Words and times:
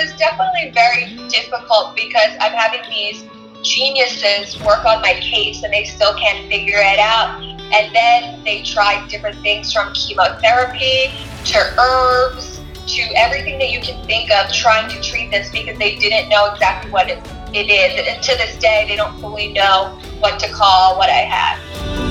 was 0.00 0.12
definitely 0.14 0.70
very 0.72 1.28
difficult 1.28 1.94
because 1.94 2.30
I'm 2.40 2.52
having 2.52 2.80
these 2.90 3.24
geniuses 3.62 4.58
work 4.62 4.84
on 4.84 5.02
my 5.02 5.14
case 5.20 5.62
and 5.62 5.72
they 5.72 5.84
still 5.84 6.14
can't 6.14 6.48
figure 6.48 6.78
it 6.78 6.98
out. 6.98 7.42
And 7.42 7.94
then 7.94 8.42
they 8.42 8.62
tried 8.62 9.08
different 9.08 9.38
things 9.42 9.72
from 9.72 9.92
chemotherapy 9.92 11.12
to 11.46 11.58
herbs 11.78 12.60
to 12.86 13.02
everything 13.14 13.58
that 13.58 13.70
you 13.70 13.80
can 13.80 14.04
think 14.06 14.30
of 14.32 14.52
trying 14.52 14.88
to 14.90 15.00
treat 15.00 15.30
this 15.30 15.50
because 15.50 15.78
they 15.78 15.96
didn't 15.96 16.28
know 16.28 16.52
exactly 16.52 16.90
what 16.90 17.08
it, 17.08 17.18
it 17.52 17.70
is. 17.70 18.08
And 18.08 18.22
to 18.22 18.36
this 18.36 18.58
day, 18.58 18.86
they 18.88 18.96
don't 18.96 19.20
fully 19.20 19.52
know 19.52 19.98
what 20.18 20.40
to 20.40 20.50
call 20.50 20.96
what 20.96 21.10
I 21.10 21.22
have. 21.28 22.09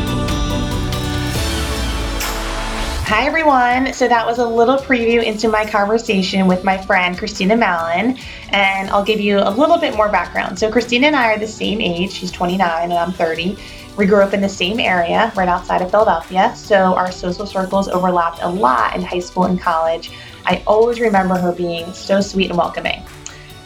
Hi, 3.09 3.25
everyone. 3.25 3.91
So, 3.91 4.07
that 4.07 4.23
was 4.23 4.37
a 4.37 4.45
little 4.45 4.77
preview 4.77 5.23
into 5.23 5.49
my 5.49 5.65
conversation 5.65 6.45
with 6.45 6.63
my 6.63 6.77
friend 6.77 7.17
Christina 7.17 7.57
Mallon, 7.57 8.19
and 8.49 8.87
I'll 8.91 9.03
give 9.03 9.19
you 9.19 9.39
a 9.39 9.49
little 9.49 9.79
bit 9.79 9.95
more 9.95 10.09
background. 10.09 10.59
So, 10.59 10.69
Christina 10.69 11.07
and 11.07 11.15
I 11.15 11.33
are 11.33 11.39
the 11.39 11.47
same 11.47 11.81
age. 11.81 12.11
She's 12.11 12.29
29 12.29 12.83
and 12.83 12.93
I'm 12.93 13.11
30. 13.11 13.57
We 13.97 14.05
grew 14.05 14.21
up 14.21 14.35
in 14.35 14.41
the 14.41 14.47
same 14.47 14.79
area 14.79 15.33
right 15.35 15.47
outside 15.47 15.81
of 15.81 15.89
Philadelphia, 15.89 16.53
so 16.55 16.93
our 16.93 17.11
social 17.11 17.47
circles 17.47 17.87
overlapped 17.87 18.43
a 18.43 18.47
lot 18.47 18.95
in 18.95 19.01
high 19.01 19.17
school 19.17 19.45
and 19.45 19.59
college. 19.59 20.11
I 20.45 20.61
always 20.67 20.99
remember 20.99 21.35
her 21.35 21.51
being 21.51 21.91
so 21.93 22.21
sweet 22.21 22.51
and 22.51 22.59
welcoming. 22.59 23.01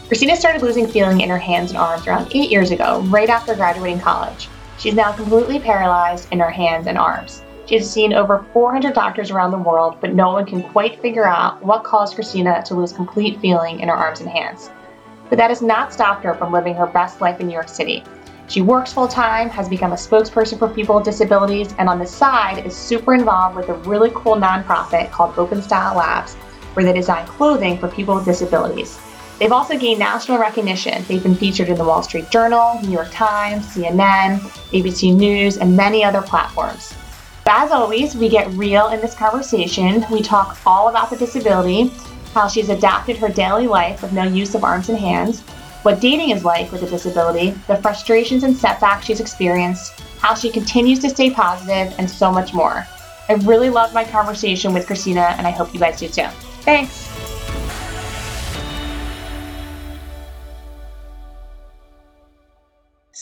Christina 0.07 0.37
started 0.37 0.61
losing 0.61 0.87
feeling 0.87 1.19
in 1.19 1.27
her 1.27 1.37
hands 1.37 1.71
and 1.71 1.77
arms 1.77 2.07
around 2.07 2.31
eight 2.33 2.49
years 2.49 2.71
ago, 2.71 3.01
right 3.07 3.29
after 3.29 3.55
graduating 3.55 3.99
college. 3.99 4.47
She's 4.77 4.93
now 4.93 5.11
completely 5.11 5.59
paralyzed 5.59 6.29
in 6.31 6.39
her 6.39 6.49
hands 6.49 6.87
and 6.87 6.97
arms. 6.97 7.43
She 7.65 7.75
has 7.75 7.89
seen 7.89 8.13
over 8.13 8.45
400 8.51 8.93
doctors 8.93 9.31
around 9.31 9.51
the 9.51 9.57
world, 9.57 9.95
but 10.01 10.13
no 10.13 10.33
one 10.33 10.45
can 10.45 10.61
quite 10.61 11.01
figure 11.01 11.25
out 11.25 11.63
what 11.63 11.85
caused 11.85 12.15
Christina 12.15 12.61
to 12.65 12.75
lose 12.75 12.91
complete 12.91 13.39
feeling 13.39 13.79
in 13.79 13.87
her 13.87 13.95
arms 13.95 14.19
and 14.19 14.29
hands. 14.29 14.69
But 15.29 15.37
that 15.37 15.49
has 15.49 15.61
not 15.61 15.93
stopped 15.93 16.25
her 16.25 16.33
from 16.33 16.51
living 16.51 16.75
her 16.75 16.87
best 16.87 17.21
life 17.21 17.39
in 17.39 17.47
New 17.47 17.53
York 17.53 17.69
City. 17.69 18.03
She 18.47 18.61
works 18.61 18.91
full 18.91 19.07
time, 19.07 19.49
has 19.49 19.69
become 19.69 19.93
a 19.93 19.95
spokesperson 19.95 20.59
for 20.59 20.67
people 20.67 20.95
with 20.95 21.05
disabilities, 21.05 21.73
and 21.77 21.87
on 21.87 21.99
the 21.99 22.05
side 22.05 22.65
is 22.65 22.75
super 22.75 23.13
involved 23.13 23.55
with 23.55 23.69
a 23.69 23.75
really 23.75 24.11
cool 24.13 24.35
nonprofit 24.35 25.09
called 25.11 25.39
Open 25.39 25.61
Style 25.61 25.95
Labs, 25.95 26.35
where 26.73 26.83
they 26.83 26.91
design 26.91 27.25
clothing 27.25 27.77
for 27.77 27.87
people 27.87 28.15
with 28.15 28.25
disabilities. 28.25 28.99
They've 29.39 29.53
also 29.53 29.77
gained 29.77 29.99
national 29.99 30.37
recognition. 30.37 31.03
They've 31.07 31.23
been 31.23 31.35
featured 31.35 31.69
in 31.69 31.77
the 31.77 31.85
Wall 31.85 32.03
Street 32.03 32.29
Journal, 32.29 32.81
New 32.83 32.91
York 32.91 33.11
Times, 33.11 33.65
CNN, 33.67 34.39
ABC 34.71 35.15
News, 35.15 35.57
and 35.57 35.77
many 35.77 36.03
other 36.03 36.21
platforms. 36.21 36.93
As 37.45 37.71
always, 37.71 38.15
we 38.15 38.29
get 38.29 38.49
real 38.51 38.87
in 38.87 39.01
this 39.01 39.15
conversation. 39.15 40.05
We 40.11 40.21
talk 40.21 40.57
all 40.65 40.87
about 40.87 41.09
the 41.09 41.17
disability, 41.17 41.91
how 42.33 42.47
she's 42.47 42.69
adapted 42.69 43.17
her 43.17 43.29
daily 43.29 43.67
life 43.67 44.01
with 44.01 44.13
no 44.13 44.23
use 44.23 44.55
of 44.55 44.63
arms 44.63 44.89
and 44.89 44.97
hands, 44.97 45.41
what 45.83 45.99
dating 45.99 46.29
is 46.29 46.45
like 46.45 46.71
with 46.71 46.83
a 46.83 46.89
disability, 46.89 47.51
the 47.67 47.75
frustrations 47.75 48.43
and 48.43 48.55
setbacks 48.55 49.05
she's 49.05 49.19
experienced, 49.19 49.99
how 50.19 50.33
she 50.33 50.49
continues 50.49 50.99
to 50.99 51.09
stay 51.09 51.29
positive, 51.29 51.93
and 51.99 52.09
so 52.09 52.31
much 52.31 52.53
more. 52.53 52.87
I 53.27 53.33
really 53.43 53.69
loved 53.69 53.93
my 53.93 54.05
conversation 54.05 54.73
with 54.73 54.87
Christina, 54.87 55.35
and 55.37 55.45
I 55.45 55.51
hope 55.51 55.73
you 55.73 55.79
guys 55.79 55.99
do 55.99 56.07
too. 56.07 56.27
Thanks. 56.61 57.12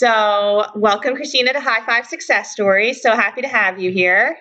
So, 0.01 0.65
welcome, 0.73 1.15
Christina, 1.15 1.53
to 1.53 1.59
High 1.59 1.85
Five 1.85 2.07
Success 2.07 2.51
Stories. 2.51 3.03
So 3.03 3.11
happy 3.11 3.43
to 3.43 3.47
have 3.47 3.79
you 3.79 3.91
here. 3.91 4.35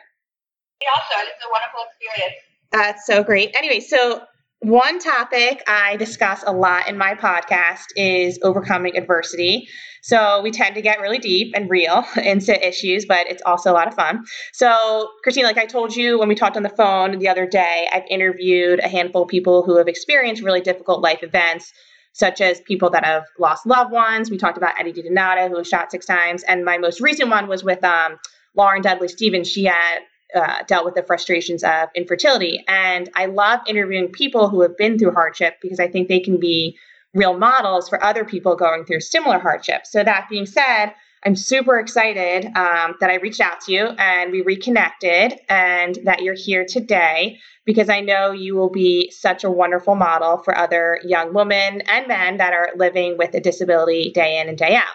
Also, 0.97 1.15
it's 1.19 1.45
a 1.45 1.51
wonderful 1.53 1.81
experience. 1.91 2.37
That's 2.73 3.05
so 3.05 3.23
great. 3.23 3.55
Anyway, 3.55 3.81
so 3.81 4.23
one 4.61 4.99
topic 5.01 5.63
I 5.69 5.97
discuss 5.97 6.43
a 6.47 6.53
lot 6.55 6.89
in 6.89 6.97
my 6.97 7.13
podcast 7.13 7.89
is 7.95 8.39
overcoming 8.43 8.97
adversity. 8.97 9.69
So 10.03 10.41
we 10.41 10.51
tend 10.51 10.77
to 10.77 10.81
get 10.81 10.99
really 10.99 11.19
deep 11.19 11.53
and 11.55 11.69
real 11.69 12.07
into 12.25 12.67
issues, 12.67 13.05
but 13.05 13.29
it's 13.29 13.43
also 13.45 13.71
a 13.71 13.75
lot 13.75 13.87
of 13.87 13.93
fun. 13.93 14.25
So, 14.55 15.11
Christine, 15.23 15.45
like 15.45 15.59
I 15.59 15.67
told 15.67 15.95
you 15.95 16.19
when 16.19 16.29
we 16.29 16.37
talked 16.37 16.57
on 16.57 16.63
the 16.63 16.71
phone 16.71 17.19
the 17.19 17.29
other 17.29 17.47
day, 17.47 17.87
I've 17.93 18.07
interviewed 18.09 18.81
a 18.81 18.89
handful 18.89 19.25
of 19.25 19.29
people 19.29 19.63
who 19.63 19.77
have 19.77 19.89
experienced 19.89 20.43
really 20.43 20.63
difficult 20.63 21.03
life 21.03 21.23
events 21.23 21.71
such 22.13 22.41
as 22.41 22.61
people 22.61 22.91
that 22.91 23.05
have 23.05 23.25
lost 23.39 23.67
loved 23.67 23.93
ones. 23.93 24.31
We 24.31 24.39
talked 24.39 24.59
about 24.59 24.79
Eddie 24.79 24.93
DiDonato, 24.93 25.49
who 25.49 25.57
was 25.57 25.69
shot 25.69 25.91
six 25.91 26.07
times. 26.07 26.43
And 26.43 26.65
my 26.65 26.79
most 26.79 27.01
recent 27.01 27.31
one 27.31 27.47
was 27.49 27.63
with 27.63 27.83
um, 27.85 28.19
Lauren 28.55 28.83
Dudley 28.83 29.09
Stevens. 29.09 29.49
She 29.49 29.65
had 29.65 30.01
uh, 30.35 30.59
dealt 30.67 30.85
with 30.85 30.95
the 30.95 31.03
frustrations 31.03 31.65
of 31.65 31.89
infertility. 31.95 32.65
And 32.69 33.09
I 33.15 33.27
love 33.27 33.61
interviewing 33.67 34.09
people 34.09 34.49
who 34.49 34.61
have 34.63 34.77
been 34.77 34.99
through 34.99 35.13
hardship 35.13 35.57
because 35.61 35.81
I 35.81 35.89
think 35.89 36.09
they 36.09 36.21
can 36.21 36.39
be 36.39 36.77
real 37.15 37.37
models 37.37 37.89
for 37.89 38.03
other 38.03 38.25
people 38.25 38.55
going 38.55 38.85
through 38.85 39.01
similar 39.01 39.39
hardship. 39.39 39.87
So, 39.87 40.05
that 40.05 40.29
being 40.31 40.47
said, 40.47 40.95
I'm 41.25 41.37
super 41.37 41.79
excited 41.79 42.47
um, 42.57 42.95
that 43.01 43.11
I 43.11 43.17
reached 43.17 43.41
out 43.41 43.61
to 43.63 43.73
you 43.73 43.89
and 43.99 44.33
we 44.33 44.41
reconnected 44.41 45.39
and 45.51 45.99
that 46.05 46.23
you're 46.23 46.35
here 46.35 46.65
today 46.65 47.39
because 47.67 47.91
I 47.91 48.01
know 48.01 48.33
you 48.33 48.57
will 48.57 48.71
be 48.71 49.11
such 49.11 49.45
a 49.45 49.51
wonderful 49.51 49.95
model 49.95 50.39
for 50.39 50.57
other 50.57 50.99
young 51.05 51.35
women 51.35 51.83
and 51.83 52.09
men 52.09 52.39
that 52.39 52.55
are 52.55 52.71
living 52.75 53.19
with 53.19 53.35
a 53.35 53.41
disability 53.41 54.13
day 54.15 54.41
in 54.41 54.49
and 54.49 54.57
day 54.57 54.75
out. 54.77 54.87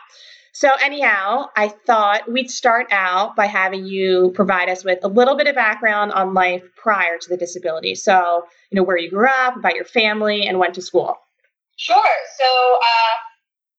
So, 0.51 0.71
anyhow, 0.81 1.49
I 1.57 1.67
thought 1.67 2.31
we'd 2.31 2.49
start 2.49 2.87
out 2.89 3.35
by 3.35 3.45
having 3.45 3.85
you 3.85 4.31
provide 4.35 4.69
us 4.69 4.85
with 4.85 4.99
a 5.03 5.09
little 5.09 5.35
bit 5.35 5.47
of 5.47 5.55
background 5.55 6.13
on 6.13 6.33
life 6.33 6.63
prior 6.77 7.17
to 7.17 7.29
the 7.29 7.35
disability. 7.35 7.93
So, 7.93 8.45
you 8.71 8.77
know, 8.77 8.83
where 8.83 8.97
you 8.97 9.09
grew 9.09 9.27
up, 9.27 9.57
about 9.57 9.75
your 9.75 9.83
family, 9.83 10.47
and 10.47 10.57
went 10.57 10.75
to 10.75 10.81
school. 10.81 11.17
Sure. 11.75 11.97
So, 12.37 12.45
uh, 12.45 13.15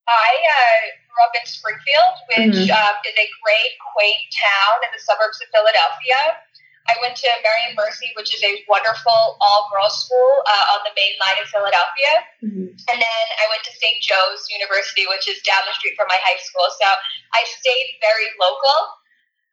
I 0.07 0.31
uh, 0.37 1.06
grew 1.17 1.25
up 1.25 1.33
in 1.33 1.49
Springfield, 1.49 2.15
which 2.29 2.69
mm-hmm. 2.69 2.77
uh, 2.77 3.09
is 3.09 3.17
a 3.17 3.29
great, 3.41 3.73
quaint 3.97 4.21
town 4.37 4.85
in 4.85 4.93
the 4.93 5.01
suburbs 5.01 5.41
of 5.41 5.49
Philadelphia. 5.49 6.45
I 6.87 6.95
went 7.03 7.17
to 7.19 7.29
Merion 7.43 7.75
Mercy, 7.75 8.13
which 8.15 8.31
is 8.31 8.45
a 8.45 8.63
wonderful 8.69 9.41
all 9.41 9.67
girls 9.73 10.07
school 10.07 10.31
uh, 10.47 10.75
on 10.79 10.87
the 10.87 10.95
main 10.95 11.15
line 11.19 11.39
of 11.43 11.49
Philadelphia. 11.51 12.13
Mm-hmm. 12.45 12.69
And 12.79 12.99
then 13.01 13.27
I 13.43 13.47
went 13.51 13.65
to 13.67 13.73
St. 13.75 13.99
Joe's 14.05 14.47
University, 14.53 15.09
which 15.11 15.27
is 15.27 15.43
down 15.43 15.67
the 15.67 15.75
street 15.75 15.99
from 15.99 16.07
my 16.07 16.21
high 16.21 16.39
school. 16.39 16.69
So 16.79 16.87
I 17.35 17.43
stayed 17.59 17.99
very 17.99 18.31
local. 18.39 19.03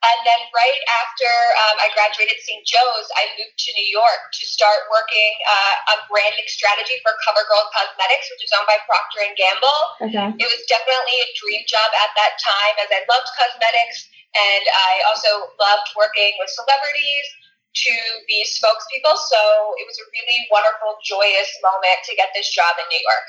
And 0.04 0.20
then 0.28 0.42
right 0.52 0.82
after 1.00 1.32
um, 1.64 1.76
I 1.80 1.88
graduated 1.96 2.36
St. 2.44 2.60
Joe's, 2.68 3.08
I 3.16 3.32
moved 3.40 3.56
to 3.56 3.72
New 3.80 3.88
York 3.88 4.36
to 4.36 4.44
start 4.44 4.84
working 4.92 5.32
uh, 5.48 5.92
on 5.96 5.98
branding 6.12 6.44
strategy 6.52 7.00
for 7.00 7.16
CoverGirl 7.24 7.72
Cosmetics, 7.72 8.28
which 8.36 8.44
is 8.44 8.52
owned 8.52 8.68
by 8.68 8.76
Procter 8.84 9.24
and 9.24 9.36
Gamble. 9.40 9.82
Okay. 10.04 10.28
It 10.44 10.48
was 10.52 10.62
definitely 10.68 11.18
a 11.24 11.30
dream 11.40 11.64
job 11.72 11.90
at 12.04 12.12
that 12.20 12.36
time, 12.36 12.76
as 12.84 12.92
I 12.92 13.00
loved 13.08 13.30
cosmetics, 13.32 14.12
and 14.36 14.64
I 14.68 14.94
also 15.08 15.56
loved 15.56 15.88
working 15.96 16.36
with 16.36 16.52
celebrities 16.52 17.26
to 17.88 17.94
be 18.28 18.44
spokespeople. 18.44 19.16
So 19.16 19.40
it 19.80 19.88
was 19.88 19.98
a 20.04 20.06
really 20.12 20.40
wonderful, 20.52 21.00
joyous 21.00 21.50
moment 21.64 22.04
to 22.12 22.16
get 22.20 22.36
this 22.36 22.52
job 22.52 22.76
in 22.76 22.86
New 22.92 23.02
York. 23.02 23.26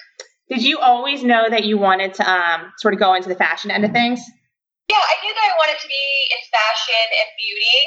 Did 0.51 0.63
you 0.67 0.79
always 0.79 1.23
know 1.25 1.49
that 1.49 1.65
you 1.65 1.79
wanted 1.79 2.15
to 2.15 2.25
um, 2.27 2.73
sort 2.79 2.95
of 2.95 3.01
go 3.01 3.15
into 3.15 3.29
the 3.29 3.35
fashion 3.35 3.71
end 3.71 3.85
of 3.85 3.93
things? 3.93 4.21
Yeah, 4.89 5.01
I 5.01 5.15
knew 5.25 5.33
that 5.33 5.45
I 5.49 5.53
wanted 5.57 5.79
to 5.81 5.89
be 5.89 6.07
in 6.33 6.41
fashion 6.53 7.07
and 7.09 7.29
beauty. 7.41 7.79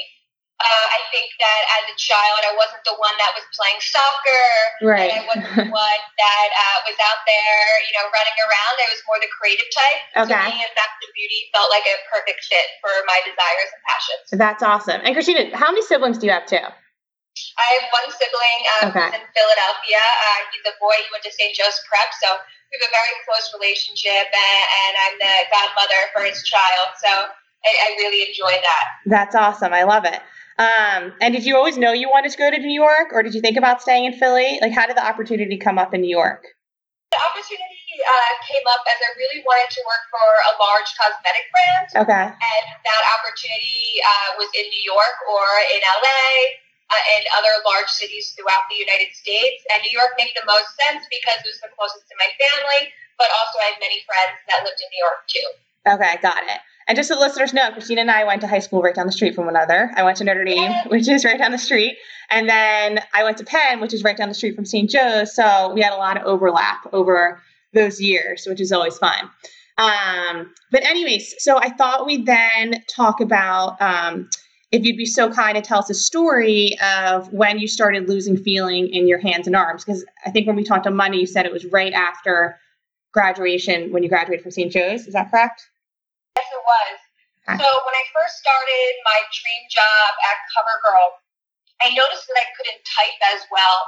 Uh, 0.57 0.85
I 0.89 1.05
think 1.13 1.29
that 1.37 1.61
as 1.77 1.93
a 1.93 1.95
child, 2.01 2.41
I 2.41 2.57
wasn't 2.57 2.81
the 2.81 2.97
one 2.97 3.13
that 3.21 3.29
was 3.37 3.45
playing 3.53 3.77
soccer. 3.77 4.49
Right. 4.81 5.13
And 5.13 5.21
I 5.21 5.23
wasn't 5.29 5.53
the 5.53 5.69
one 5.85 6.01
that 6.17 6.49
uh, 6.49 6.77
was 6.89 6.97
out 6.97 7.21
there, 7.29 7.61
you 7.85 7.93
know, 7.93 8.09
running 8.09 8.37
around. 8.41 8.73
I 8.81 8.89
was 8.89 9.01
more 9.05 9.21
the 9.21 9.29
creative 9.29 9.69
type. 9.69 10.01
Okay. 10.25 10.33
So 10.33 10.49
me 10.49 10.57
and 10.65 10.73
fashion 10.73 11.01
and 11.05 11.13
beauty 11.13 11.45
felt 11.53 11.69
like 11.69 11.85
a 11.85 12.01
perfect 12.09 12.41
fit 12.49 12.67
for 12.81 12.89
my 13.05 13.21
desires 13.21 13.69
and 13.69 13.81
passions. 13.85 14.25
That's 14.33 14.63
awesome. 14.65 14.99
And 15.05 15.13
Christina, 15.13 15.53
how 15.53 15.69
many 15.69 15.85
siblings 15.85 16.17
do 16.17 16.25
you 16.25 16.33
have 16.33 16.49
too? 16.49 16.65
I 16.65 17.67
have 17.77 17.87
one 17.93 18.09
sibling 18.09 18.59
um, 18.81 18.89
okay. 18.89 19.09
in 19.13 19.23
Philadelphia. 19.29 20.01
Uh, 20.01 20.39
he's 20.49 20.65
a 20.65 20.73
boy. 20.81 20.97
He 20.97 21.09
went 21.13 21.21
to 21.21 21.33
St. 21.37 21.53
Joe's 21.53 21.77
Prep, 21.85 22.09
so 22.17 22.41
we 22.67 22.75
have 22.75 22.87
a 22.87 22.91
very 22.91 23.15
close 23.23 23.47
relationship, 23.55 24.27
and, 24.27 24.63
and 24.67 24.93
I'm 24.99 25.15
the 25.19 25.35
godmother 25.47 26.01
for 26.11 26.21
his 26.27 26.43
child. 26.43 26.87
So 26.99 27.11
I, 27.11 27.71
I, 27.71 27.89
really 27.97 28.27
enjoy 28.27 28.51
that. 28.51 28.85
That's 29.07 29.35
awesome. 29.35 29.73
I 29.73 29.83
love 29.83 30.05
it. 30.05 30.19
Um, 30.59 31.13
and 31.21 31.33
did 31.33 31.45
you 31.45 31.55
always 31.55 31.77
know 31.77 31.93
you 31.93 32.09
wanted 32.09 32.31
to 32.31 32.37
go 32.37 32.51
to 32.51 32.57
New 32.57 32.73
York, 32.73 33.13
or 33.13 33.23
did 33.23 33.33
you 33.33 33.41
think 33.41 33.57
about 33.57 33.81
staying 33.81 34.05
in 34.05 34.13
Philly? 34.13 34.59
Like, 34.61 34.73
how 34.73 34.85
did 34.85 34.97
the 34.97 35.05
opportunity 35.05 35.57
come 35.57 35.79
up 35.79 35.93
in 35.93 36.01
New 36.01 36.11
York? 36.11 36.43
The 37.11 37.19
opportunity 37.23 37.87
uh, 38.03 38.33
came 38.43 38.65
up 38.67 38.83
as 38.83 38.99
I 38.99 39.09
really 39.15 39.41
wanted 39.47 39.71
to 39.71 39.81
work 39.87 40.03
for 40.11 40.27
a 40.27 40.53
large 40.59 40.89
cosmetic 40.99 41.45
brand. 41.55 41.87
Okay. 42.03 42.25
And 42.35 42.65
that 42.83 43.03
opportunity 43.15 44.03
uh, 44.03 44.29
was 44.43 44.49
in 44.59 44.67
New 44.67 44.83
York 44.83 45.17
or 45.31 45.45
in 45.71 45.81
LA 45.87 46.66
uh, 46.89 47.03
and 47.17 47.23
other 47.35 47.53
large 47.67 47.91
cities 47.91 48.31
throughout 48.35 48.65
the 48.71 48.79
United 48.79 49.11
States. 49.13 49.63
And 49.73 49.83
New 49.83 49.91
York 49.91 50.15
made 50.15 50.31
the 50.35 50.47
most 50.47 50.71
sense 50.87 51.03
because 51.11 51.43
it 51.43 51.51
was 51.51 51.61
the 51.63 51.71
closest 51.75 52.07
to 52.07 52.15
my 52.15 52.29
family, 52.35 52.91
but 53.19 53.27
also 53.43 53.59
I 53.59 53.75
had 53.75 53.79
many 53.83 53.99
friends 54.07 54.39
that 54.47 54.63
lived 54.63 54.79
in 54.79 54.89
New 54.91 55.03
York 55.03 55.21
too. 55.27 55.47
Okay, 55.87 56.13
got 56.23 56.43
it. 56.47 56.59
And 56.87 56.95
just 56.95 57.09
so 57.09 57.19
listeners 57.19 57.53
know, 57.53 57.71
Christina 57.71 58.01
and 58.01 58.11
I 58.11 58.23
went 58.23 58.41
to 58.41 58.47
high 58.47 58.59
school 58.59 58.81
right 58.81 58.95
down 58.95 59.05
the 59.05 59.11
street 59.11 59.35
from 59.35 59.45
one 59.45 59.55
another. 59.55 59.91
I 59.95 60.03
went 60.03 60.17
to 60.17 60.23
Notre 60.23 60.45
Dame, 60.45 60.71
which 60.87 61.07
is 61.07 61.25
right 61.25 61.37
down 61.37 61.51
the 61.51 61.57
street. 61.57 61.97
And 62.29 62.47
then 62.47 62.99
I 63.13 63.23
went 63.23 63.37
to 63.37 63.43
Penn, 63.43 63.81
which 63.81 63.93
is 63.93 64.03
right 64.03 64.15
down 64.15 64.29
the 64.29 64.35
street 64.35 64.55
from 64.55 64.65
St. 64.65 64.89
Joe's. 64.89 65.35
So 65.35 65.73
we 65.73 65.81
had 65.81 65.93
a 65.93 65.97
lot 65.97 66.17
of 66.17 66.23
overlap 66.23 66.87
over 66.93 67.41
those 67.73 67.99
years, 67.99 68.45
which 68.47 68.61
is 68.61 68.71
always 68.71 68.97
fun. 68.97 69.29
Um, 69.77 70.53
but, 70.71 70.83
anyways, 70.83 71.35
so 71.39 71.57
I 71.57 71.69
thought 71.69 72.05
we'd 72.05 72.25
then 72.25 72.83
talk 72.89 73.19
about 73.21 73.79
um, 73.81 74.29
if 74.71 74.83
you'd 74.83 74.97
be 74.97 75.05
so 75.05 75.31
kind 75.31 75.55
to 75.55 75.61
tell 75.61 75.79
us 75.79 75.89
a 75.89 75.95
story 75.95 76.77
of 76.83 77.31
when 77.31 77.59
you 77.59 77.67
started 77.67 78.09
losing 78.09 78.35
feeling 78.35 78.89
in 78.89 79.07
your 79.07 79.19
hands 79.19 79.47
and 79.47 79.55
arms. 79.55 79.85
Because 79.85 80.03
I 80.25 80.31
think 80.31 80.47
when 80.47 80.55
we 80.55 80.63
talked 80.63 80.85
on 80.85 80.95
Monday, 80.95 81.17
you 81.17 81.27
said 81.27 81.45
it 81.45 81.53
was 81.53 81.65
right 81.65 81.93
after 81.93 82.59
graduation 83.13 83.91
when 83.91 84.03
you 84.03 84.09
graduated 84.09 84.43
from 84.43 84.51
St. 84.51 84.71
Joe's. 84.71 85.07
Is 85.07 85.13
that 85.13 85.31
correct? 85.31 85.63
Yes, 86.35 86.51
it 86.51 86.63
was. 86.67 86.97
Okay. 87.47 87.63
So 87.63 87.67
when 87.87 87.95
I 87.95 88.03
first 88.11 88.43
started 88.43 88.91
my 89.07 89.19
dream 89.31 89.63
job 89.71 90.09
at 90.27 90.37
CoverGirl, 90.51 91.07
I 91.79 91.95
noticed 91.95 92.27
that 92.27 92.37
I 92.43 92.47
couldn't 92.59 92.83
type 92.83 93.19
as 93.31 93.47
well. 93.47 93.79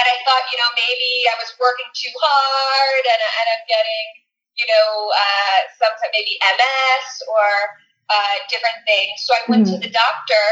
And 0.00 0.06
I 0.08 0.16
thought, 0.24 0.44
you 0.48 0.56
know, 0.56 0.70
maybe 0.72 1.10
I 1.28 1.36
was 1.36 1.52
working 1.60 1.90
too 1.92 2.14
hard 2.16 3.04
and, 3.04 3.20
and 3.20 3.46
I'm 3.50 3.64
getting, 3.68 4.06
you 4.56 4.66
know, 4.72 5.12
uh, 5.12 5.58
sometimes 5.76 6.14
maybe 6.16 6.38
MS 6.40 7.06
or 7.28 7.50
uh, 8.08 8.36
different 8.48 8.80
things. 8.88 9.22
So 9.24 9.30
I 9.36 9.42
went 9.48 9.68
mm-hmm. 9.68 9.78
to 9.78 9.84
the 9.84 9.92
doctor 9.92 10.46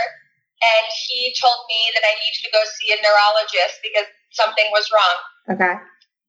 and 0.61 0.87
he 1.09 1.33
told 1.37 1.69
me 1.69 1.81
that 1.97 2.05
I 2.05 2.13
needed 2.21 2.41
to 2.49 2.53
go 2.53 2.63
see 2.81 2.93
a 2.93 2.99
neurologist 3.01 3.81
because 3.85 4.09
something 4.33 4.69
was 4.73 4.89
wrong. 4.93 5.17
Okay. 5.53 5.75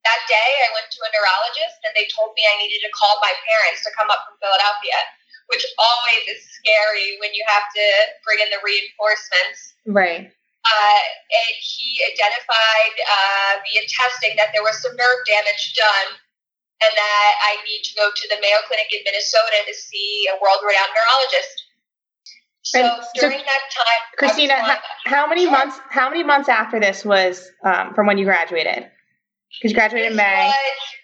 That 0.07 0.21
day 0.31 0.49
I 0.67 0.69
went 0.71 0.87
to 0.87 0.99
a 1.03 1.09
neurologist 1.11 1.79
and 1.83 1.91
they 1.95 2.07
told 2.15 2.35
me 2.35 2.47
I 2.47 2.55
needed 2.63 2.79
to 2.87 2.91
call 2.95 3.19
my 3.19 3.31
parents 3.43 3.83
to 3.87 3.91
come 3.95 4.07
up 4.07 4.23
from 4.27 4.39
Philadelphia 4.39 4.99
which 5.47 5.63
always 5.79 6.23
is 6.27 6.43
scary 6.43 7.15
when 7.19 7.31
you 7.33 7.43
have 7.47 7.63
to 7.71 7.85
bring 8.23 8.39
in 8.39 8.51
the 8.51 8.59
reinforcements. 8.63 9.59
Right. 9.87 10.27
Uh, 10.27 11.03
and 11.31 11.55
he 11.63 12.03
identified 12.11 12.95
uh, 13.07 13.51
via 13.63 13.83
testing 13.87 14.35
that 14.35 14.51
there 14.51 14.63
was 14.63 14.75
some 14.83 14.95
nerve 14.99 15.21
damage 15.23 15.73
done 15.79 16.07
and 16.81 16.93
that 16.93 17.33
I 17.41 17.57
need 17.65 17.81
to 17.83 17.93
go 17.95 18.09
to 18.13 18.25
the 18.29 18.37
Mayo 18.41 18.61
Clinic 18.67 18.87
in 18.93 19.01
Minnesota 19.05 19.65
to 19.65 19.73
see 19.73 20.29
a 20.29 20.35
world 20.41 20.61
renowned 20.61 20.93
neurologist. 20.93 21.57
So 22.61 22.79
and 22.79 22.89
during 23.15 23.39
so, 23.39 23.45
that 23.45 23.63
time, 23.71 24.03
Christina, 24.17 24.55
how, 24.55 24.77
how, 25.05 25.27
many 25.27 25.49
months? 25.49 25.79
How 25.89 26.09
many 26.09 26.23
months 26.23 26.49
after 26.49 26.79
this 26.79 27.05
was 27.05 27.49
um, 27.63 27.93
from 27.93 28.07
when 28.07 28.17
you 28.17 28.25
graduated? 28.25 28.91
Because 29.55 29.71
you 29.71 29.75
graduated 29.75 30.11
in 30.11 30.17
May. 30.17 30.51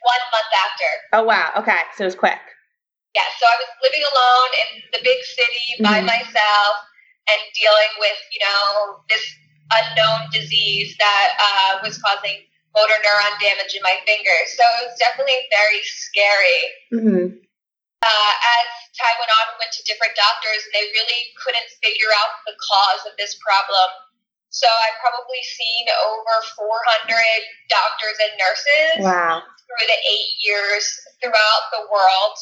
one 0.04 0.24
month 0.30 0.52
after. 0.60 0.90
Oh 1.14 1.24
wow! 1.24 1.52
Okay, 1.64 1.80
so 1.96 2.04
it 2.04 2.12
was 2.12 2.16
quick. 2.16 2.40
Yeah, 3.16 3.30
so 3.40 3.46
I 3.46 3.56
was 3.62 3.70
living 3.86 4.04
alone 4.04 4.52
in 4.60 4.70
the 4.92 5.02
big 5.06 5.22
city 5.24 5.68
by 5.86 6.02
mm-hmm. 6.02 6.10
myself 6.10 6.74
and 7.30 7.40
dealing 7.54 7.94
with, 8.02 8.20
you 8.34 8.42
know, 8.42 9.00
this 9.08 9.24
unknown 9.72 10.34
disease 10.34 10.96
that 10.98 11.28
uh, 11.40 11.80
was 11.86 12.02
causing 12.02 12.42
motor 12.74 12.98
neuron 13.06 13.34
damage 13.38 13.74
in 13.78 13.82
my 13.86 13.98
fingers. 14.04 14.54
So 14.58 14.66
it 14.82 14.92
was 14.92 14.98
definitely 14.98 15.46
very 15.54 15.82
scary. 15.86 16.62
Mm-hmm. 16.90 17.26
Uh, 18.04 18.34
as 18.36 18.68
time 19.00 19.16
went 19.22 19.32
on, 19.32 19.56
we 19.56 19.64
went 19.64 19.74
to 19.80 19.82
different 19.88 20.12
doctors, 20.20 20.60
and 20.68 20.74
they 20.76 20.86
really 20.92 21.22
couldn't 21.40 21.70
figure 21.80 22.12
out 22.20 22.44
the 22.44 22.58
cause 22.60 23.08
of 23.08 23.16
this 23.16 23.40
problem. 23.40 23.90
So 24.52 24.70
I've 24.70 25.00
probably 25.02 25.42
seen 25.42 25.90
over 26.06 26.36
400 26.54 27.10
doctors 27.74 28.18
and 28.22 28.34
nurses 28.38 28.94
wow. 29.02 29.42
through 29.66 29.88
the 29.90 30.00
eight 30.06 30.32
years 30.46 30.86
throughout 31.18 31.64
the 31.74 31.90
world. 31.90 32.36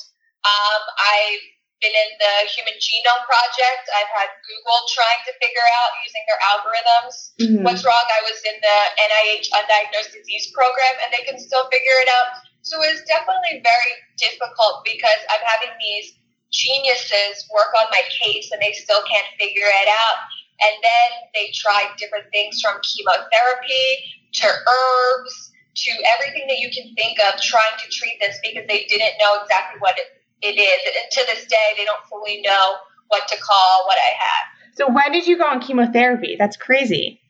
Um, 0.44 0.82
I've 0.98 1.46
been 1.82 1.92
in 1.92 2.12
the 2.22 2.34
Human 2.54 2.78
Genome 2.78 3.26
Project. 3.26 3.84
I've 3.98 4.14
had 4.14 4.30
Google 4.46 4.80
trying 4.94 5.22
to 5.28 5.34
figure 5.42 5.68
out 5.82 5.90
using 6.06 6.24
their 6.30 6.42
algorithms 6.54 7.14
mm-hmm. 7.42 7.62
what's 7.66 7.82
wrong. 7.82 8.06
I 8.06 8.22
was 8.30 8.38
in 8.46 8.58
the 8.62 8.78
NIH 9.02 9.50
Undiagnosed 9.50 10.14
Disease 10.14 10.54
Program, 10.54 10.96
and 11.02 11.10
they 11.10 11.26
can 11.26 11.42
still 11.42 11.66
figure 11.74 11.98
it 12.06 12.10
out. 12.14 12.46
So 12.62 12.78
it's 12.86 13.02
definitely 13.10 13.66
very 13.66 13.94
difficult 14.22 14.86
because 14.86 15.18
I'm 15.34 15.42
having 15.42 15.74
these 15.82 16.14
geniuses 16.54 17.50
work 17.50 17.74
on 17.74 17.90
my 17.90 18.06
case, 18.14 18.54
and 18.54 18.62
they 18.62 18.78
still 18.78 19.02
can't 19.10 19.28
figure 19.42 19.66
it 19.66 19.90
out. 19.90 20.18
And 20.62 20.78
then 20.86 21.10
they 21.34 21.50
tried 21.58 21.98
different 21.98 22.30
things 22.30 22.62
from 22.62 22.78
chemotherapy 22.86 23.90
to 24.38 24.48
herbs 24.48 25.50
to 25.74 25.92
everything 26.14 26.46
that 26.46 26.62
you 26.62 26.70
can 26.70 26.94
think 26.94 27.18
of 27.18 27.42
trying 27.42 27.74
to 27.82 27.90
treat 27.90 28.22
this 28.22 28.38
because 28.44 28.70
they 28.70 28.86
didn't 28.86 29.18
know 29.18 29.42
exactly 29.42 29.82
what 29.82 29.98
it 29.98 30.21
it 30.42 30.58
is. 30.58 30.80
And 30.86 31.12
to 31.12 31.22
this 31.34 31.46
day, 31.46 31.74
they 31.78 31.86
don't 31.86 32.04
fully 32.10 32.42
know 32.42 32.76
what 33.08 33.28
to 33.28 33.38
call 33.38 33.84
what 33.86 33.98
I 33.98 34.12
had. 34.18 34.44
So 34.74 34.92
when 34.92 35.12
did 35.12 35.28
you 35.28 35.38
go 35.38 35.46
on 35.46 35.62
chemotherapy? 35.62 36.36
That's 36.40 36.58
crazy. 36.58 37.22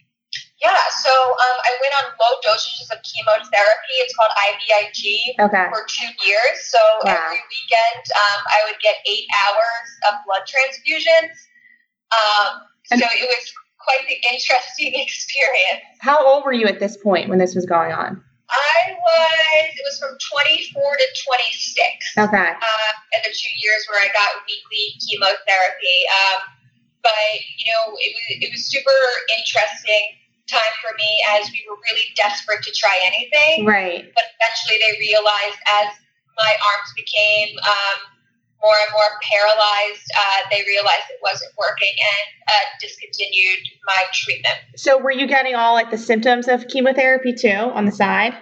Yeah, 0.61 0.77
so 1.01 1.09
um, 1.09 1.57
I 1.65 1.73
went 1.81 1.93
on 2.05 2.13
low 2.21 2.33
dosages 2.45 2.93
of 2.93 3.01
chemotherapy. 3.01 3.95
It's 4.05 4.13
called 4.15 4.29
IVIG 4.45 5.49
okay. 5.49 5.65
for 5.73 5.83
two 5.89 6.11
years. 6.23 6.55
So 6.69 6.77
wow. 7.03 7.17
every 7.17 7.41
weekend, 7.49 8.05
um, 8.13 8.39
I 8.45 8.69
would 8.69 8.79
get 8.79 8.95
eight 9.09 9.25
hours 9.41 9.87
of 10.07 10.21
blood 10.25 10.45
transfusions. 10.45 11.33
Um, 12.13 12.61
so 12.85 12.95
it 13.01 13.25
was 13.25 13.53
quite 13.79 14.05
the 14.07 14.21
interesting 14.31 14.93
experience. 15.01 15.97
How 15.99 16.23
old 16.25 16.45
were 16.45 16.53
you 16.53 16.67
at 16.67 16.79
this 16.79 16.95
point 16.95 17.29
when 17.29 17.39
this 17.39 17.55
was 17.55 17.65
going 17.65 17.91
on? 17.91 18.23
I 18.51 18.93
was, 18.93 19.69
it 19.73 19.83
was 19.83 19.97
from 19.97 20.17
24 20.37 20.81
to 20.83 21.05
26. 21.25 22.17
Okay. 22.17 22.37
Uh, 22.37 22.90
and 23.13 23.21
the 23.23 23.33
two 23.33 23.53
years 23.59 23.81
where 23.87 23.99
I 23.99 24.09
got 24.15 24.43
weekly 24.47 24.95
chemotherapy. 25.03 25.97
Um, 26.09 26.39
but, 27.03 27.33
you 27.57 27.67
know, 27.71 27.97
it 27.97 28.11
was, 28.13 28.25
it 28.45 28.49
was 28.51 28.61
super 28.69 28.99
interesting 29.37 30.21
time 30.47 30.75
for 30.83 30.91
me 30.97 31.11
as 31.39 31.49
we 31.51 31.63
were 31.67 31.79
really 31.91 32.07
desperate 32.15 32.61
to 32.63 32.71
try 32.75 32.93
anything. 33.03 33.65
Right. 33.65 34.03
But 34.03 34.25
eventually 34.37 34.77
they 34.79 34.99
realized 34.99 35.59
as 35.81 35.89
my 36.37 36.51
arms 36.51 36.91
became 36.95 37.57
um, 37.63 37.97
more 38.61 38.75
and 38.75 38.91
more 38.93 39.11
paralyzed, 39.25 40.07
uh, 40.13 40.39
they 40.51 40.61
realized 40.67 41.09
it 41.09 41.19
wasn't 41.23 41.51
working 41.57 41.91
and 41.91 42.27
uh, 42.47 42.65
discontinued 42.79 43.59
my 43.85 44.01
treatment. 44.13 44.57
So, 44.75 45.01
were 45.01 45.11
you 45.11 45.27
getting 45.27 45.55
all 45.55 45.73
like 45.73 45.89
the 45.89 45.97
symptoms 45.97 46.47
of 46.47 46.67
chemotherapy 46.67 47.33
too 47.33 47.49
on 47.49 47.85
the 47.85 47.91
side? 47.91 48.33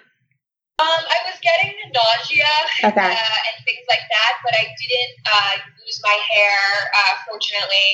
Um, 0.79 1.01
I 1.03 1.19
was 1.27 1.35
getting 1.43 1.75
the 1.83 1.91
nausea 1.91 2.47
okay. 2.87 3.11
uh, 3.11 3.37
and 3.51 3.55
things 3.67 3.83
like 3.91 4.05
that, 4.07 4.33
but 4.43 4.55
I 4.55 4.63
didn't 4.63 5.15
uh, 5.27 5.55
lose 5.83 5.99
my 6.03 6.17
hair, 6.31 6.59
uh, 6.95 7.13
fortunately, 7.27 7.89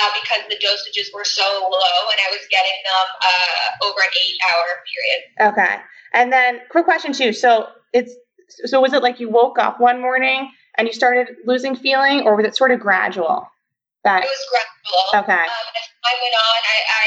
uh, 0.00 0.08
because 0.16 0.48
the 0.48 0.56
dosages 0.56 1.12
were 1.12 1.28
so 1.28 1.44
low 1.44 1.98
and 2.08 2.18
I 2.24 2.32
was 2.32 2.40
getting 2.48 2.78
them 2.88 3.08
over 3.84 4.00
an 4.00 4.12
eight 4.16 4.38
hour 4.48 4.66
period. 4.88 5.20
Okay. 5.52 5.74
And 6.14 6.32
then, 6.32 6.60
quick 6.70 6.86
question 6.86 7.12
too. 7.12 7.32
So, 7.32 7.68
it's 7.92 8.16
so 8.64 8.80
was 8.80 8.92
it 8.92 9.02
like 9.02 9.20
you 9.20 9.28
woke 9.28 9.58
up 9.58 9.80
one 9.80 10.00
morning 10.00 10.50
and 10.78 10.88
you 10.88 10.94
started 10.94 11.36
losing 11.44 11.76
feeling, 11.76 12.22
or 12.24 12.36
was 12.36 12.46
it 12.46 12.56
sort 12.56 12.70
of 12.70 12.80
gradual? 12.80 13.48
That 14.04 14.24
it 14.24 14.26
was 14.26 14.44
gradual. 14.48 15.24
Okay. 15.24 15.44
Um, 15.44 15.68
as 15.76 15.86
time 16.00 16.18
went 16.20 16.34
on, 16.34 16.60
I, 16.64 16.78
I 16.88 17.06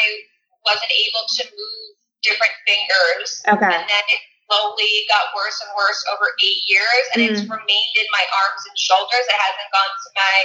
wasn't 0.69 0.93
able 0.93 1.25
to 1.25 1.43
move 1.49 1.85
different 2.21 2.53
fingers. 2.65 3.41
Okay. 3.47 3.73
And 3.73 3.89
then 3.89 4.05
it 4.13 4.21
slowly 4.45 4.93
got 5.09 5.33
worse 5.33 5.57
and 5.65 5.71
worse 5.73 6.01
over 6.13 6.29
eight 6.41 6.61
years, 6.69 7.03
and 7.13 7.17
mm. 7.21 7.27
it's 7.33 7.43
remained 7.45 7.95
in 7.97 8.07
my 8.13 8.25
arms 8.29 8.61
and 8.69 8.75
shoulders. 8.77 9.25
It 9.25 9.37
hasn't 9.37 9.69
gone 9.73 9.93
to 9.93 10.09
my 10.15 10.37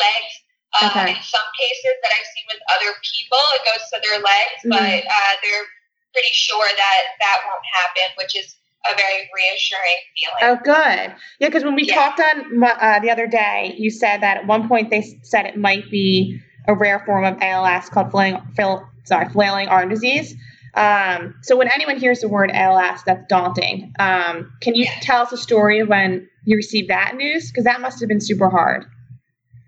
legs. 0.00 0.32
Uh, 0.76 0.88
okay. 0.92 1.08
In 1.16 1.20
some 1.24 1.48
cases 1.56 1.94
that 2.04 2.10
I've 2.12 2.28
seen 2.36 2.46
with 2.52 2.62
other 2.76 2.92
people, 3.00 3.42
it 3.56 3.62
goes 3.64 3.84
to 3.92 3.98
their 4.04 4.18
legs, 4.20 4.58
mm. 4.64 4.72
but 4.76 5.02
uh, 5.08 5.32
they're 5.40 5.68
pretty 6.12 6.32
sure 6.32 6.68
that 6.68 7.00
that 7.20 7.38
won't 7.44 7.66
happen, 7.72 8.12
which 8.20 8.36
is 8.36 8.56
a 8.90 8.96
very 8.96 9.28
reassuring 9.34 10.00
feeling. 10.16 10.42
Oh, 10.42 10.56
good. 10.62 11.14
Yeah, 11.40 11.48
because 11.48 11.64
when 11.64 11.74
we 11.74 11.84
yeah. 11.84 11.94
talked 11.94 12.20
on 12.20 12.62
uh, 12.62 13.00
the 13.00 13.10
other 13.10 13.26
day, 13.26 13.74
you 13.76 13.90
said 13.90 14.20
that 14.22 14.38
at 14.38 14.46
one 14.46 14.68
point 14.68 14.90
they 14.90 15.02
said 15.22 15.46
it 15.46 15.56
might 15.56 15.90
be 15.90 16.40
a 16.68 16.74
rare 16.74 17.02
form 17.06 17.24
of 17.24 17.36
ALS 17.40 17.88
called 17.88 18.10
flailing, 18.10 18.40
flail, 18.54 18.86
sorry, 19.04 19.28
flailing 19.28 19.68
arm 19.68 19.88
disease. 19.88 20.34
Um, 20.76 21.34
so 21.42 21.56
when 21.56 21.68
anyone 21.74 21.98
hears 21.98 22.20
the 22.20 22.28
word 22.28 22.50
ALS, 22.52 23.02
that's 23.04 23.26
daunting. 23.28 23.94
Um, 23.98 24.52
can 24.60 24.74
you 24.74 24.84
yeah. 24.84 25.00
tell 25.00 25.22
us 25.22 25.32
a 25.32 25.38
story 25.38 25.80
of 25.80 25.88
when 25.88 26.28
you 26.44 26.56
received 26.56 26.90
that 26.90 27.16
news? 27.16 27.50
Because 27.50 27.64
that 27.64 27.80
must 27.80 27.98
have 28.00 28.08
been 28.08 28.20
super 28.20 28.48
hard. 28.48 28.84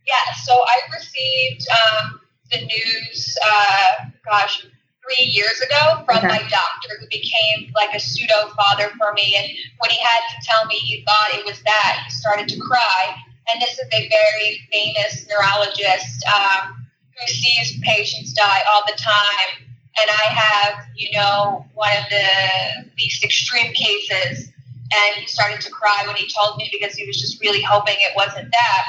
Yeah. 0.06 0.34
So 0.44 0.52
I 0.52 0.94
received 0.94 1.66
um, 1.70 2.20
the 2.52 2.60
news. 2.60 3.36
Uh, 3.44 4.04
gosh 4.28 4.66
three 5.08 5.24
years 5.24 5.60
ago 5.60 6.04
from 6.04 6.18
okay. 6.18 6.28
my 6.28 6.38
doctor 6.38 6.90
who 7.00 7.06
became 7.08 7.72
like 7.74 7.94
a 7.94 8.00
pseudo 8.00 8.52
father 8.56 8.90
for 8.98 9.12
me. 9.14 9.36
And 9.38 9.48
when 9.78 9.90
he 9.90 9.98
had 9.98 10.20
to 10.20 10.46
tell 10.46 10.66
me 10.66 10.74
he 10.76 11.04
thought 11.04 11.32
it 11.32 11.44
was 11.46 11.62
that, 11.62 12.02
he 12.04 12.10
started 12.10 12.48
to 12.48 12.60
cry. 12.60 13.16
And 13.50 13.62
this 13.62 13.72
is 13.72 13.88
a 13.92 14.08
very 14.08 14.60
famous 14.70 15.26
neurologist 15.28 16.24
um, 16.28 16.86
who 17.16 17.26
sees 17.26 17.80
patients 17.80 18.32
die 18.34 18.60
all 18.72 18.82
the 18.86 18.98
time. 18.98 19.67
And 20.00 20.10
I 20.10 20.24
have, 20.34 20.86
you 20.96 21.10
know, 21.16 21.64
one 21.74 21.92
of 21.96 22.04
the 22.10 22.90
least 22.98 23.24
extreme 23.24 23.72
cases. 23.72 24.48
And 24.90 25.20
he 25.20 25.26
started 25.26 25.60
to 25.62 25.70
cry 25.70 26.04
when 26.06 26.16
he 26.16 26.30
told 26.38 26.56
me 26.56 26.68
because 26.72 26.94
he 26.94 27.06
was 27.06 27.20
just 27.20 27.40
really 27.40 27.62
hoping 27.62 27.96
it 27.98 28.12
wasn't 28.16 28.50
that. 28.50 28.84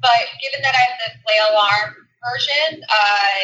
but 0.00 0.26
given 0.42 0.62
that 0.62 0.74
I 0.74 0.78
have 0.78 0.98
the 1.04 1.12
flail 1.22 1.58
arm 1.58 1.94
version, 2.24 2.82
uh, 2.82 3.38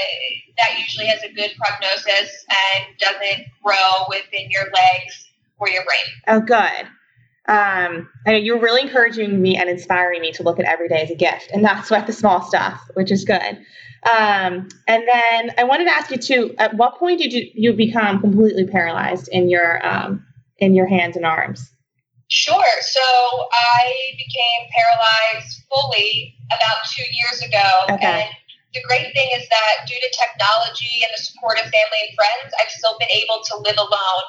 that 0.58 0.78
usually 0.78 1.06
has 1.06 1.22
a 1.22 1.32
good 1.32 1.50
prognosis 1.56 2.44
and 2.50 2.96
doesn't 2.98 3.46
grow 3.62 4.06
within 4.08 4.50
your 4.50 4.64
legs 4.64 5.28
or 5.58 5.68
your 5.68 5.82
brain. 5.84 6.14
Oh, 6.28 6.40
good. 6.40 6.86
Um, 7.48 8.08
I 8.26 8.32
know 8.32 8.38
you're 8.38 8.60
really 8.60 8.82
encouraging 8.82 9.40
me 9.40 9.56
and 9.56 9.70
inspiring 9.70 10.20
me 10.20 10.32
to 10.32 10.42
look 10.42 10.58
at 10.58 10.64
every 10.66 10.88
day 10.88 11.02
as 11.02 11.10
a 11.10 11.14
gift 11.14 11.50
and 11.52 11.64
that's 11.64 11.90
what 11.90 12.06
the 12.06 12.12
small 12.12 12.42
stuff, 12.42 12.80
which 12.94 13.12
is 13.12 13.24
good. 13.24 13.58
Um, 14.04 14.68
and 14.86 15.02
then 15.08 15.54
I 15.58 15.64
wanted 15.64 15.84
to 15.84 15.94
ask 15.94 16.10
you 16.10 16.18
too: 16.18 16.54
At 16.58 16.74
what 16.74 16.98
point 16.98 17.18
did 17.18 17.32
you 17.32 17.50
you 17.54 17.72
become 17.72 18.20
completely 18.20 18.66
paralyzed 18.66 19.28
in 19.32 19.48
your 19.48 19.84
um, 19.86 20.24
in 20.58 20.74
your 20.74 20.86
hands 20.86 21.16
and 21.16 21.24
arms? 21.24 21.70
Sure. 22.28 22.76
So 22.80 23.00
I 23.00 23.94
became 24.18 24.60
paralyzed 24.74 25.62
fully 25.70 26.34
about 26.50 26.78
two 26.90 27.06
years 27.14 27.42
ago, 27.42 27.94
okay. 27.94 28.22
and 28.22 28.30
the 28.74 28.82
great 28.84 29.14
thing 29.14 29.28
is 29.34 29.48
that 29.48 29.88
due 29.88 29.96
to 29.96 30.10
technology 30.12 31.00
and 31.00 31.10
the 31.16 31.22
support 31.22 31.56
of 31.56 31.64
family 31.72 32.00
and 32.04 32.12
friends, 32.12 32.52
I've 32.60 32.70
still 32.70 32.98
been 33.00 33.10
able 33.14 33.40
to 33.40 33.54
live 33.64 33.78
alone. 33.80 34.26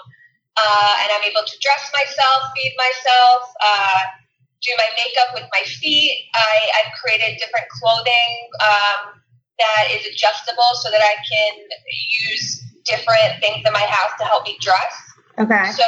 Uh, 0.57 0.93
and 1.05 1.09
I'm 1.13 1.25
able 1.27 1.45
to 1.45 1.55
dress 1.61 1.85
myself, 1.93 2.49
feed 2.57 2.73
myself, 2.79 3.41
uh, 3.61 4.01
do 4.61 4.71
my 4.73 4.89
makeup 4.97 5.29
with 5.35 5.45
my 5.53 5.63
feet. 5.67 6.31
I, 6.33 6.53
I've 6.81 6.91
created 6.97 7.37
different 7.37 7.69
clothing 7.77 8.33
um, 8.65 9.16
that 9.59 9.87
is 9.91 10.05
adjustable 10.05 10.71
so 10.83 10.91
that 10.91 11.01
I 11.01 11.15
can 11.15 11.53
use 12.29 12.63
different 12.85 13.41
things 13.41 13.65
in 13.65 13.73
my 13.73 13.85
house 13.87 14.11
to 14.19 14.25
help 14.25 14.45
me 14.45 14.57
dress. 14.61 14.93
Okay. 15.39 15.71
So 15.71 15.83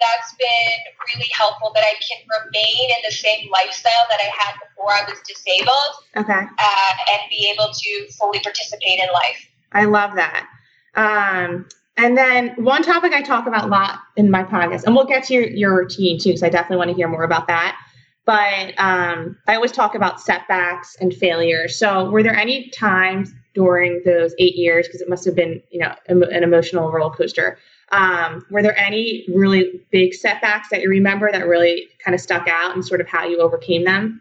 that's 0.00 0.34
been 0.38 0.78
really 1.14 1.28
helpful 1.32 1.72
that 1.74 1.82
I 1.82 1.94
can 1.94 2.22
remain 2.44 2.90
in 2.90 3.02
the 3.04 3.14
same 3.14 3.50
lifestyle 3.50 4.06
that 4.10 4.20
I 4.20 4.30
had 4.36 4.54
before 4.60 4.92
I 4.92 5.02
was 5.08 5.18
disabled. 5.26 5.92
Okay. 6.16 6.46
Uh, 6.58 6.92
and 7.12 7.20
be 7.30 7.52
able 7.52 7.72
to 7.72 8.12
fully 8.18 8.40
participate 8.40 9.00
in 9.00 9.08
life. 9.12 9.48
I 9.72 9.84
love 9.84 10.14
that. 10.16 10.48
Um, 10.94 11.66
and 11.96 12.16
then 12.16 12.54
one 12.56 12.82
topic 12.82 13.12
I 13.12 13.22
talk 13.22 13.46
about 13.46 13.64
a 13.64 13.68
lot 13.68 14.00
in 14.16 14.30
my 14.30 14.44
podcast, 14.44 14.84
and 14.84 14.94
we'll 14.94 15.06
get 15.06 15.24
to 15.24 15.34
your, 15.34 15.44
your 15.44 15.76
routine 15.76 16.18
too, 16.18 16.30
because 16.30 16.42
I 16.42 16.48
definitely 16.48 16.78
want 16.78 16.90
to 16.90 16.96
hear 16.96 17.08
more 17.08 17.24
about 17.24 17.46
that. 17.48 17.78
But 18.24 18.78
um, 18.78 19.36
I 19.48 19.56
always 19.56 19.72
talk 19.72 19.94
about 19.94 20.20
setbacks 20.20 20.96
and 21.00 21.12
failure. 21.12 21.66
So, 21.68 22.08
were 22.10 22.22
there 22.22 22.36
any 22.36 22.70
times 22.70 23.32
during 23.54 24.00
those 24.04 24.34
eight 24.38 24.54
years, 24.54 24.86
because 24.86 25.00
it 25.00 25.08
must 25.08 25.24
have 25.24 25.34
been, 25.34 25.62
you 25.70 25.80
know, 25.80 25.94
an 26.08 26.42
emotional 26.42 26.90
roller 26.90 27.14
coaster, 27.14 27.58
um, 27.90 28.44
were 28.50 28.62
there 28.62 28.78
any 28.78 29.24
really 29.34 29.84
big 29.90 30.14
setbacks 30.14 30.68
that 30.70 30.80
you 30.80 30.88
remember 30.88 31.30
that 31.30 31.46
really 31.46 31.88
kind 32.02 32.14
of 32.14 32.20
stuck 32.20 32.48
out 32.48 32.74
and 32.74 32.84
sort 32.84 33.00
of 33.00 33.08
how 33.08 33.26
you 33.26 33.38
overcame 33.40 33.84
them? 33.84 34.20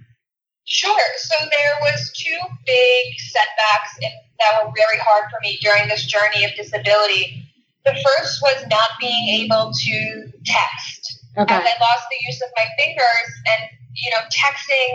Sure. 0.65 1.00
So 1.17 1.36
there 1.39 1.75
was 1.81 2.12
two 2.13 2.38
big 2.65 3.20
setbacks 3.20 3.98
in, 4.01 4.10
that 4.39 4.65
were 4.65 4.72
very 4.75 5.00
hard 5.00 5.29
for 5.31 5.39
me 5.41 5.58
during 5.62 5.88
this 5.88 6.05
journey 6.05 6.43
of 6.43 6.51
disability. 6.55 7.48
The 7.86 7.93
first 7.93 8.41
was 8.41 8.65
not 8.70 8.89
being 9.00 9.41
able 9.41 9.72
to 9.74 10.31
text. 10.46 11.20
Okay. 11.38 11.53
As 11.53 11.62
I 11.62 11.74
lost 11.79 12.05
the 12.10 12.25
use 12.27 12.41
of 12.41 12.50
my 12.58 12.65
fingers, 12.77 13.29
and 13.48 13.70
you 13.96 14.10
know, 14.12 14.22
texting 14.32 14.90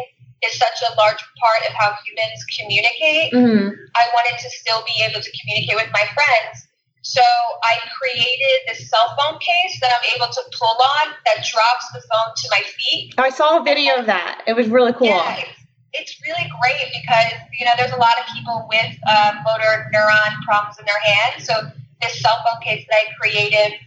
is 0.44 0.58
such 0.58 0.78
a 0.84 0.94
large 0.96 1.22
part 1.40 1.62
of 1.68 1.72
how 1.74 1.96
humans 2.04 2.40
communicate. 2.58 3.32
Mm-hmm. 3.32 3.72
I 3.96 4.04
wanted 4.12 4.36
to 4.42 4.48
still 4.50 4.84
be 4.84 5.04
able 5.04 5.20
to 5.20 5.30
communicate 5.40 5.76
with 5.76 5.90
my 5.92 6.04
friends. 6.12 6.68
So 7.02 7.22
I 7.62 7.78
created 7.94 8.56
this 8.66 8.90
cell 8.90 9.14
phone 9.14 9.38
case 9.38 9.78
that 9.80 9.94
I'm 9.94 10.06
able 10.16 10.26
to 10.26 10.42
pull 10.58 10.76
on 10.98 11.14
that 11.24 11.46
drops 11.46 11.86
the 11.94 12.02
phone 12.02 12.34
to 12.34 12.46
my 12.50 12.62
feet. 12.66 13.14
I 13.16 13.30
saw 13.30 13.60
a 13.60 13.64
video 13.64 13.94
of 13.94 14.06
that. 14.06 14.42
It 14.46 14.54
was 14.54 14.68
really 14.68 14.92
cool. 14.92 15.06
Yeah, 15.06 15.38
it's, 15.38 15.60
it's 15.94 16.20
really 16.26 16.50
great 16.60 16.90
because 16.90 17.32
you 17.58 17.64
know 17.64 17.72
there's 17.78 17.92
a 17.92 18.02
lot 18.02 18.18
of 18.18 18.26
people 18.34 18.66
with 18.68 18.90
uh, 19.06 19.32
motor 19.46 19.86
neuron 19.94 20.34
problems 20.44 20.78
in 20.78 20.84
their 20.84 20.98
hands. 20.98 21.46
So 21.46 21.54
this 22.02 22.20
cell 22.20 22.42
phone 22.44 22.60
case 22.60 22.84
that 22.90 22.96
I 22.96 23.14
created 23.20 23.78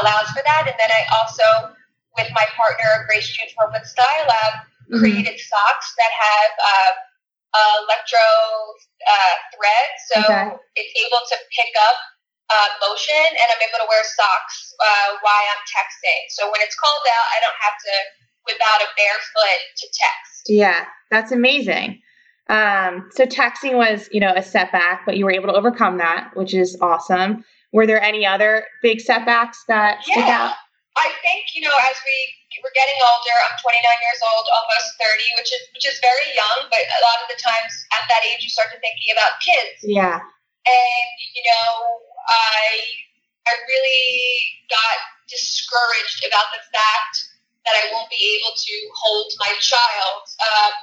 allows 0.00 0.28
for 0.30 0.42
that. 0.44 0.66
And 0.66 0.74
then 0.78 0.90
I 0.90 1.02
also, 1.14 1.75
with 2.16 2.30
my 2.32 2.44
partner 2.56 3.04
Grace 3.08 3.28
Jun 3.28 3.48
from 3.54 3.72
Style 3.84 4.26
Lab, 4.28 4.52
Mhm. 4.90 4.98
created 5.00 5.38
socks 5.38 5.88
that 5.98 6.12
have 6.12 6.52
uh, 6.64 6.92
electro 7.84 8.20
uh, 9.08 9.34
thread, 9.56 9.88
so 10.12 10.20
Okay. 10.28 10.48
it's 10.76 10.94
able 11.06 11.22
to 11.28 11.36
pick 11.56 11.72
up 11.88 11.96
uh, 12.50 12.68
motion, 12.88 13.26
and 13.26 13.46
I'm 13.50 13.62
able 13.68 13.78
to 13.80 13.88
wear 13.88 14.04
socks 14.04 14.74
uh, 14.78 15.16
while 15.20 15.44
I'm 15.50 15.62
texting. 15.66 16.20
So 16.30 16.50
when 16.52 16.60
it's 16.60 16.76
cold 16.76 17.02
out, 17.16 17.26
I 17.34 17.40
don't 17.40 17.58
have 17.60 17.72
to 17.80 17.92
whip 18.46 18.60
out 18.74 18.82
a 18.82 18.88
bare 18.96 19.18
foot 19.34 19.60
to 19.78 19.86
text. 19.88 20.42
Yeah, 20.48 20.84
that's 21.10 21.32
amazing. 21.32 22.00
Um, 22.48 23.08
so 23.12 23.24
texting 23.26 23.74
was, 23.74 24.08
you 24.12 24.20
know, 24.20 24.32
a 24.36 24.42
setback, 24.42 25.04
but 25.06 25.16
you 25.16 25.24
were 25.24 25.32
able 25.32 25.48
to 25.48 25.54
overcome 25.54 25.98
that, 25.98 26.30
which 26.34 26.54
is 26.54 26.78
awesome. 26.80 27.44
Were 27.72 27.86
there 27.86 28.00
any 28.00 28.24
other 28.24 28.64
big 28.82 29.00
setbacks 29.00 29.64
that 29.66 30.02
stick 30.04 30.18
Yeah. 30.18 30.54
I 30.96 31.12
think 31.20 31.52
you 31.54 31.60
know 31.60 31.76
as 31.88 31.96
we 32.04 32.16
we're 32.64 32.72
getting 32.72 32.96
older. 33.04 33.36
I'm 33.46 33.56
29 33.60 33.84
years 34.00 34.20
old, 34.32 34.48
almost 34.48 34.96
30, 34.96 35.36
which 35.36 35.50
is 35.52 35.62
which 35.76 35.84
is 35.84 36.00
very 36.00 36.28
young. 36.32 36.72
But 36.72 36.82
a 36.88 37.00
lot 37.04 37.20
of 37.20 37.28
the 37.28 37.38
times 37.40 37.72
at 37.92 38.04
that 38.08 38.24
age, 38.24 38.40
you 38.40 38.48
start 38.48 38.72
to 38.72 38.80
thinking 38.80 39.12
about 39.12 39.36
kids. 39.44 39.84
Yeah. 39.84 40.18
and 40.66 41.10
you 41.36 41.44
know 41.46 41.70
i 42.26 42.82
i 43.46 43.52
really 43.70 44.02
got 44.66 44.96
discouraged 45.30 46.26
about 46.26 46.50
the 46.50 46.62
fact 46.74 47.14
that 47.62 47.74
i 47.78 47.84
won't 47.94 48.10
be 48.10 48.18
able 48.34 48.50
to 48.58 48.74
hold 48.98 49.30
my 49.38 49.52
child 49.62 50.22
um, 50.42 50.74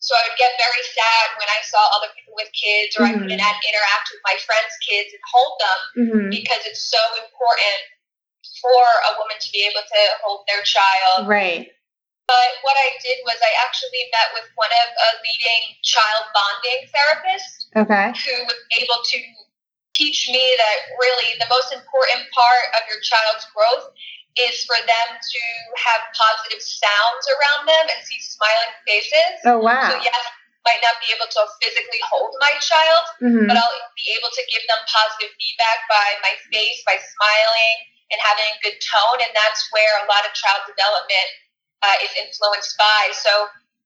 so 0.00 0.16
i 0.16 0.20
would 0.24 0.38
get 0.40 0.56
very 0.56 0.84
sad 0.96 1.26
when 1.36 1.48
i 1.52 1.60
saw 1.68 1.82
other 1.92 2.08
people 2.16 2.32
with 2.40 2.48
kids 2.56 2.96
or 2.96 3.04
Mhm. 3.04 3.12
i 3.12 3.12
couldn't 3.20 3.60
interact 3.68 4.06
with 4.08 4.22
my 4.24 4.36
friends 4.48 4.72
kids 4.80 5.12
and 5.12 5.24
hold 5.28 5.52
them 5.60 5.80
hmm 5.92 6.26
because 6.32 6.62
it's 6.64 6.84
so 6.88 7.00
important 7.20 7.80
for 8.60 8.82
a 9.08 9.12
woman 9.18 9.38
to 9.40 9.48
be 9.52 9.64
able 9.66 9.82
to 9.82 10.00
hold 10.24 10.44
their 10.48 10.62
child 10.62 11.26
Right. 11.28 11.70
but 12.26 12.50
what 12.62 12.76
I 12.76 12.98
did 13.00 13.18
was 13.24 13.38
I 13.40 13.52
actually 13.64 14.04
met 14.12 14.28
with 14.36 14.46
one 14.54 14.70
of 14.70 14.88
a 14.92 15.10
leading 15.24 15.64
child 15.82 16.28
bonding 16.36 16.80
therapist 16.92 17.72
Okay. 17.76 18.06
who 18.12 18.34
was 18.44 18.58
able 18.76 19.00
to 19.00 19.18
teach 19.94 20.30
me 20.30 20.42
that 20.56 20.78
really 21.02 21.34
the 21.42 21.50
most 21.50 21.74
important 21.74 22.22
part 22.30 22.64
of 22.78 22.86
your 22.86 23.02
child's 23.02 23.46
growth 23.50 23.90
is 24.38 24.62
for 24.62 24.78
them 24.86 25.08
to 25.18 25.42
have 25.82 26.06
positive 26.14 26.62
sounds 26.62 27.24
around 27.34 27.66
them 27.66 27.84
and 27.90 27.98
see 28.06 28.20
smiling 28.22 28.72
faces. 28.86 29.42
Oh 29.42 29.58
wow. 29.58 29.90
So 29.90 29.98
yes, 29.98 30.22
might 30.62 30.78
not 30.86 31.00
be 31.02 31.10
able 31.10 31.26
to 31.26 31.42
physically 31.58 32.02
hold 32.06 32.30
my 32.38 32.54
child, 32.62 33.04
hmm 33.18 33.46
but 33.50 33.56
I'll 33.58 33.82
be 33.98 34.14
able 34.14 34.30
to 34.30 34.42
give 34.46 34.62
them 34.70 34.80
positive 34.86 35.34
feedback 35.40 35.78
by 35.90 36.06
my 36.22 36.34
face, 36.54 36.78
by 36.86 36.94
smiling 37.00 37.76
and 38.10 38.18
having 38.20 38.48
a 38.48 38.58
good 38.64 38.78
tone, 38.80 39.18
and 39.20 39.32
that's 39.36 39.68
where 39.70 39.92
a 40.02 40.06
lot 40.08 40.24
of 40.24 40.32
child 40.32 40.64
development 40.64 41.28
uh, 41.84 41.96
is 42.04 42.12
influenced 42.16 42.74
by. 42.80 43.12
So 43.12 43.30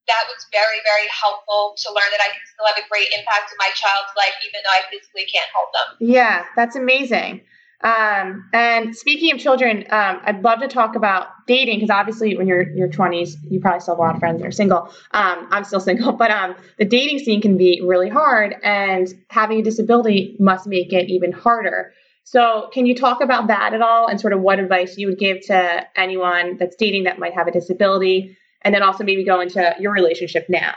that 0.08 0.24
was 0.26 0.46
very, 0.50 0.82
very 0.82 1.08
helpful 1.10 1.74
to 1.78 1.86
learn 1.94 2.10
that 2.10 2.22
I 2.22 2.30
can 2.34 2.42
still 2.46 2.66
have 2.66 2.78
a 2.78 2.86
great 2.90 3.10
impact 3.14 3.54
in 3.54 3.58
my 3.58 3.70
child's 3.74 4.12
life, 4.18 4.34
even 4.42 4.60
though 4.66 4.74
I 4.74 4.82
physically 4.90 5.26
can't 5.30 5.50
hold 5.54 5.70
them. 5.74 5.88
Yeah, 6.02 6.44
that's 6.56 6.74
amazing. 6.74 7.42
Um, 7.82 8.48
and 8.52 8.94
speaking 8.96 9.32
of 9.32 9.40
children, 9.40 9.84
um, 9.90 10.20
I'd 10.22 10.42
love 10.44 10.60
to 10.60 10.68
talk 10.68 10.94
about 10.94 11.28
dating 11.48 11.78
because 11.80 11.90
obviously, 11.90 12.36
when 12.36 12.46
you're 12.46 12.68
your 12.74 12.88
20s, 12.88 13.34
you 13.50 13.60
probably 13.60 13.80
still 13.80 13.94
have 13.94 13.98
a 13.98 14.02
lot 14.02 14.14
of 14.14 14.20
friends 14.20 14.40
that 14.40 14.46
are 14.46 14.52
single. 14.52 14.92
Um, 15.10 15.48
I'm 15.50 15.64
still 15.64 15.80
single, 15.90 16.12
but 16.12 16.30
um, 16.30 16.54
the 16.78 16.84
dating 16.84 17.18
scene 17.18 17.40
can 17.40 17.56
be 17.56 17.82
really 17.84 18.08
hard, 18.08 18.54
and 18.62 19.08
having 19.28 19.58
a 19.58 19.62
disability 19.62 20.36
must 20.38 20.66
make 20.66 20.92
it 20.92 21.10
even 21.10 21.32
harder. 21.32 21.92
So, 22.24 22.70
can 22.72 22.86
you 22.86 22.94
talk 22.94 23.20
about 23.20 23.48
that 23.48 23.74
at 23.74 23.82
all 23.82 24.08
and 24.08 24.20
sort 24.20 24.32
of 24.32 24.40
what 24.40 24.58
advice 24.58 24.96
you 24.96 25.08
would 25.08 25.18
give 25.18 25.44
to 25.46 25.86
anyone 25.96 26.56
that's 26.58 26.76
dating 26.76 27.04
that 27.04 27.18
might 27.18 27.34
have 27.34 27.46
a 27.46 27.52
disability? 27.52 28.36
And 28.62 28.74
then 28.74 28.82
also 28.82 29.02
maybe 29.02 29.24
go 29.24 29.40
into 29.40 29.74
your 29.80 29.92
relationship 29.92 30.46
now. 30.48 30.74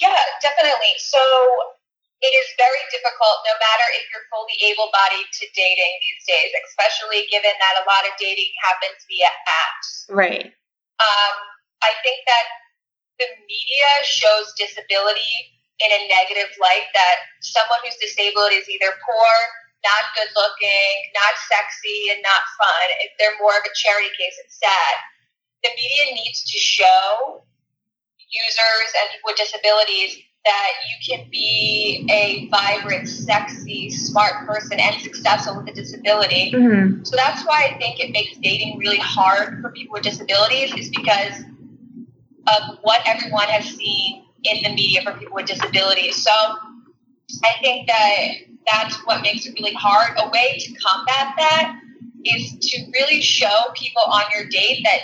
Yeah, 0.00 0.16
definitely. 0.40 0.96
So 0.98 1.20
it 2.22 2.32
is 2.32 2.48
very 2.56 2.80
difficult, 2.94 3.36
no 3.44 3.54
matter 3.58 3.86
if 3.98 4.08
you're 4.08 4.24
fully 4.30 4.56
able 4.72 4.88
bodied 4.94 5.26
to 5.26 5.44
dating 5.52 5.92
these 6.00 6.22
days, 6.24 6.50
especially 6.70 7.26
given 7.28 7.50
that 7.50 7.74
a 7.82 7.84
lot 7.84 8.06
of 8.08 8.14
dating 8.16 8.50
happens 8.62 9.02
via 9.10 9.30
apps. 9.50 9.88
Right. 10.08 10.48
um, 11.02 11.34
I 11.82 11.92
think 12.06 12.22
that 12.30 12.46
the 13.18 13.28
media 13.42 13.90
shows 14.06 14.54
disability 14.54 15.34
in 15.82 15.90
a 15.90 16.00
negative 16.08 16.54
light 16.62 16.86
that 16.94 17.16
someone 17.42 17.82
who's 17.82 17.98
disabled 17.98 18.54
is 18.54 18.70
either 18.70 18.94
poor, 19.02 19.32
not 19.84 20.02
good 20.14 20.30
looking, 20.34 20.94
not 21.14 21.34
sexy, 21.50 22.10
and 22.14 22.22
not 22.22 22.42
fun. 22.58 22.86
If 23.02 23.12
they're 23.18 23.36
more 23.40 23.52
of 23.52 23.64
a 23.66 23.72
charity 23.74 24.10
case, 24.14 24.36
it's 24.44 24.58
sad. 24.58 24.94
The 25.62 25.70
media 25.74 26.14
needs 26.14 26.42
to 26.44 26.58
show 26.58 27.42
users 28.30 28.88
and 29.00 29.10
people 29.12 29.30
with 29.30 29.36
disabilities 29.36 30.18
that 30.44 30.70
you 30.90 30.96
can 31.16 31.28
be 31.30 32.06
a 32.10 32.48
vibrant, 32.50 33.08
sexy, 33.08 33.90
smart 33.90 34.46
person 34.46 34.80
and 34.80 35.00
successful 35.00 35.56
with 35.56 35.68
a 35.68 35.72
disability. 35.72 36.50
hmm 36.50 37.04
So 37.04 37.16
that's 37.16 37.44
why 37.46 37.70
I 37.70 37.78
think 37.78 38.00
it 38.00 38.10
makes 38.10 38.36
dating 38.38 38.78
really 38.78 38.98
hard 38.98 39.60
for 39.62 39.70
people 39.70 39.94
with 39.94 40.02
disabilities, 40.02 40.74
is 40.74 40.90
because 40.90 41.44
of 42.48 42.78
what 42.82 43.02
everyone 43.06 43.46
has 43.46 43.66
seen 43.66 44.24
in 44.42 44.62
the 44.64 44.70
media 44.70 45.02
for 45.02 45.12
people 45.12 45.36
with 45.36 45.46
disabilities. 45.46 46.16
So 46.16 46.32
I 47.44 47.52
think 47.62 47.88
that 47.88 48.28
that's 48.70 48.96
what 49.06 49.22
makes 49.22 49.46
it 49.46 49.54
really 49.58 49.74
hard. 49.74 50.12
A 50.18 50.28
way 50.28 50.58
to 50.58 50.74
combat 50.74 51.34
that 51.38 51.80
is 52.24 52.56
to 52.58 52.82
really 52.98 53.20
show 53.20 53.72
people 53.74 54.02
on 54.02 54.22
your 54.34 54.46
date 54.48 54.84
that 54.84 55.00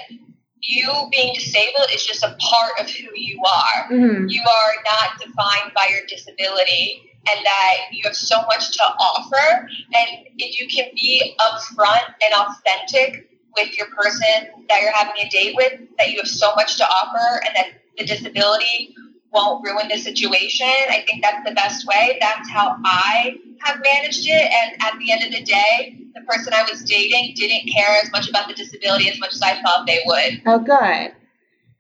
you 0.61 0.89
being 1.11 1.35
disabled 1.35 1.89
is 1.93 2.05
just 2.05 2.23
a 2.23 2.37
part 2.39 2.73
of 2.81 2.91
who 2.91 3.09
you 3.15 3.41
are. 3.45 3.93
Mm-hmm. 3.93 4.29
You 4.29 4.43
are 4.43 4.75
not 4.85 5.19
defined 5.19 5.73
by 5.75 5.89
your 5.91 6.07
disability 6.09 7.03
and 7.31 7.45
that 7.45 7.77
you 7.93 8.03
have 8.05 8.17
so 8.17 8.43
much 8.43 8.77
to 8.77 8.83
offer. 8.83 9.69
And 9.95 10.27
if 10.39 10.61
you 10.61 10.69
can 10.69 10.91
be 10.95 11.37
upfront 11.41 12.15
and 12.25 12.35
authentic 12.35 13.29
with 13.57 13.77
your 13.77 13.89
person 13.89 14.49
that 14.69 14.83
you're 14.83 14.93
having 14.93 15.15
a 15.25 15.29
date 15.29 15.55
with, 15.57 15.81
that 15.99 16.11
you 16.11 16.19
have 16.19 16.29
so 16.29 16.53
much 16.55 16.77
to 16.77 16.85
offer 16.85 17.43
and 17.47 17.57
that 17.57 17.67
the 17.97 18.05
disability 18.05 18.95
won't 19.33 19.65
ruin 19.65 19.89
the 19.89 19.99
situation. 19.99 20.67
I 20.67 21.05
think 21.07 21.23
that's 21.23 21.47
the 21.49 21.55
best 21.55 21.87
way. 21.87 22.19
That's 22.21 22.49
how 22.51 22.77
I 22.85 23.37
have 23.61 23.81
managed 23.93 24.27
it. 24.27 24.53
And 24.53 24.83
at 24.83 24.99
the 24.99 25.13
end 25.13 25.25
of 25.25 25.33
the 25.33 25.43
day, 25.43 25.99
the 26.15 26.21
person 26.23 26.53
I 26.55 26.63
was 26.71 26.83
dating 26.83 27.35
didn't 27.37 27.71
care 27.73 28.01
as 28.03 28.11
much 28.11 28.29
about 28.29 28.49
the 28.49 28.55
disability 28.55 29.09
as 29.11 29.19
much 29.19 29.35
as 29.35 29.43
I 29.43 29.61
thought 29.63 29.87
they 29.87 30.01
would. 30.07 30.43
Oh, 30.47 30.59
good. 30.59 31.15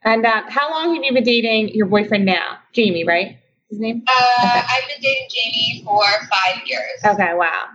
And 0.04 0.24
uh, 0.24 0.42
how 0.48 0.70
long 0.70 0.94
have 0.94 1.04
you 1.04 1.12
been 1.12 1.24
dating 1.24 1.70
your 1.70 1.86
boyfriend 1.86 2.24
now? 2.24 2.58
Jamie, 2.72 3.04
right? 3.04 3.38
His 3.70 3.80
name? 3.80 4.02
Uh, 4.06 4.46
okay. 4.46 4.60
I've 4.60 4.88
been 4.88 5.02
dating 5.02 5.28
Jamie 5.30 5.82
for 5.84 6.02
five 6.30 6.66
years. 6.66 7.04
Okay, 7.04 7.34
wow. 7.34 7.66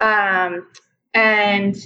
Um, 0.00 0.66
and 1.12 1.76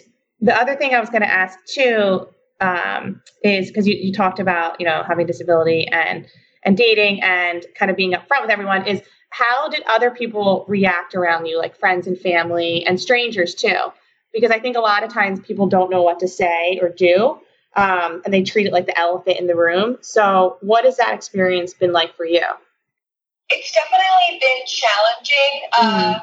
the 0.41 0.55
other 0.55 0.77
thing 0.77 0.95
I 0.95 1.01
was 1.01 1.11
going 1.11 1.23
to 1.23 1.31
ask 1.31 1.59
too 1.67 2.29
um, 2.61 3.21
is 3.43 3.69
because 3.69 3.87
you, 3.87 3.97
you 3.97 4.13
talked 4.13 4.41
about 4.41 4.81
you 4.81 4.87
know 4.87 5.03
having 5.07 5.27
disability 5.27 5.87
and 5.89 6.27
and 6.65 6.77
dating 6.77 7.23
and 7.23 7.65
kind 7.75 7.91
of 7.91 7.97
being 7.97 8.13
upfront 8.13 8.43
with 8.43 8.51
everyone 8.51 8.87
is 8.87 9.03
how 9.31 9.69
did 9.69 9.83
other 9.87 10.11
people 10.11 10.65
react 10.69 11.15
around 11.15 11.47
you 11.47 11.59
like 11.59 11.77
friends 11.77 12.07
and 12.07 12.19
family 12.19 12.85
and 12.87 13.01
strangers 13.01 13.55
too? 13.55 13.79
Because 14.33 14.51
i 14.51 14.59
think 14.59 14.77
a 14.77 14.81
lot 14.81 15.05
of 15.05 15.13
times 15.13 15.41
people 15.41 15.67
don't 15.67 15.91
know 15.91 16.03
what 16.03 16.21
to 16.21 16.29
say 16.29 16.79
or 16.83 16.89
do 16.89 17.41
um, 17.79 18.23
and 18.25 18.35
they 18.35 18.43
treat 18.43 18.67
it 18.67 18.73
like 18.73 18.87
the 18.87 18.99
elephant 18.99 19.39
in 19.39 19.47
the 19.47 19.55
room. 19.55 19.99
So 20.01 20.59
what 20.61 20.85
has 20.85 20.97
that 20.97 21.15
experience 21.15 21.75
been 21.75 21.93
like 21.93 22.17
for 22.17 22.25
you? 22.25 22.43
It's 23.51 23.73
definitely 23.73 24.41
been 24.41 24.67
challenging 24.67 25.69
mm-hmm. 25.75 26.17
uh, 26.17 26.21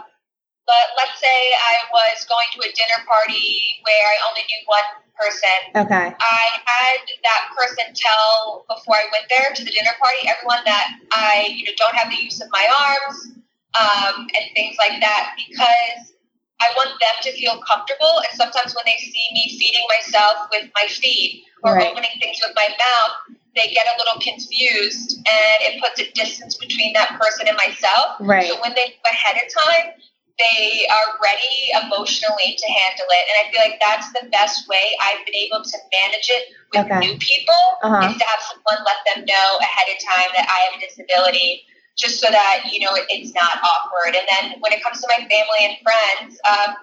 but 0.65 0.85
let's 0.97 1.17
say 1.21 1.39
I 1.61 1.85
was 1.93 2.25
going 2.25 2.49
to 2.57 2.59
a 2.65 2.69
dinner 2.73 3.01
party 3.05 3.79
where 3.85 4.05
I 4.09 4.17
only 4.29 4.43
knew 4.49 4.61
one 4.65 4.89
person. 5.13 5.59
Okay. 5.77 6.07
I 6.11 6.43
had 6.65 6.99
that 7.05 7.41
person 7.53 7.93
tell 7.93 8.65
before 8.67 8.97
I 8.97 9.05
went 9.13 9.29
there 9.29 9.53
to 9.53 9.61
the 9.63 9.71
dinner 9.71 9.95
party 10.01 10.27
everyone 10.27 10.65
that 10.65 10.97
I, 11.13 11.53
you 11.53 11.65
know, 11.65 11.75
don't 11.77 11.95
have 11.95 12.09
the 12.09 12.17
use 12.17 12.41
of 12.41 12.49
my 12.51 12.65
arms 12.65 13.37
um, 13.79 14.27
and 14.35 14.43
things 14.57 14.75
like 14.81 14.99
that 14.99 15.37
because 15.37 16.11
I 16.59 16.71
want 16.75 16.97
them 16.99 17.15
to 17.23 17.31
feel 17.37 17.61
comfortable. 17.61 18.23
And 18.25 18.33
sometimes 18.33 18.73
when 18.73 18.85
they 18.85 18.97
see 18.97 19.27
me 19.33 19.57
feeding 19.59 19.85
myself 19.91 20.49
with 20.51 20.69
my 20.73 20.87
feet 20.87 21.43
or 21.63 21.75
right. 21.75 21.91
opening 21.91 22.15
things 22.21 22.39
with 22.41 22.55
my 22.55 22.67
mouth, 22.67 23.37
they 23.55 23.71
get 23.71 23.87
a 23.87 23.95
little 23.99 24.19
confused 24.19 25.19
and 25.19 25.57
it 25.61 25.81
puts 25.81 25.99
a 26.01 26.11
distance 26.11 26.57
between 26.57 26.93
that 26.93 27.19
person 27.19 27.47
and 27.47 27.57
myself. 27.57 28.19
Right. 28.19 28.49
So 28.49 28.59
when 28.61 28.73
they 28.75 28.95
ahead 29.07 29.35
of 29.35 29.47
time, 29.51 29.93
they 30.37 30.83
are 30.91 31.07
ready 31.23 31.71
emotionally 31.87 32.59
to 32.59 32.67
handle 32.67 33.07
it. 33.07 33.23
And 33.31 33.35
I 33.39 33.43
feel 33.51 33.61
like 33.63 33.79
that's 33.79 34.11
the 34.11 34.27
best 34.31 34.67
way 34.67 34.83
I've 34.99 35.23
been 35.25 35.35
able 35.35 35.63
to 35.63 35.77
manage 35.95 36.27
it 36.27 36.43
with 36.73 36.85
okay. 36.91 36.99
new 36.99 37.15
people 37.19 37.63
uh-huh. 37.83 38.11
is 38.11 38.17
to 38.19 38.25
have 38.25 38.41
someone 38.43 38.83
let 38.83 38.99
them 39.07 39.23
know 39.23 39.47
ahead 39.63 39.87
of 39.87 39.97
time 40.03 40.29
that 40.35 40.47
I 40.51 40.57
have 40.67 40.73
a 40.75 40.81
disability 40.83 41.63
just 41.95 42.19
so 42.19 42.27
that, 42.27 42.67
you 42.67 42.83
know, 42.83 42.91
it, 42.99 43.07
it's 43.07 43.33
not 43.33 43.63
awkward. 43.63 44.19
And 44.19 44.27
then 44.27 44.59
when 44.59 44.75
it 44.75 44.83
comes 44.83 44.99
to 44.99 45.07
my 45.07 45.23
family 45.23 45.61
and 45.63 45.79
friends, 45.79 46.35
um, 46.43 46.75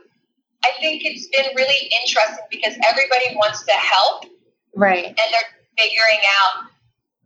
I 0.65 0.73
think 0.81 1.05
it's 1.05 1.29
been 1.29 1.53
really 1.53 1.93
interesting 2.01 2.49
because 2.49 2.73
everybody 2.89 3.37
wants 3.37 3.65
to 3.69 3.73
help. 3.73 4.25
Right. 4.75 5.05
And 5.05 5.17
they're 5.29 5.53
figuring 5.77 6.25
out 6.41 6.73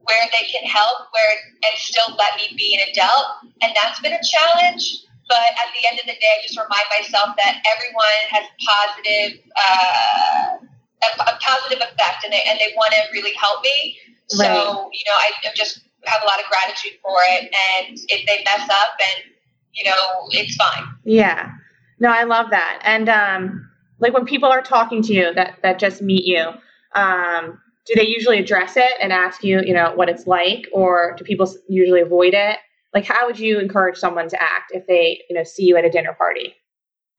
where 0.02 0.26
they 0.34 0.46
can 0.50 0.66
help 0.66 1.06
where 1.14 1.38
and 1.62 1.74
still 1.78 2.14
let 2.18 2.34
me 2.36 2.56
be 2.56 2.74
an 2.74 2.90
adult. 2.90 3.54
And 3.62 3.70
that's 3.78 4.00
been 4.00 4.14
a 4.14 4.22
challenge 4.22 5.05
but 5.28 5.42
at 5.58 5.68
the 5.74 5.82
end 5.90 5.98
of 5.98 6.06
the 6.06 6.14
day, 6.14 6.30
I 6.38 6.42
just 6.42 6.56
remind 6.56 6.86
myself 6.98 7.34
that 7.36 7.62
everyone 7.66 8.22
has 8.30 8.46
positive, 8.62 9.42
uh, 9.58 10.62
a, 10.62 11.08
a, 11.22 11.38
positive 11.42 11.82
effect, 11.82 12.24
and 12.24 12.32
they 12.32 12.42
and 12.46 12.58
they 12.58 12.72
want 12.76 12.92
to 12.94 13.00
really 13.12 13.34
help 13.34 13.62
me. 13.62 13.98
Right. 14.38 14.46
So 14.46 14.90
you 14.92 15.04
know, 15.06 15.16
I, 15.18 15.50
I 15.50 15.54
just 15.54 15.82
have 16.04 16.22
a 16.22 16.26
lot 16.26 16.38
of 16.38 16.46
gratitude 16.46 16.98
for 17.02 17.18
it. 17.34 17.50
And 17.78 17.98
if 18.08 18.26
they 18.26 18.44
mess 18.44 18.68
up, 18.70 18.94
and 19.00 19.32
you 19.72 19.84
know, 19.84 20.28
it's 20.30 20.56
fine. 20.56 20.84
Yeah. 21.04 21.52
No, 21.98 22.10
I 22.10 22.24
love 22.24 22.50
that. 22.50 22.80
And 22.84 23.08
um, 23.08 23.70
like 23.98 24.12
when 24.12 24.24
people 24.24 24.48
are 24.48 24.62
talking 24.62 25.02
to 25.02 25.12
you 25.12 25.34
that 25.34 25.58
that 25.62 25.78
just 25.78 26.02
meet 26.02 26.24
you, 26.24 26.50
um, 26.94 27.60
do 27.86 27.94
they 27.94 28.06
usually 28.06 28.38
address 28.38 28.76
it 28.76 28.92
and 29.00 29.12
ask 29.12 29.44
you, 29.44 29.60
you 29.60 29.72
know, 29.72 29.92
what 29.94 30.08
it's 30.08 30.26
like, 30.26 30.68
or 30.72 31.14
do 31.16 31.24
people 31.24 31.50
usually 31.68 32.00
avoid 32.00 32.34
it? 32.34 32.58
Like, 32.96 33.04
how 33.04 33.28
would 33.28 33.36
you 33.36 33.60
encourage 33.60 34.00
someone 34.00 34.24
to 34.32 34.40
act 34.40 34.72
if 34.72 34.88
they, 34.88 35.20
you 35.28 35.36
know, 35.36 35.44
see 35.44 35.68
you 35.68 35.76
at 35.76 35.84
a 35.84 35.92
dinner 35.92 36.16
party? 36.16 36.56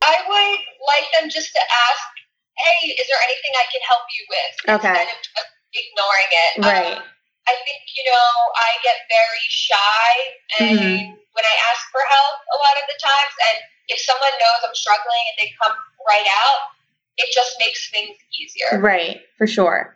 I 0.01 0.17
would 0.25 0.61
like 0.81 1.05
them 1.13 1.29
just 1.29 1.53
to 1.53 1.61
ask, 1.61 2.09
"Hey, 2.57 2.97
is 2.97 3.05
there 3.05 3.21
anything 3.21 3.53
I 3.53 3.67
can 3.69 3.83
help 3.85 4.09
you 4.09 4.23
with?" 4.25 4.53
Okay. 4.81 4.89
Instead 4.89 5.13
of 5.37 5.45
ignoring 5.77 6.31
it. 6.33 6.51
Right. 6.65 6.97
Um, 6.97 7.03
I 7.45 7.55
think 7.61 7.85
you 7.93 8.09
know 8.09 8.25
I 8.57 8.69
get 8.81 9.05
very 9.05 9.45
shy, 9.53 10.09
and 10.57 10.79
mm-hmm. 10.81 11.13
when 11.13 11.45
I 11.45 11.55
ask 11.69 11.85
for 11.93 12.01
help, 12.09 12.41
a 12.41 12.57
lot 12.57 12.75
of 12.81 12.85
the 12.89 12.97
times, 12.97 13.35
and 13.53 13.57
if 13.93 14.01
someone 14.01 14.33
knows 14.41 14.65
I'm 14.65 14.73
struggling 14.73 15.29
and 15.29 15.37
they 15.45 15.53
come 15.61 15.77
right 16.09 16.29
out, 16.41 16.73
it 17.21 17.29
just 17.29 17.53
makes 17.61 17.85
things 17.93 18.17
easier. 18.33 18.81
Right, 18.81 19.21
for 19.37 19.45
sure. 19.45 19.93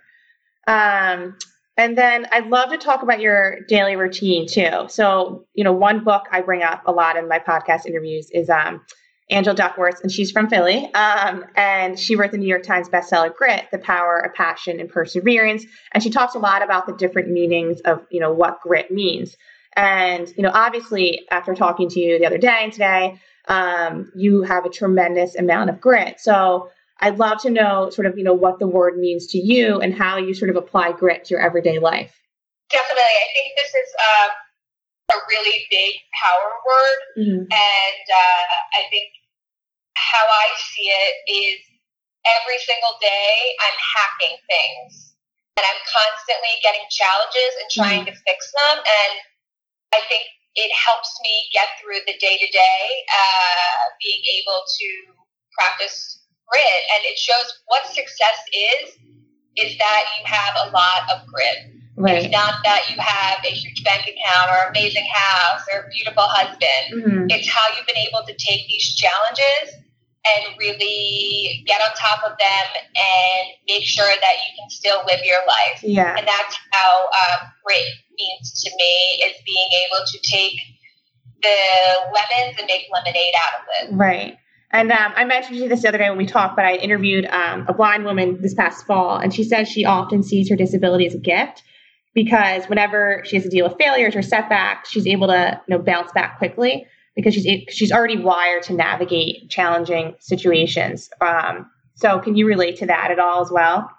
Um, 0.69 1.41
and 1.77 1.97
then 1.97 2.25
I'd 2.31 2.47
love 2.47 2.69
to 2.71 2.77
talk 2.77 3.01
about 3.01 3.19
your 3.21 3.61
daily 3.67 3.95
routine 3.95 4.47
too. 4.47 4.87
So, 4.89 5.45
you 5.53 5.63
know, 5.63 5.73
one 5.73 6.03
book 6.03 6.23
I 6.31 6.41
bring 6.41 6.63
up 6.63 6.83
a 6.85 6.91
lot 6.91 7.15
in 7.15 7.27
my 7.27 7.39
podcast 7.39 7.85
interviews 7.85 8.29
is 8.31 8.49
um, 8.49 8.81
Angela 9.29 9.55
Duckworth, 9.55 10.01
and 10.03 10.11
she's 10.11 10.31
from 10.31 10.49
Philly. 10.49 10.93
Um, 10.93 11.45
and 11.55 11.97
she 11.97 12.15
wrote 12.15 12.31
the 12.31 12.37
New 12.37 12.47
York 12.47 12.63
Times 12.63 12.89
bestseller 12.89 13.33
Grit, 13.33 13.67
The 13.71 13.79
Power 13.79 14.19
of 14.19 14.33
Passion 14.33 14.79
and 14.79 14.89
Perseverance. 14.89 15.65
And 15.93 16.03
she 16.03 16.09
talks 16.09 16.35
a 16.35 16.39
lot 16.39 16.61
about 16.61 16.85
the 16.85 16.93
different 16.93 17.29
meanings 17.29 17.79
of, 17.81 18.05
you 18.11 18.19
know, 18.19 18.33
what 18.33 18.59
grit 18.61 18.91
means. 18.91 19.37
And, 19.75 20.27
you 20.35 20.43
know, 20.43 20.51
obviously, 20.53 21.25
after 21.31 21.55
talking 21.55 21.87
to 21.89 21.99
you 21.99 22.19
the 22.19 22.25
other 22.25 22.37
day 22.37 22.59
and 22.61 22.73
today, 22.73 23.19
um, 23.47 24.11
you 24.15 24.43
have 24.43 24.65
a 24.65 24.69
tremendous 24.69 25.35
amount 25.35 25.69
of 25.69 25.79
grit. 25.79 26.19
So, 26.19 26.69
I'd 27.01 27.17
love 27.17 27.41
to 27.41 27.49
know 27.49 27.89
sort 27.89 28.05
of, 28.05 28.17
you 28.17 28.23
know, 28.23 28.33
what 28.33 28.59
the 28.59 28.67
word 28.67 28.97
means 28.97 29.25
to 29.33 29.39
you 29.39 29.81
and 29.81 29.93
how 29.93 30.17
you 30.17 30.33
sort 30.33 30.49
of 30.49 30.55
apply 30.55 30.93
grit 30.93 31.25
to 31.25 31.33
your 31.33 31.41
everyday 31.41 31.79
life. 31.79 32.13
Definitely. 32.69 33.01
I 33.01 33.27
think 33.33 33.47
this 33.57 33.73
is 33.73 33.89
uh, 33.97 34.29
a 35.13 35.19
really 35.27 35.65
big 35.73 35.97
power 36.13 36.51
word. 36.61 36.99
Mm-hmm. 37.17 37.43
And 37.49 38.05
uh, 38.05 38.53
I 38.77 38.85
think 38.93 39.09
how 39.97 40.21
I 40.21 40.47
see 40.61 40.93
it 40.93 41.15
is 41.25 41.57
every 42.21 42.61
single 42.61 42.95
day 43.01 43.33
I'm 43.65 43.77
hacking 43.97 44.37
things 44.45 45.17
and 45.57 45.65
I'm 45.65 45.81
constantly 45.89 46.53
getting 46.61 46.85
challenges 46.93 47.51
and 47.57 47.67
trying 47.73 48.01
mm-hmm. 48.05 48.13
to 48.13 48.25
fix 48.29 48.39
them. 48.61 48.77
And 48.77 49.13
I 49.97 50.05
think 50.05 50.29
it 50.53 50.69
helps 50.69 51.09
me 51.25 51.49
get 51.49 51.65
through 51.81 52.05
the 52.05 52.13
day 52.21 52.37
to 52.37 52.49
day, 52.53 52.81
being 54.05 54.21
able 54.37 54.61
to 54.61 54.89
practice 55.57 56.20
grit 56.51 56.81
and 56.91 57.01
it 57.07 57.17
shows 57.17 57.47
what 57.67 57.87
success 57.87 58.37
is 58.51 58.99
is 59.57 59.77
that 59.77 60.03
you 60.19 60.25
have 60.25 60.53
a 60.67 60.71
lot 60.71 61.07
of 61.15 61.27
grit. 61.27 61.71
Right. 61.97 62.23
It's 62.23 62.31
not 62.31 62.63
that 62.63 62.89
you 62.89 62.95
have 62.99 63.39
a 63.43 63.51
huge 63.51 63.83
bank 63.83 64.07
account 64.07 64.49
or 64.51 64.69
amazing 64.69 65.05
house 65.11 65.61
or 65.73 65.81
a 65.81 65.89
beautiful 65.89 66.23
husband. 66.23 66.83
Mm-hmm. 66.91 67.25
It's 67.29 67.47
how 67.47 67.61
you've 67.75 67.85
been 67.85 67.99
able 68.07 68.25
to 68.25 68.33
take 68.39 68.67
these 68.67 68.95
challenges 68.95 69.75
and 70.23 70.55
really 70.57 71.63
get 71.67 71.81
on 71.81 71.93
top 71.97 72.23
of 72.23 72.37
them 72.37 72.65
and 72.95 73.43
make 73.67 73.83
sure 73.83 74.07
that 74.07 74.35
you 74.47 74.51
can 74.57 74.69
still 74.69 75.01
live 75.05 75.19
your 75.25 75.41
life. 75.47 75.83
Yeah. 75.83 76.15
And 76.15 76.27
that's 76.27 76.55
how 76.71 76.91
uh, 77.11 77.37
grit 77.65 77.91
means 78.17 78.63
to 78.63 78.69
me 78.77 79.23
is 79.27 79.35
being 79.45 79.69
able 79.87 80.05
to 80.05 80.17
take 80.23 80.57
the 81.41 81.59
lemons 82.13 82.55
and 82.57 82.67
make 82.67 82.85
lemonade 82.93 83.33
out 83.35 83.61
of 83.61 83.65
it. 83.77 83.95
Right. 83.95 84.37
And 84.73 84.91
um, 84.91 85.11
I 85.15 85.25
mentioned 85.25 85.57
to 85.57 85.63
you 85.63 85.69
this 85.69 85.81
the 85.81 85.89
other 85.89 85.97
day 85.97 86.09
when 86.09 86.17
we 86.17 86.25
talked, 86.25 86.55
but 86.55 86.65
I 86.65 86.75
interviewed 86.75 87.25
um, 87.25 87.65
a 87.67 87.73
blind 87.73 88.05
woman 88.05 88.41
this 88.41 88.53
past 88.53 88.85
fall, 88.85 89.17
and 89.17 89.33
she 89.33 89.43
says 89.43 89.67
she 89.67 89.85
often 89.85 90.23
sees 90.23 90.49
her 90.49 90.55
disability 90.55 91.05
as 91.07 91.13
a 91.15 91.19
gift 91.19 91.63
because 92.13 92.65
whenever 92.65 93.21
she 93.25 93.35
has 93.35 93.43
to 93.43 93.49
deal 93.49 93.67
with 93.67 93.77
failures 93.77 94.15
or 94.15 94.21
setbacks, 94.21 94.89
she's 94.89 95.07
able 95.07 95.27
to 95.27 95.59
you 95.67 95.77
know 95.77 95.83
bounce 95.83 96.11
back 96.13 96.37
quickly 96.37 96.85
because 97.15 97.33
she's 97.33 97.45
she's 97.69 97.91
already 97.91 98.17
wired 98.17 98.63
to 98.63 98.73
navigate 98.73 99.49
challenging 99.49 100.15
situations. 100.19 101.09
Um, 101.19 101.69
so, 101.95 102.19
can 102.19 102.35
you 102.35 102.47
relate 102.47 102.77
to 102.77 102.85
that 102.85 103.11
at 103.11 103.19
all 103.19 103.41
as 103.41 103.51
well? 103.51 103.89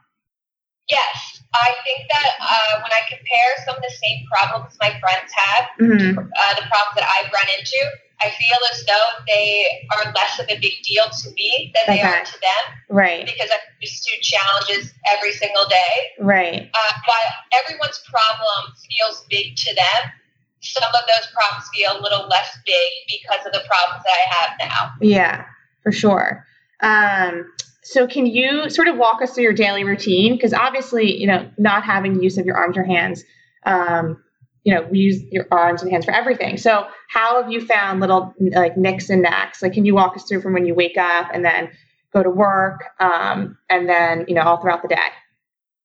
Yes, 0.88 1.42
I 1.54 1.74
think 1.84 2.08
that 2.10 2.30
uh, 2.40 2.80
when 2.82 2.90
I 2.92 3.00
compare 3.08 3.64
some 3.66 3.76
of 3.76 3.82
the 3.82 3.94
same 4.02 4.24
problems 4.32 4.76
my 4.80 4.90
friends 4.98 5.30
have, 5.36 5.64
Mm-hmm. 5.80 6.18
uh, 6.18 6.54
the 6.56 6.66
problems 6.68 6.96
that 6.96 7.08
I've 7.08 7.30
run 7.32 7.48
into, 7.58 7.78
I 8.24 8.30
feel 8.30 8.58
as 8.72 8.84
though 8.86 9.24
they 9.26 9.66
are 9.96 10.12
less 10.12 10.38
of 10.38 10.46
a 10.48 10.58
big 10.60 10.72
deal 10.82 11.04
to 11.22 11.30
me 11.32 11.72
than 11.74 11.96
they 11.96 12.02
are 12.02 12.24
to 12.24 12.32
them 12.32 12.78
Right. 12.88 13.24
because 13.26 13.50
I'm 13.50 13.58
used 13.80 14.02
to 14.04 14.20
challenges 14.20 14.92
every 15.12 15.32
single 15.32 15.66
day. 15.68 16.10
Right. 16.20 16.70
Uh, 16.72 16.92
while 17.06 17.62
everyone's 17.64 18.00
problem 18.08 18.74
feels 18.90 19.24
big 19.30 19.56
to 19.56 19.74
them, 19.74 20.12
some 20.60 20.82
of 20.84 20.92
those 20.92 21.26
problems 21.34 21.68
feel 21.74 21.98
a 21.98 22.00
little 22.00 22.28
less 22.28 22.56
big 22.64 22.90
because 23.08 23.44
of 23.46 23.52
the 23.52 23.62
problems 23.66 24.04
that 24.04 24.12
I 24.14 24.34
have 24.34 24.50
now. 24.70 24.92
Yeah, 25.00 25.44
for 25.82 25.90
sure. 25.90 26.46
Um, 26.80 27.52
so 27.82 28.06
can 28.06 28.26
you 28.26 28.70
sort 28.70 28.86
of 28.86 28.96
walk 28.96 29.22
us 29.22 29.32
through 29.34 29.42
your 29.44 29.52
daily 29.52 29.82
routine? 29.82 30.34
Because 30.34 30.54
obviously, 30.54 31.16
you 31.20 31.26
know, 31.26 31.50
not 31.58 31.82
having 31.84 32.22
use 32.22 32.38
of 32.38 32.46
your 32.46 32.56
arms 32.56 32.76
or 32.76 32.84
hands, 32.84 33.24
um, 33.66 34.21
you 34.64 34.74
know, 34.74 34.82
we 34.90 34.98
use 34.98 35.22
your 35.30 35.46
arms 35.50 35.82
and 35.82 35.90
hands 35.90 36.04
for 36.04 36.12
everything. 36.12 36.56
So 36.56 36.86
how 37.08 37.42
have 37.42 37.50
you 37.50 37.64
found 37.64 38.00
little 38.00 38.34
like 38.52 38.76
nicks 38.76 39.10
and 39.10 39.22
knacks? 39.22 39.60
Like, 39.62 39.72
can 39.72 39.84
you 39.84 39.94
walk 39.94 40.16
us 40.16 40.24
through 40.24 40.40
from 40.42 40.52
when 40.52 40.66
you 40.66 40.74
wake 40.74 40.96
up 40.96 41.30
and 41.32 41.44
then 41.44 41.70
go 42.12 42.22
to 42.22 42.30
work, 42.30 42.84
um, 43.00 43.56
and 43.70 43.88
then 43.88 44.24
you 44.28 44.34
know 44.34 44.42
all 44.42 44.60
throughout 44.60 44.82
the 44.82 44.88
day? 44.88 45.08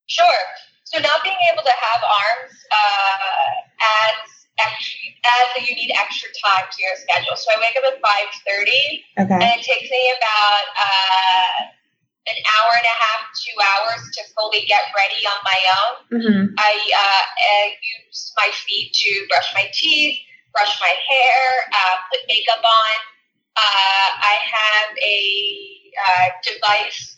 Sure. 0.06 0.42
So 0.84 1.00
not 1.00 1.22
being 1.22 1.36
able 1.52 1.62
to 1.62 1.70
have 1.70 2.00
arms 2.02 2.54
uh, 2.72 3.50
adds 3.82 4.30
extra, 4.64 4.98
adds 5.24 5.50
that 5.56 5.68
you 5.68 5.76
need 5.76 5.90
extra 5.98 6.28
time 6.44 6.64
to 6.70 6.78
your 6.82 6.96
schedule. 6.96 7.36
So 7.36 7.50
I 7.54 7.60
wake 7.60 7.76
up 7.76 7.92
at 7.92 8.00
five 8.00 8.28
thirty, 8.46 9.04
Okay. 9.18 9.34
and 9.34 9.60
it 9.60 9.64
takes 9.64 9.90
me 9.90 10.12
about 10.16 10.64
uh, 10.80 11.77
an 12.30 12.38
hour 12.44 12.72
and 12.76 12.86
a 12.86 12.96
half, 13.00 13.20
two 13.34 13.56
hours 13.58 14.02
to 14.14 14.20
fully 14.36 14.64
get 14.66 14.82
ready 14.94 15.20
on 15.26 15.38
my 15.44 15.60
own. 15.78 15.94
Mm-hmm. 16.18 16.44
I 16.58 16.74
uh, 16.74 17.24
uh, 17.48 17.66
use 18.06 18.32
my 18.36 18.50
feet 18.52 18.92
to 18.92 19.26
brush 19.28 19.50
my 19.54 19.66
teeth, 19.72 20.18
brush 20.52 20.80
my 20.80 20.94
hair, 20.94 21.42
uh, 21.72 21.96
put 22.10 22.20
makeup 22.28 22.62
on. 22.64 22.96
Uh, 23.56 24.08
I 24.22 24.36
have 24.44 24.90
a 24.96 25.20
uh, 25.98 26.26
device 26.46 27.16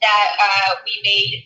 that 0.00 0.36
uh, 0.40 0.74
we 0.84 1.00
made 1.04 1.44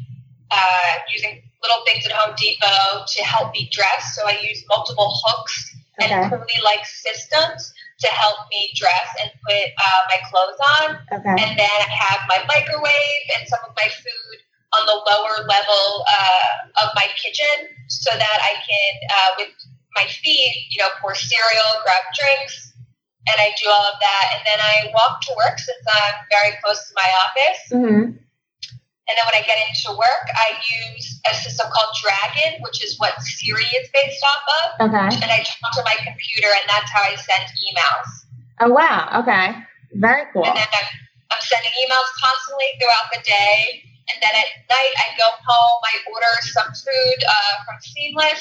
uh, 0.51 0.93
using 1.13 1.43
little 1.63 1.85
things 1.87 2.07
at 2.07 2.13
Home 2.13 2.35
Depot 2.39 3.05
to 3.09 3.25
help 3.25 3.53
me 3.53 3.69
dress. 3.73 4.15
So 4.15 4.27
I 4.27 4.39
use 4.41 4.65
multiple 4.69 5.19
hooks 5.25 5.75
Okay. 6.03 6.13
and 6.13 6.31
pulley-like 6.31 6.85
systems 6.87 7.73
to 8.01 8.09
help 8.09 8.39
me 8.51 8.71
dress 8.75 9.09
and 9.23 9.31
put 9.47 9.67
uh, 9.79 10.03
my 10.11 10.19
clothes 10.31 10.61
on. 10.81 10.87
Okay. 11.21 11.37
And 11.39 11.51
then 11.59 11.79
I 11.79 11.91
have 12.11 12.21
my 12.27 12.43
microwave 12.51 13.25
and 13.39 13.49
some 13.49 13.61
of 13.69 13.73
my 13.77 13.89
food 13.89 14.39
on 14.75 14.83
the 14.87 14.99
lower 14.99 15.47
level 15.47 15.85
uh, 16.03 16.85
of 16.85 16.89
my 16.95 17.07
kitchen 17.15 17.71
so 17.89 18.11
that 18.11 18.39
I 18.43 18.55
can, 18.59 18.93
uh, 19.11 19.31
with 19.39 19.53
my 19.95 20.07
feet, 20.11 20.55
you 20.71 20.83
know, 20.83 20.91
pour 21.01 21.15
cereal, 21.15 21.71
grab 21.87 22.05
drinks, 22.19 22.75
and 23.31 23.37
I 23.39 23.55
do 23.63 23.71
all 23.71 23.87
of 23.87 23.99
that. 24.01 24.25
And 24.35 24.43
then 24.45 24.59
I 24.59 24.91
walk 24.93 25.23
to 25.23 25.33
work 25.39 25.59
since 25.59 25.85
I'm 25.87 26.19
very 26.31 26.59
close 26.63 26.89
to 26.89 26.93
my 26.99 27.11
office. 27.23 27.61
Mm-hmm. 27.71 28.24
And 29.05 29.13
then 29.21 29.25
when 29.29 29.37
I 29.37 29.45
get 29.45 29.61
into 29.69 29.93
work, 29.93 30.27
I 30.33 30.57
use 30.65 31.21
a 31.29 31.35
system 31.37 31.69
called 31.69 31.93
Dragon, 32.01 32.57
which 32.65 32.81
is 32.81 32.97
what 32.97 33.13
Siri 33.21 33.69
is 33.77 33.87
based 33.93 34.25
off 34.25 34.45
of. 34.49 34.89
Okay. 34.89 35.09
And 35.21 35.29
I 35.29 35.45
talk 35.45 35.77
to 35.77 35.85
my 35.85 35.97
computer, 36.01 36.49
and 36.49 36.65
that's 36.69 36.89
how 36.89 37.05
I 37.05 37.13
send 37.21 37.45
emails. 37.69 38.09
Oh 38.65 38.73
wow. 38.73 39.21
Okay. 39.21 39.53
Very 40.01 40.25
cool. 40.33 40.49
And 40.49 40.57
then 40.57 40.65
I'm, 40.73 40.89
I'm 41.37 41.43
sending 41.45 41.71
emails 41.85 42.09
constantly 42.17 42.71
throughout 42.81 43.09
the 43.13 43.21
day. 43.29 43.85
And 44.09 44.17
then 44.25 44.33
at 44.37 44.49
night, 44.73 44.95
I 45.01 45.07
go 45.21 45.29
home, 45.33 45.79
I 45.85 45.95
order 46.13 46.33
some 46.57 46.69
food 46.73 47.19
uh, 47.25 47.53
from 47.65 47.77
Seamless, 47.81 48.41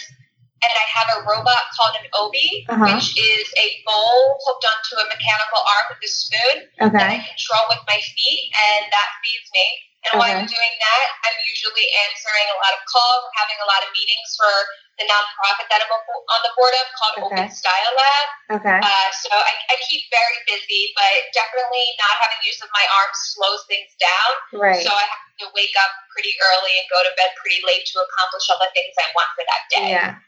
and 0.64 0.72
I 0.72 0.86
have 0.96 1.08
a 1.16 1.20
robot 1.28 1.64
called 1.76 1.96
an 2.00 2.08
Obi, 2.20 2.64
Uh-huh. 2.72 2.88
which 2.88 3.16
is 3.20 3.46
a 3.60 3.68
bowl 3.84 4.40
hooked 4.48 4.64
onto 4.64 4.96
a 5.04 5.06
mechanical 5.12 5.60
arm 5.60 5.86
with 5.92 6.04
a 6.04 6.12
spoon 6.12 6.56
that 6.80 6.88
Okay. 6.88 7.16
I 7.16 7.28
control 7.32 7.64
with 7.72 7.84
my 7.88 8.00
feet, 8.00 8.44
and 8.52 8.88
that 8.92 9.10
feeds 9.24 9.48
me. 9.52 9.68
And 10.12 10.20
while 10.20 10.36
I'm 10.36 10.44
doing 10.44 10.76
that, 10.84 11.08
I'm 11.24 11.38
usually 11.48 11.88
answering 12.04 12.48
a 12.52 12.58
lot 12.60 12.76
of 12.76 12.84
calls, 12.92 13.24
having 13.40 13.56
a 13.64 13.68
lot 13.72 13.80
of 13.88 13.90
meetings 13.96 14.36
for 14.36 14.52
the 15.00 15.08
nonprofit 15.08 15.72
that 15.72 15.80
I'm 15.80 15.90
on 15.90 16.42
the 16.44 16.54
board 16.54 16.76
of 16.76 16.86
called 16.94 17.16
Okay. 17.24 17.40
Open 17.40 17.50
Style 17.50 17.94
Lab. 17.96 18.28
Okay. 18.60 18.80
Uh, 18.84 19.10
so 19.16 19.32
I, 19.32 19.54
I 19.72 19.76
keep 19.88 20.04
very 20.12 20.38
busy, 20.44 20.92
but 20.94 21.14
definitely 21.32 21.88
not 21.98 22.14
having 22.20 22.40
use 22.44 22.60
of 22.60 22.70
my 22.76 22.86
arms 23.00 23.18
slows 23.32 23.64
things 23.72 23.90
down. 23.98 24.32
Right. 24.60 24.84
So 24.84 24.92
I 24.92 25.08
have 25.08 25.24
to 25.40 25.48
wake 25.56 25.74
up 25.80 25.92
pretty 26.12 26.36
early 26.36 26.74
and 26.78 26.86
go 26.92 27.00
to 27.00 27.12
bed 27.16 27.32
pretty 27.40 27.64
late 27.64 27.88
to 27.90 27.96
accomplish 28.04 28.46
all 28.52 28.60
the 28.60 28.70
things 28.76 28.94
I 29.00 29.08
want 29.16 29.30
for 29.34 29.44
that 29.48 29.64
day. 29.72 29.88
Yeah. 29.96 30.20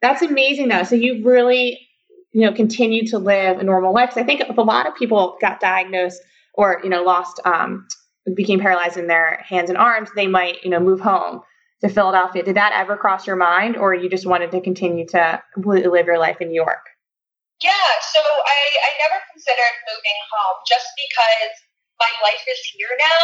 That's 0.00 0.22
amazing 0.22 0.70
though. 0.70 0.86
So 0.86 0.94
you've 0.94 1.26
really, 1.26 1.82
you 2.32 2.46
know, 2.46 2.52
continued 2.54 3.10
to 3.12 3.18
live 3.18 3.58
a 3.58 3.64
normal 3.64 3.92
life. 3.92 4.14
I 4.16 4.22
think 4.22 4.40
if 4.40 4.56
a 4.56 4.62
lot 4.62 4.86
of 4.86 4.94
people 4.94 5.36
got 5.40 5.60
diagnosed 5.60 6.22
or, 6.54 6.80
you 6.82 6.88
know, 6.88 7.02
lost, 7.02 7.40
um, 7.44 7.86
became 8.32 8.60
paralyzed 8.60 8.96
in 8.96 9.06
their 9.06 9.44
hands 9.44 9.68
and 9.68 9.76
arms, 9.76 10.08
they 10.16 10.26
might, 10.26 10.64
you 10.64 10.70
know, 10.70 10.80
move 10.80 11.00
home 11.00 11.42
to 11.82 11.88
Philadelphia. 11.88 12.42
Did 12.42 12.56
that 12.56 12.72
ever 12.72 12.96
cross 12.96 13.26
your 13.26 13.36
mind 13.36 13.76
or 13.76 13.92
you 13.92 14.08
just 14.08 14.24
wanted 14.24 14.50
to 14.52 14.60
continue 14.64 15.04
to 15.08 15.42
completely 15.52 15.90
live 15.90 16.06
your 16.06 16.18
life 16.18 16.40
in 16.40 16.48
New 16.48 16.56
York? 16.56 16.80
Yeah, 17.60 17.90
so 18.00 18.20
I, 18.20 18.58
I 18.80 18.90
never 19.04 19.20
considered 19.32 19.74
moving 19.88 20.18
home 20.32 20.56
just 20.64 20.88
because 20.96 21.52
my 22.00 22.10
life 22.24 22.44
is 22.48 22.60
here 22.72 22.90
now 22.96 23.22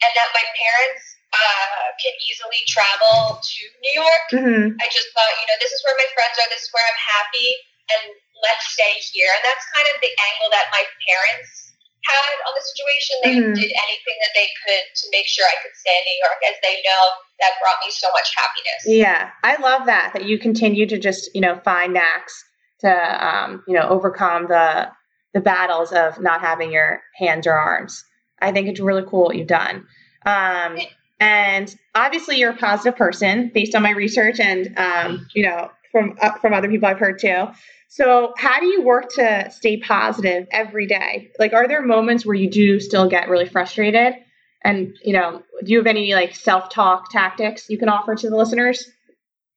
and 0.00 0.12
that 0.16 0.28
my 0.32 0.46
parents 0.56 1.04
uh, 1.30 1.88
can 2.00 2.14
easily 2.24 2.64
travel 2.66 3.38
to 3.38 3.60
New 3.84 3.94
York. 3.94 4.26
Mm-hmm. 4.32 4.80
I 4.80 4.86
just 4.90 5.08
thought, 5.12 5.32
you 5.38 5.46
know, 5.46 5.58
this 5.60 5.70
is 5.70 5.80
where 5.84 5.96
my 6.00 6.08
friends 6.16 6.34
are, 6.40 6.48
this 6.50 6.66
is 6.66 6.72
where 6.72 6.82
I'm 6.82 7.02
happy, 7.20 7.50
and 7.94 8.02
let's 8.42 8.64
stay 8.74 8.96
here. 9.12 9.30
And 9.30 9.44
that's 9.46 9.64
kind 9.70 9.86
of 9.86 9.96
the 10.02 10.10
angle 10.10 10.50
that 10.56 10.72
my 10.74 10.82
parents 11.04 11.69
had 12.06 12.36
on 12.48 12.52
the 12.56 12.64
situation. 12.64 13.16
They 13.22 13.34
Mhm. 13.34 13.54
did 13.54 13.70
anything 13.72 14.16
that 14.20 14.32
they 14.34 14.48
could 14.64 14.84
to 14.96 15.08
make 15.12 15.26
sure 15.26 15.44
I 15.46 15.62
could 15.62 15.76
stay 15.76 15.90
in 15.90 16.04
New 16.04 16.18
York, 16.24 16.40
as 16.48 16.56
they 16.62 16.82
know 16.82 17.02
that 17.40 17.52
brought 17.60 17.84
me 17.84 17.90
so 17.90 18.10
much 18.12 18.34
happiness. 18.36 18.82
Yeah, 18.86 19.30
I 19.44 19.56
love 19.56 19.86
that 19.86 20.12
that 20.14 20.24
you 20.24 20.38
continue 20.38 20.86
to 20.86 20.98
just 20.98 21.30
you 21.34 21.40
know 21.40 21.60
find 21.64 21.92
knacks 21.92 22.44
to 22.80 23.26
um, 23.26 23.62
you 23.66 23.74
know 23.74 23.88
overcome 23.88 24.46
the 24.48 24.90
the 25.34 25.40
battles 25.40 25.92
of 25.92 26.20
not 26.20 26.40
having 26.40 26.72
your 26.72 27.02
hands 27.16 27.46
or 27.46 27.52
arms. 27.52 28.04
I 28.40 28.52
think 28.52 28.68
it's 28.68 28.80
really 28.80 29.04
cool 29.06 29.24
what 29.24 29.36
you've 29.36 29.46
done. 29.46 29.86
Um, 30.26 30.78
and 31.20 31.74
obviously, 31.94 32.38
you're 32.38 32.52
a 32.52 32.56
positive 32.56 32.96
person 32.96 33.50
based 33.52 33.74
on 33.74 33.82
my 33.82 33.90
research 33.90 34.40
and 34.40 34.76
um, 34.78 35.26
you 35.34 35.44
know 35.44 35.70
from 35.92 36.16
uh, 36.20 36.32
from 36.38 36.54
other 36.54 36.68
people 36.68 36.88
I've 36.88 36.98
heard 36.98 37.18
too. 37.18 37.48
So, 37.90 38.32
how 38.38 38.60
do 38.60 38.66
you 38.66 38.82
work 38.82 39.10
to 39.18 39.50
stay 39.50 39.78
positive 39.78 40.46
every 40.52 40.86
day? 40.86 41.32
Like, 41.40 41.52
are 41.52 41.66
there 41.66 41.82
moments 41.82 42.24
where 42.24 42.36
you 42.36 42.48
do 42.48 42.78
still 42.78 43.10
get 43.10 43.28
really 43.28 43.50
frustrated? 43.50 44.14
And 44.62 44.94
you 45.02 45.12
know, 45.12 45.42
do 45.64 45.72
you 45.72 45.78
have 45.78 45.88
any 45.88 46.14
like 46.14 46.36
self 46.36 46.70
talk 46.70 47.10
tactics 47.10 47.68
you 47.68 47.78
can 47.78 47.88
offer 47.88 48.14
to 48.14 48.30
the 48.30 48.36
listeners? 48.36 48.78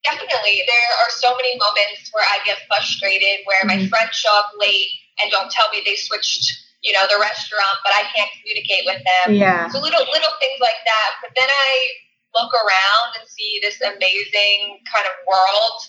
Definitely. 0.02 0.66
There 0.66 0.90
are 1.06 1.10
so 1.10 1.30
many 1.36 1.56
moments 1.62 2.10
where 2.10 2.26
I 2.26 2.42
get 2.44 2.58
frustrated 2.66 3.46
where 3.46 3.62
my 3.66 3.76
Mhm. 3.78 3.88
friends 3.88 4.16
show 4.16 4.34
up 4.36 4.50
late 4.58 4.90
and 5.22 5.30
don't 5.30 5.50
tell 5.52 5.70
me 5.70 5.82
they 5.84 5.94
switched, 5.94 6.58
you 6.82 6.92
know, 6.92 7.06
the 7.06 7.18
restaurant, 7.20 7.78
but 7.84 7.94
I 7.94 8.02
can't 8.02 8.30
communicate 8.40 8.84
with 8.84 8.98
them. 8.98 9.34
Yeah. 9.34 9.68
So 9.68 9.78
little 9.78 10.04
little 10.10 10.34
things 10.40 10.58
like 10.58 10.82
that. 10.84 11.10
But 11.22 11.30
then 11.36 11.48
I 11.48 11.92
look 12.34 12.52
around 12.52 13.14
and 13.20 13.28
see 13.28 13.60
this 13.62 13.80
amazing 13.80 14.82
kind 14.92 15.06
of 15.06 15.12
world 15.24 15.80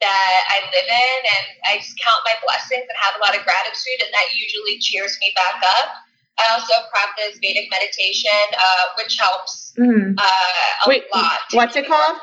that 0.00 0.40
I 0.48 0.64
live 0.72 0.88
in 0.88 1.18
and 1.36 1.44
I 1.68 1.72
just 1.78 1.92
count 2.00 2.20
my 2.24 2.36
blessings 2.44 2.88
and 2.88 2.96
have 3.00 3.16
a 3.16 3.20
lot 3.20 3.36
of 3.36 3.44
gratitude 3.44 4.00
and 4.00 4.08
that 4.16 4.32
usually 4.32 4.80
cheers 4.80 5.16
me 5.20 5.32
back 5.36 5.60
up. 5.80 5.92
I 6.40 6.56
also 6.56 6.72
practice 6.88 7.36
Vedic 7.44 7.68
meditation, 7.68 8.40
uh, 8.56 8.84
which 8.96 9.20
helps 9.20 9.72
Mhm. 9.76 10.16
uh, 10.16 10.84
a 10.84 10.88
Wait, 10.88 11.04
lot. 11.12 11.40
what's 11.52 11.76
it 11.76 11.84
called? 11.86 12.16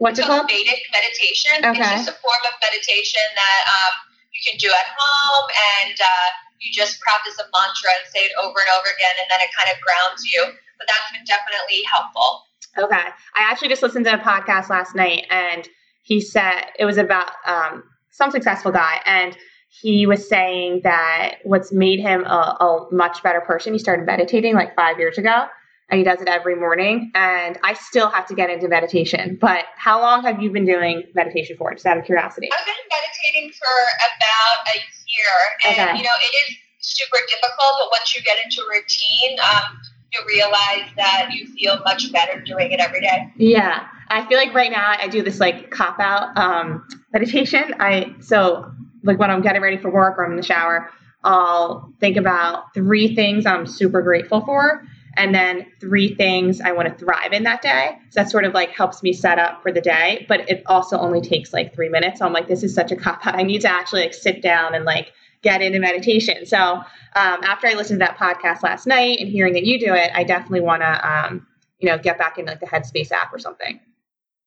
What's 0.00 0.18
it 0.18 0.22
It's 0.22 0.28
called 0.28 0.48
called? 0.48 0.50
Vedic 0.50 0.80
meditation. 0.96 1.60
Okay. 1.60 1.76
It's 1.92 2.08
just 2.08 2.08
a 2.08 2.18
form 2.24 2.42
of 2.48 2.56
meditation 2.64 3.20
that 3.36 3.60
um, 3.68 3.94
you 4.32 4.40
can 4.40 4.56
do 4.56 4.72
at 4.72 4.88
home, 4.96 5.46
and 5.76 6.00
uh, 6.00 6.28
you 6.60 6.72
just 6.72 6.98
practice 7.04 7.36
a 7.36 7.44
mantra 7.52 7.90
and 8.00 8.08
say 8.08 8.24
it 8.24 8.32
over 8.40 8.56
and 8.64 8.70
over 8.80 8.88
again, 8.96 9.12
and 9.20 9.28
then 9.28 9.40
it 9.44 9.52
kind 9.52 9.68
of 9.68 9.76
grounds 9.84 10.24
you. 10.24 10.40
But 10.80 10.88
that's 10.88 11.12
been 11.12 11.24
definitely 11.28 11.82
helpful. 11.84 12.48
Okay. 12.78 13.12
I 13.36 13.40
actually 13.44 13.68
just 13.68 13.82
listened 13.82 14.06
to 14.06 14.14
a 14.14 14.18
podcast 14.24 14.70
last 14.70 14.94
night 14.94 15.26
and 15.28 15.68
he 16.02 16.20
said 16.20 16.62
it 16.78 16.84
was 16.84 16.98
about 16.98 17.30
um, 17.46 17.84
some 18.10 18.30
successful 18.30 18.72
guy 18.72 19.00
and 19.06 19.36
he 19.82 20.04
was 20.06 20.28
saying 20.28 20.80
that 20.82 21.36
what's 21.44 21.72
made 21.72 22.00
him 22.00 22.24
a, 22.24 22.56
a 22.60 22.88
much 22.90 23.22
better 23.22 23.40
person, 23.40 23.72
he 23.72 23.78
started 23.78 24.04
meditating 24.04 24.54
like 24.54 24.74
five 24.74 24.98
years 24.98 25.16
ago 25.16 25.46
and 25.88 25.98
he 25.98 26.04
does 26.04 26.20
it 26.20 26.28
every 26.28 26.56
morning. 26.56 27.10
And 27.14 27.56
I 27.62 27.74
still 27.74 28.08
have 28.10 28.26
to 28.26 28.34
get 28.34 28.50
into 28.50 28.68
meditation. 28.68 29.38
But 29.40 29.64
how 29.76 30.00
long 30.00 30.22
have 30.24 30.42
you 30.42 30.50
been 30.50 30.64
doing 30.66 31.04
meditation 31.14 31.56
for? 31.56 31.72
Just 31.72 31.86
out 31.86 31.98
of 31.98 32.04
curiosity. 32.04 32.48
I've 32.52 32.66
been 32.66 32.74
meditating 32.90 33.52
for 33.52 33.76
about 34.16 34.74
a 34.74 34.78
year, 34.78 35.36
and 35.66 35.72
Okay. 35.74 35.98
you 35.98 36.04
know 36.04 36.16
it 36.20 36.50
is 36.50 36.56
super 36.80 37.18
difficult. 37.28 37.72
But 37.80 37.90
once 37.92 38.14
you 38.16 38.22
get 38.22 38.38
into 38.42 38.62
routine, 38.70 39.38
um, 39.54 39.78
you 40.12 40.20
realize 40.28 40.90
that 40.96 41.30
you 41.32 41.46
feel 41.46 41.80
much 41.84 42.10
better 42.12 42.40
doing 42.40 42.72
it 42.72 42.80
every 42.80 43.00
day. 43.00 43.32
Yeah. 43.36 43.86
I 44.10 44.26
feel 44.26 44.38
like 44.38 44.52
right 44.52 44.70
now 44.70 44.94
I 44.98 45.06
do 45.08 45.22
this 45.22 45.38
like 45.38 45.70
cop 45.70 46.00
out 46.00 46.36
um, 46.36 46.86
meditation. 47.12 47.74
I 47.78 48.14
so 48.20 48.70
like 49.04 49.18
when 49.18 49.30
I'm 49.30 49.40
getting 49.40 49.62
ready 49.62 49.78
for 49.78 49.90
work 49.90 50.18
or 50.18 50.24
I'm 50.24 50.32
in 50.32 50.36
the 50.36 50.42
shower, 50.42 50.90
I'll 51.22 51.92
think 52.00 52.16
about 52.16 52.74
three 52.74 53.14
things 53.14 53.46
I'm 53.46 53.66
super 53.66 54.02
grateful 54.02 54.40
for, 54.44 54.84
and 55.16 55.34
then 55.34 55.66
three 55.80 56.14
things 56.16 56.60
I 56.60 56.72
want 56.72 56.88
to 56.88 56.94
thrive 56.94 57.32
in 57.32 57.44
that 57.44 57.62
day. 57.62 57.98
So 58.10 58.20
that 58.20 58.30
sort 58.30 58.44
of 58.44 58.52
like 58.52 58.70
helps 58.70 59.02
me 59.02 59.12
set 59.12 59.38
up 59.38 59.62
for 59.62 59.70
the 59.70 59.80
day, 59.80 60.26
but 60.28 60.48
it 60.50 60.64
also 60.66 60.98
only 60.98 61.20
takes 61.20 61.52
like 61.52 61.72
three 61.72 61.88
minutes. 61.88 62.18
So 62.18 62.26
I'm 62.26 62.32
like, 62.32 62.48
this 62.48 62.64
is 62.64 62.74
such 62.74 62.90
a 62.90 62.96
cop 62.96 63.24
out. 63.26 63.36
I 63.36 63.42
need 63.42 63.60
to 63.60 63.70
actually 63.70 64.02
like 64.02 64.14
sit 64.14 64.42
down 64.42 64.74
and 64.74 64.84
like 64.84 65.12
get 65.42 65.62
into 65.62 65.78
meditation. 65.78 66.46
So 66.46 66.58
um, 66.58 66.84
after 67.14 67.66
I 67.68 67.74
listened 67.74 68.00
to 68.00 68.06
that 68.06 68.18
podcast 68.18 68.62
last 68.62 68.86
night 68.86 69.20
and 69.20 69.28
hearing 69.28 69.54
that 69.54 69.64
you 69.64 69.78
do 69.78 69.94
it, 69.94 70.10
I 70.14 70.24
definitely 70.24 70.60
want 70.60 70.82
to, 70.82 71.08
um, 71.08 71.46
you 71.78 71.88
know, 71.88 71.96
get 71.96 72.18
back 72.18 72.38
into 72.38 72.52
like 72.52 72.60
the 72.60 72.66
Headspace 72.66 73.12
app 73.12 73.32
or 73.32 73.38
something. 73.38 73.80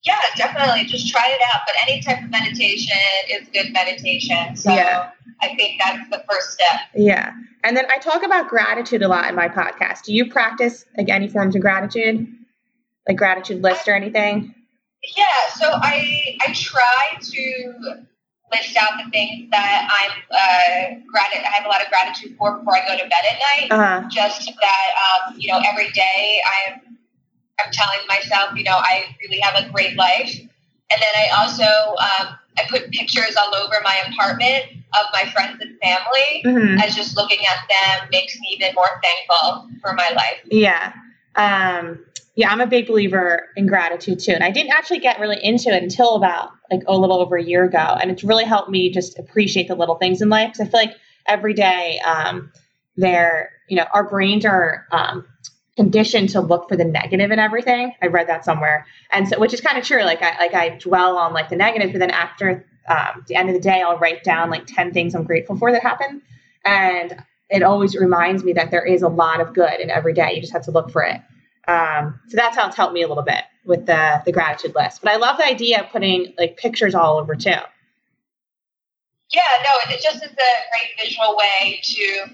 Yeah, 0.04 0.20
definitely. 0.36 0.86
Just 0.86 1.10
try 1.10 1.26
it 1.28 1.42
out. 1.54 1.62
But 1.66 1.76
any 1.88 2.02
type 2.02 2.24
of 2.24 2.30
meditation 2.30 2.98
is 3.30 3.48
good 3.54 3.72
meditation. 3.72 4.56
So 4.56 4.72
yeah. 4.72 5.12
I 5.42 5.56
think 5.56 5.80
that's 5.80 6.10
the 6.10 6.24
first 6.30 6.52
step. 6.52 6.82
Yeah. 6.96 7.34
And 7.64 7.78
then 7.78 7.86
I 7.90 7.98
talk 8.00 8.24
about 8.24 8.50
gratitude 8.50 9.02
a 9.02 9.08
lot 9.08 9.30
in 9.30 9.36
my 9.36 9.48
podcast. 9.48 10.04
Do 10.04 10.14
you 10.14 10.30
practice 10.30 10.86
like 10.98 11.10
any 11.10 11.30
forms 11.30 11.56
of 11.56 11.62
gratitude? 11.62 12.28
Like 13.08 13.18
gratitude 13.18 13.62
list 13.62 13.88
or 13.88 13.96
anything? 13.96 14.54
Yeah, 15.18 15.26
so 15.56 15.68
I 15.68 16.38
I 16.48 16.54
try 16.54 17.18
to 17.20 18.06
list 18.54 18.78
out 18.78 18.92
the 19.04 19.10
things 19.12 19.50
that 19.52 19.90
I'm 19.92 20.12
uh, 20.32 21.00
grat- 21.12 21.34
I 21.34 21.50
have 21.52 21.66
a 21.66 21.70
lot 21.70 21.82
of 21.82 21.90
gratitude 21.90 22.38
for 22.38 22.58
before 22.58 22.76
I 22.76 22.88
go 22.88 22.98
to 22.98 23.04
bed 23.04 23.20
at 23.30 23.40
night. 23.40 23.72
Uh-huh. 23.72 24.10
Just 24.10 24.46
that 24.46 25.28
um, 25.28 25.36
you 25.38 25.52
know 25.52 25.62
every 25.66 25.92
day 25.92 26.42
I'm 26.66 26.98
I'm 27.60 27.72
telling 27.72 28.08
myself 28.08 28.58
you 28.58 28.64
know 28.64 28.78
I 28.78 29.16
really 29.22 29.40
have 29.40 29.66
a 29.66 29.70
great 29.72 29.96
life, 29.96 30.36
and 30.40 31.02
then 31.02 31.14
I 31.16 31.30
also 31.42 31.64
um, 31.64 32.36
I 32.58 32.64
put 32.70 32.92
pictures 32.92 33.36
all 33.36 33.56
over 33.56 33.76
my 33.84 34.02
apartment 34.12 34.66
of 35.00 35.08
my 35.14 35.30
friends 35.32 35.60
and 35.62 35.78
family 35.80 36.44
mm-hmm. 36.46 36.80
as 36.80 36.96
just 36.96 37.18
looking 37.18 37.40
at 37.40 37.68
them 37.68 38.10
makes 38.12 38.38
me 38.40 38.58
even 38.58 38.76
more 38.76 38.86
thankful 39.02 39.70
for 39.82 39.94
my 39.94 40.10
life. 40.10 40.40
Yeah. 40.46 40.94
Um, 41.36 42.06
yeah, 42.36 42.52
I'm 42.52 42.62
a 42.62 42.68
big 42.68 42.88
believer 42.88 43.50
in 43.56 43.68
gratitude 43.68 44.20
too. 44.20 44.32
And 44.32 44.44
I 44.44 44.52
didn't 44.52 44.72
actually 44.72 45.00
get 45.00 45.20
really 45.20 45.44
into 45.44 45.70
it 45.70 45.82
until 45.82 46.16
about 46.16 46.52
like 46.72 46.82
a 46.88 46.98
little 46.98 47.20
over 47.20 47.36
a 47.36 47.44
year 47.44 47.64
ago. 47.64 47.98
And 48.02 48.10
it's 48.10 48.24
really 48.24 48.46
helped 48.46 48.70
me 48.70 48.92
just 48.92 49.18
appreciate 49.20 49.68
the 49.68 49.76
little 49.76 49.96
things 49.96 50.22
in 50.22 50.30
life. 50.30 50.54
Because 50.54 50.68
I 50.68 50.72
feel 50.72 50.80
like 50.80 50.98
every 51.28 51.54
day, 51.54 52.00
um, 52.06 52.52
they're, 52.96 53.52
you 53.68 53.78
know, 53.78 53.86
our 53.94 54.08
brains 54.08 54.46
are 54.46 54.88
um, 54.92 55.26
conditioned 55.76 56.30
to 56.30 56.42
look 56.42 56.70
for 56.70 56.76
the 56.76 56.86
negative 56.86 57.32
in 57.32 57.40
everything. 57.40 57.94
I 58.02 58.08
read 58.08 58.28
that 58.28 58.46
somewhere. 58.46 58.86
And 59.12 59.28
so, 59.28 59.40
which 59.40 59.54
is 59.54 59.62
kind 59.62 59.78
of 59.78 59.84
true. 59.84 60.04
Like 60.04 60.22
I, 60.22 60.38
like 60.38 60.54
I 60.54 60.78
dwell 60.78 61.18
on 61.18 61.34
like 61.34 61.50
the 61.50 61.56
negative, 61.56 61.92
but 61.92 62.00
then 62.00 62.12
after 62.12 62.66
um, 62.88 63.26
the 63.28 63.36
end 63.36 63.50
of 63.50 63.56
the 63.56 63.62
day, 63.62 63.82
I'll 63.82 63.98
write 63.98 64.24
down 64.24 64.50
like 64.50 64.66
10 64.68 64.94
things 64.94 65.16
I'm 65.16 65.24
grateful 65.24 65.58
for 65.58 65.72
that 65.72 65.82
happened. 65.82 66.22
And 66.64 67.24
it 67.50 67.64
always 67.64 67.96
reminds 67.96 68.44
me 68.44 68.54
that 68.54 68.72
there 68.72 68.86
is 68.86 69.02
a 69.02 69.08
lot 69.08 69.42
of 69.42 69.54
good 69.54 69.80
in 69.80 69.90
every 69.90 70.14
day. 70.14 70.34
You 70.34 70.42
just 70.42 70.54
have 70.54 70.66
to 70.66 70.72
look 70.72 70.92
for 70.92 71.04
it. 71.04 71.22
Um, 71.68 72.20
so 72.28 72.36
that's 72.36 72.58
how 72.58 72.68
it's 72.68 72.76
helped 72.76 72.94
me 72.94 73.04
a 73.04 73.08
little 73.08 73.24
bit 73.24 73.44
with 73.66 73.86
the 73.86 74.22
the 74.26 74.32
gratitude 74.32 74.76
list. 74.76 75.02
But 75.02 75.14
I 75.14 75.16
love 75.16 75.38
the 75.38 75.46
idea 75.46 75.82
of 75.82 75.90
putting 75.90 76.34
like 76.38 76.58
pictures 76.58 76.94
all 76.94 77.18
over 77.18 77.36
too. 77.36 77.52
Yeah, 79.32 79.42
no, 79.64 79.94
it 79.94 80.02
just 80.02 80.18
is 80.18 80.32
a 80.32 80.34
great 80.34 80.92
visual 81.02 81.38
way 81.38 81.80
to 81.82 82.26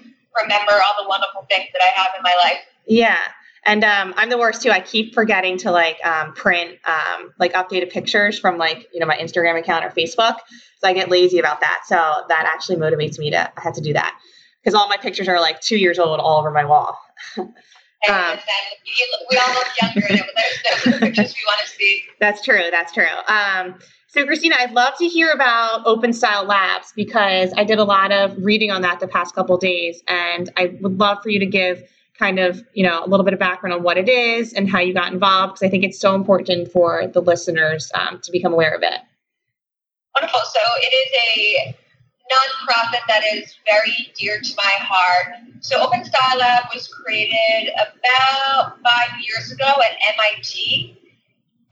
remember 0.42 0.72
all 0.72 1.02
the 1.02 1.08
wonderful 1.08 1.46
things 1.48 1.68
that 1.72 1.82
I 1.82 1.98
have 2.00 2.08
in 2.16 2.22
my 2.22 2.34
life. 2.44 2.58
Yeah. 2.90 3.18
And 3.64 3.84
um, 3.84 4.14
I'm 4.16 4.30
the 4.30 4.38
worst 4.38 4.62
too. 4.62 4.70
I 4.70 4.80
keep 4.80 5.14
forgetting 5.14 5.58
to 5.58 5.70
like 5.70 6.04
um, 6.04 6.32
print 6.32 6.78
um, 6.84 7.32
like 7.38 7.52
updated 7.52 7.90
pictures 7.90 8.38
from 8.38 8.58
like 8.58 8.88
you 8.92 9.00
know 9.00 9.06
my 9.06 9.16
Instagram 9.16 9.58
account 9.58 9.84
or 9.84 9.90
Facebook. 9.90 10.36
So 10.78 10.88
I 10.88 10.92
get 10.92 11.08
lazy 11.08 11.38
about 11.38 11.60
that. 11.60 11.82
So 11.86 11.96
that 11.96 12.50
actually 12.52 12.76
motivates 12.76 13.18
me 13.18 13.30
to 13.30 13.38
I 13.38 13.60
have 13.62 13.74
to 13.74 13.80
do 13.80 13.92
that 13.92 14.18
because 14.62 14.74
all 14.74 14.88
my 14.88 14.96
pictures 14.96 15.28
are 15.28 15.40
like 15.40 15.60
two 15.60 15.76
years 15.78 15.98
old 15.98 16.20
all 16.20 16.38
over 16.38 16.50
my 16.50 16.64
wall. 16.64 16.98
Um, 18.08 18.38
we 19.30 19.36
all 19.36 19.52
look 19.52 19.66
younger, 19.82 20.06
and 20.08 20.22
there's 20.64 20.84
the 20.84 21.00
pictures 21.00 21.34
we 21.34 21.46
want 21.46 21.60
to 21.60 21.68
see. 21.68 22.02
That's 22.18 22.42
true. 22.42 22.62
That's 22.70 22.94
true. 22.94 23.04
Um, 23.28 23.74
so, 24.06 24.24
Christina, 24.24 24.56
I'd 24.58 24.72
love 24.72 24.94
to 25.00 25.06
hear 25.06 25.30
about 25.30 25.82
Open 25.84 26.14
Style 26.14 26.46
Labs 26.46 26.94
because 26.96 27.52
I 27.58 27.64
did 27.64 27.78
a 27.78 27.84
lot 27.84 28.10
of 28.10 28.34
reading 28.38 28.70
on 28.70 28.80
that 28.80 29.00
the 29.00 29.06
past 29.06 29.34
couple 29.34 29.58
days, 29.58 30.02
and 30.08 30.50
I 30.56 30.78
would 30.80 30.98
love 30.98 31.18
for 31.22 31.28
you 31.28 31.40
to 31.40 31.46
give 31.46 31.82
kind 32.20 32.38
of 32.38 32.62
you 32.74 32.84
know 32.84 33.02
a 33.04 33.08
little 33.08 33.24
bit 33.24 33.32
of 33.32 33.40
background 33.40 33.72
on 33.72 33.82
what 33.82 33.96
it 33.96 34.08
is 34.08 34.52
and 34.52 34.70
how 34.70 34.78
you 34.78 34.92
got 34.92 35.12
involved 35.12 35.54
because 35.54 35.66
I 35.66 35.70
think 35.70 35.82
it's 35.82 35.98
so 35.98 36.14
important 36.14 36.70
for 36.70 37.06
the 37.08 37.20
listeners 37.20 37.90
um, 37.94 38.20
to 38.20 38.30
become 38.30 38.52
aware 38.52 38.74
of 38.74 38.82
it. 38.82 39.00
Wonderful. 40.14 40.40
So 40.44 40.60
it 40.82 40.92
is 41.02 41.10
a 41.34 41.76
nonprofit 42.30 43.00
that 43.08 43.22
is 43.32 43.56
very 43.66 44.12
dear 44.16 44.38
to 44.40 44.52
my 44.56 44.74
heart. 44.78 45.34
So 45.60 45.80
Open 45.80 46.04
Style 46.04 46.38
Lab 46.38 46.64
was 46.74 46.86
created 46.88 47.72
about 47.74 48.78
five 48.84 49.10
years 49.20 49.50
ago 49.50 49.66
at 49.66 49.96
MIT, 50.14 50.96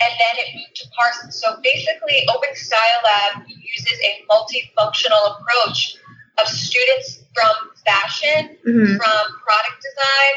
and 0.00 0.12
then 0.12 0.44
it 0.44 0.54
moved 0.54 0.76
to 0.76 0.88
Parsons. 0.98 1.40
So 1.40 1.60
basically, 1.62 2.26
Open 2.30 2.54
Style 2.54 3.00
Lab 3.04 3.46
uses 3.48 3.98
a 4.02 4.24
multifunctional 4.30 5.36
approach 5.36 5.96
of 6.40 6.48
students 6.48 7.24
from 7.34 7.70
fashion, 7.88 8.52
mm-hmm. 8.60 9.00
from 9.00 9.22
product 9.40 9.80
design, 9.80 10.34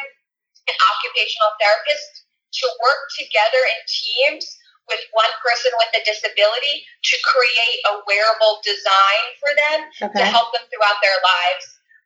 and 0.71 0.75
occupational 0.95 1.51
therapists 1.59 2.23
to 2.63 2.65
work 2.79 3.01
together 3.19 3.59
in 3.59 3.79
teams 3.87 4.47
with 4.87 5.03
one 5.11 5.31
person 5.43 5.71
with 5.79 5.91
a 5.99 6.03
disability 6.03 6.83
to 7.03 7.15
create 7.23 7.79
a 7.91 7.93
wearable 8.07 8.59
design 8.63 9.23
for 9.39 9.51
them 9.55 9.79
okay. 10.03 10.19
to 10.19 10.25
help 10.27 10.51
them 10.55 10.63
throughout 10.67 10.99
their 10.99 11.19
lives. 11.23 11.65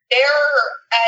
There 0.09 0.45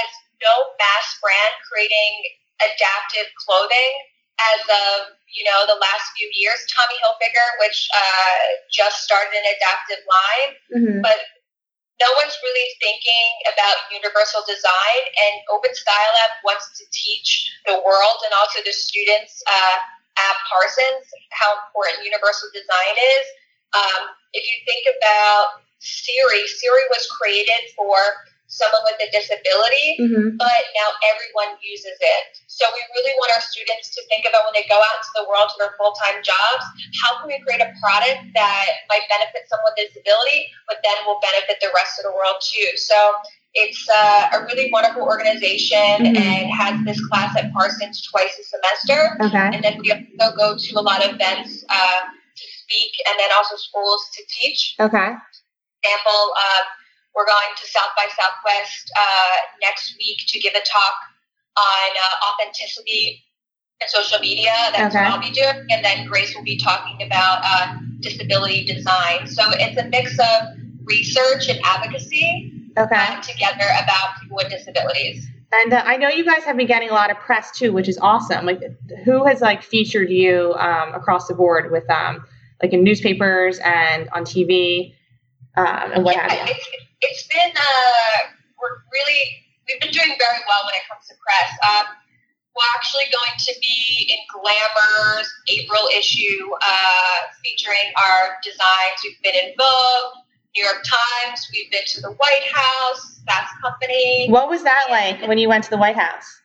is 0.02 0.12
no 0.42 0.54
mass 0.82 1.08
brand 1.22 1.54
creating 1.70 2.14
adaptive 2.62 3.30
clothing 3.38 3.94
as 4.38 4.62
of 4.70 5.18
you 5.34 5.46
know 5.46 5.66
the 5.70 5.78
last 5.78 6.14
few 6.18 6.30
years. 6.34 6.58
Tommy 6.70 6.98
Hilfiger, 7.02 7.48
which 7.62 7.90
uh, 7.94 8.42
just 8.74 9.06
started 9.06 9.34
an 9.34 9.46
adaptive 9.58 10.02
line, 10.06 10.50
mm-hmm. 10.74 11.00
but 11.06 11.20
no 11.98 12.10
one's 12.22 12.38
really 12.46 12.68
thinking 12.78 13.28
about 13.50 13.90
universal 13.90 14.46
design. 14.46 15.02
And 15.18 15.42
Open 15.50 15.74
Style 15.74 16.14
Lab 16.22 16.34
wants 16.46 16.70
to 16.78 16.84
teach 16.94 17.50
the 17.66 17.78
world 17.82 18.18
and 18.26 18.34
also 18.38 18.62
the 18.62 18.74
students. 18.74 19.42
Uh, 19.48 19.78
at 20.18 20.36
Parsons 20.50 21.06
how 21.32 21.54
important 21.70 22.02
universal 22.02 22.50
design 22.50 22.96
is. 22.98 23.26
Um, 23.78 24.02
if 24.34 24.44
you 24.50 24.58
think 24.66 24.90
about 24.90 25.62
Siri, 25.78 26.42
Siri 26.50 26.86
was 26.90 27.06
created 27.14 27.70
for 27.78 27.98
someone 28.48 28.80
with 28.88 29.00
a 29.04 29.10
disability, 29.12 30.00
mm-hmm. 30.00 30.40
but 30.40 30.62
now 30.72 30.90
everyone 31.12 31.60
uses 31.60 32.00
it. 32.00 32.24
So 32.48 32.64
we 32.72 32.82
really 32.96 33.14
want 33.20 33.36
our 33.36 33.44
students 33.44 33.92
to 33.94 34.02
think 34.08 34.24
about 34.24 34.48
when 34.48 34.56
they 34.56 34.66
go 34.72 34.80
out 34.80 35.04
into 35.04 35.14
the 35.20 35.26
world 35.28 35.52
to 35.52 35.56
their 35.60 35.76
full-time 35.76 36.24
jobs, 36.24 36.64
how 37.04 37.20
can 37.20 37.28
we 37.28 37.38
create 37.44 37.60
a 37.60 37.70
product 37.84 38.24
that 38.34 38.88
might 38.88 39.04
benefit 39.12 39.46
someone 39.52 39.76
with 39.76 39.84
a 39.84 39.92
disability, 39.92 40.48
but 40.66 40.80
then 40.82 40.96
will 41.04 41.20
benefit 41.20 41.60
the 41.60 41.70
rest 41.76 42.00
of 42.00 42.08
the 42.08 42.16
world 42.16 42.40
too. 42.40 42.72
So 42.80 42.98
it's 43.52 43.84
uh, 43.92 44.40
a 44.40 44.48
really 44.48 44.72
wonderful 44.72 45.04
organization 45.04 46.08
mm-hmm. 46.08 46.16
and 46.16 46.48
has 46.48 46.80
this 46.88 47.04
class 47.12 47.36
at 47.36 47.52
Parsons 47.52 48.00
twice 48.08 48.32
a 48.40 48.46
semester. 48.48 49.20
Okay. 49.28 49.48
And 49.54 49.60
then 49.60 49.76
we 49.84 49.92
also 49.92 50.32
go 50.40 50.56
to 50.56 50.72
a 50.80 50.84
lot 50.84 51.04
of 51.04 51.20
events 51.20 51.68
uh, 51.68 52.02
to 52.08 52.46
speak 52.64 52.92
and 53.12 53.20
then 53.20 53.30
also 53.36 53.60
schools 53.60 54.08
to 54.16 54.24
teach. 54.32 54.76
Okay. 54.80 55.12
Example, 55.84 56.22
uh, 56.32 56.64
we're 57.18 57.26
going 57.26 57.54
to 57.58 57.66
South 57.68 57.90
by 57.98 58.06
Southwest 58.14 58.92
uh, 58.96 59.58
next 59.60 59.96
week 59.98 60.20
to 60.28 60.40
give 60.40 60.54
a 60.54 60.64
talk 60.64 60.94
on 61.58 61.90
uh, 61.98 62.30
authenticity 62.30 63.24
and 63.82 63.90
social 63.90 64.20
media. 64.20 64.54
That's 64.72 64.96
okay. 64.96 65.04
what 65.04 65.14
I'll 65.14 65.20
be 65.20 65.32
doing. 65.32 65.66
And 65.72 65.84
then 65.84 66.06
Grace 66.06 66.36
will 66.36 66.44
be 66.44 66.58
talking 66.58 67.02
about 67.02 67.40
uh, 67.44 67.74
disability 68.02 68.66
design. 68.66 69.26
So 69.26 69.44
it's 69.50 69.82
a 69.82 69.88
mix 69.90 70.14
of 70.20 70.58
research 70.84 71.50
and 71.50 71.60
advocacy 71.66 72.70
okay. 72.78 73.16
together 73.28 73.66
about 73.84 74.22
people 74.22 74.38
with 74.38 74.52
disabilities. 74.52 75.26
And 75.52 75.74
uh, 75.74 75.82
I 75.86 75.98
know 75.98 76.10
you 76.10 76.24
guys 76.24 76.44
have 76.44 76.56
been 76.56 76.68
getting 76.68 76.92
a 76.92 76.94
lot 76.94 77.10
of 77.10 77.18
press 77.18 77.50
too, 77.58 77.74
which 77.74 77.90
is 77.90 77.98
awesome. 77.98 78.46
Like, 78.46 78.62
who 79.06 79.26
has 79.26 79.42
like 79.42 79.64
featured 79.64 80.12
you 80.12 80.54
um, 80.60 80.94
across 80.94 81.28
the 81.28 81.34
board 81.34 81.72
with 81.72 81.90
um, 81.90 82.24
like 82.62 82.74
in 82.74 82.84
newspapers 82.84 83.58
and 83.64 84.08
on 84.10 84.24
TV 84.24 84.94
um, 85.58 85.92
and 85.94 86.06
what 86.06 86.16
yeah, 86.16 86.32
have 86.32 86.48
you? 86.48 86.54
It's, 86.56 86.87
it's 87.02 87.28
been 87.28 87.54
uh, 87.56 88.18
we're 88.60 88.82
really 88.92 89.22
we've 89.68 89.80
been 89.82 89.92
doing 89.92 90.16
very 90.18 90.42
well 90.48 90.64
when 90.66 90.76
it 90.76 90.86
comes 90.90 91.06
to 91.08 91.16
press. 91.20 91.50
Um, 91.64 91.86
we're 92.56 92.74
actually 92.74 93.06
going 93.14 93.38
to 93.38 93.54
be 93.62 94.10
in 94.10 94.20
Glamour's 94.34 95.30
April 95.46 95.86
issue 95.94 96.50
uh, 96.66 97.20
featuring 97.46 97.94
our 97.94 98.38
designs. 98.42 98.98
We've 99.04 99.22
been 99.22 99.36
in 99.36 99.54
Vogue. 99.58 100.26
New 100.56 100.64
York 100.64 100.84
Times. 100.84 101.48
We've 101.54 101.70
been 101.70 101.86
to 101.86 102.02
the 102.02 102.12
White 102.14 102.48
House, 102.52 103.22
Fast 103.28 103.54
Company. 103.62 104.28
What 104.30 104.50
was 104.50 104.64
that 104.64 104.86
like 104.90 105.22
when 105.28 105.38
you 105.38 105.50
went 105.50 105.64
to 105.66 105.70
the 105.70 105.78
White 105.78 105.96
House? 105.96 106.42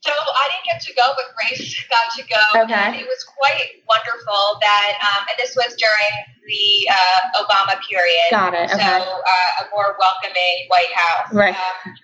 So 0.00 0.14
I 0.14 0.44
didn't 0.54 0.66
get 0.70 0.78
to 0.86 0.92
go, 0.94 1.06
but 1.18 1.34
Grace 1.34 1.74
got 1.90 2.06
to 2.14 2.22
go. 2.22 2.42
Okay. 2.62 2.74
And 2.74 2.94
it 2.94 3.06
was 3.06 3.22
quite 3.26 3.82
wonderful 3.90 4.62
that, 4.62 4.94
um, 5.02 5.26
and 5.26 5.36
this 5.38 5.58
was 5.58 5.74
during 5.74 6.12
the 6.46 6.66
uh, 6.86 7.42
Obama 7.42 7.74
period. 7.82 8.30
Got 8.30 8.54
it. 8.54 8.70
So 8.70 8.78
uh, 8.78 9.62
a 9.62 9.64
more 9.74 9.98
welcoming 9.98 10.54
White 10.70 10.94
House. 10.94 11.34
Right. 11.34 11.54
Um, 11.54 11.94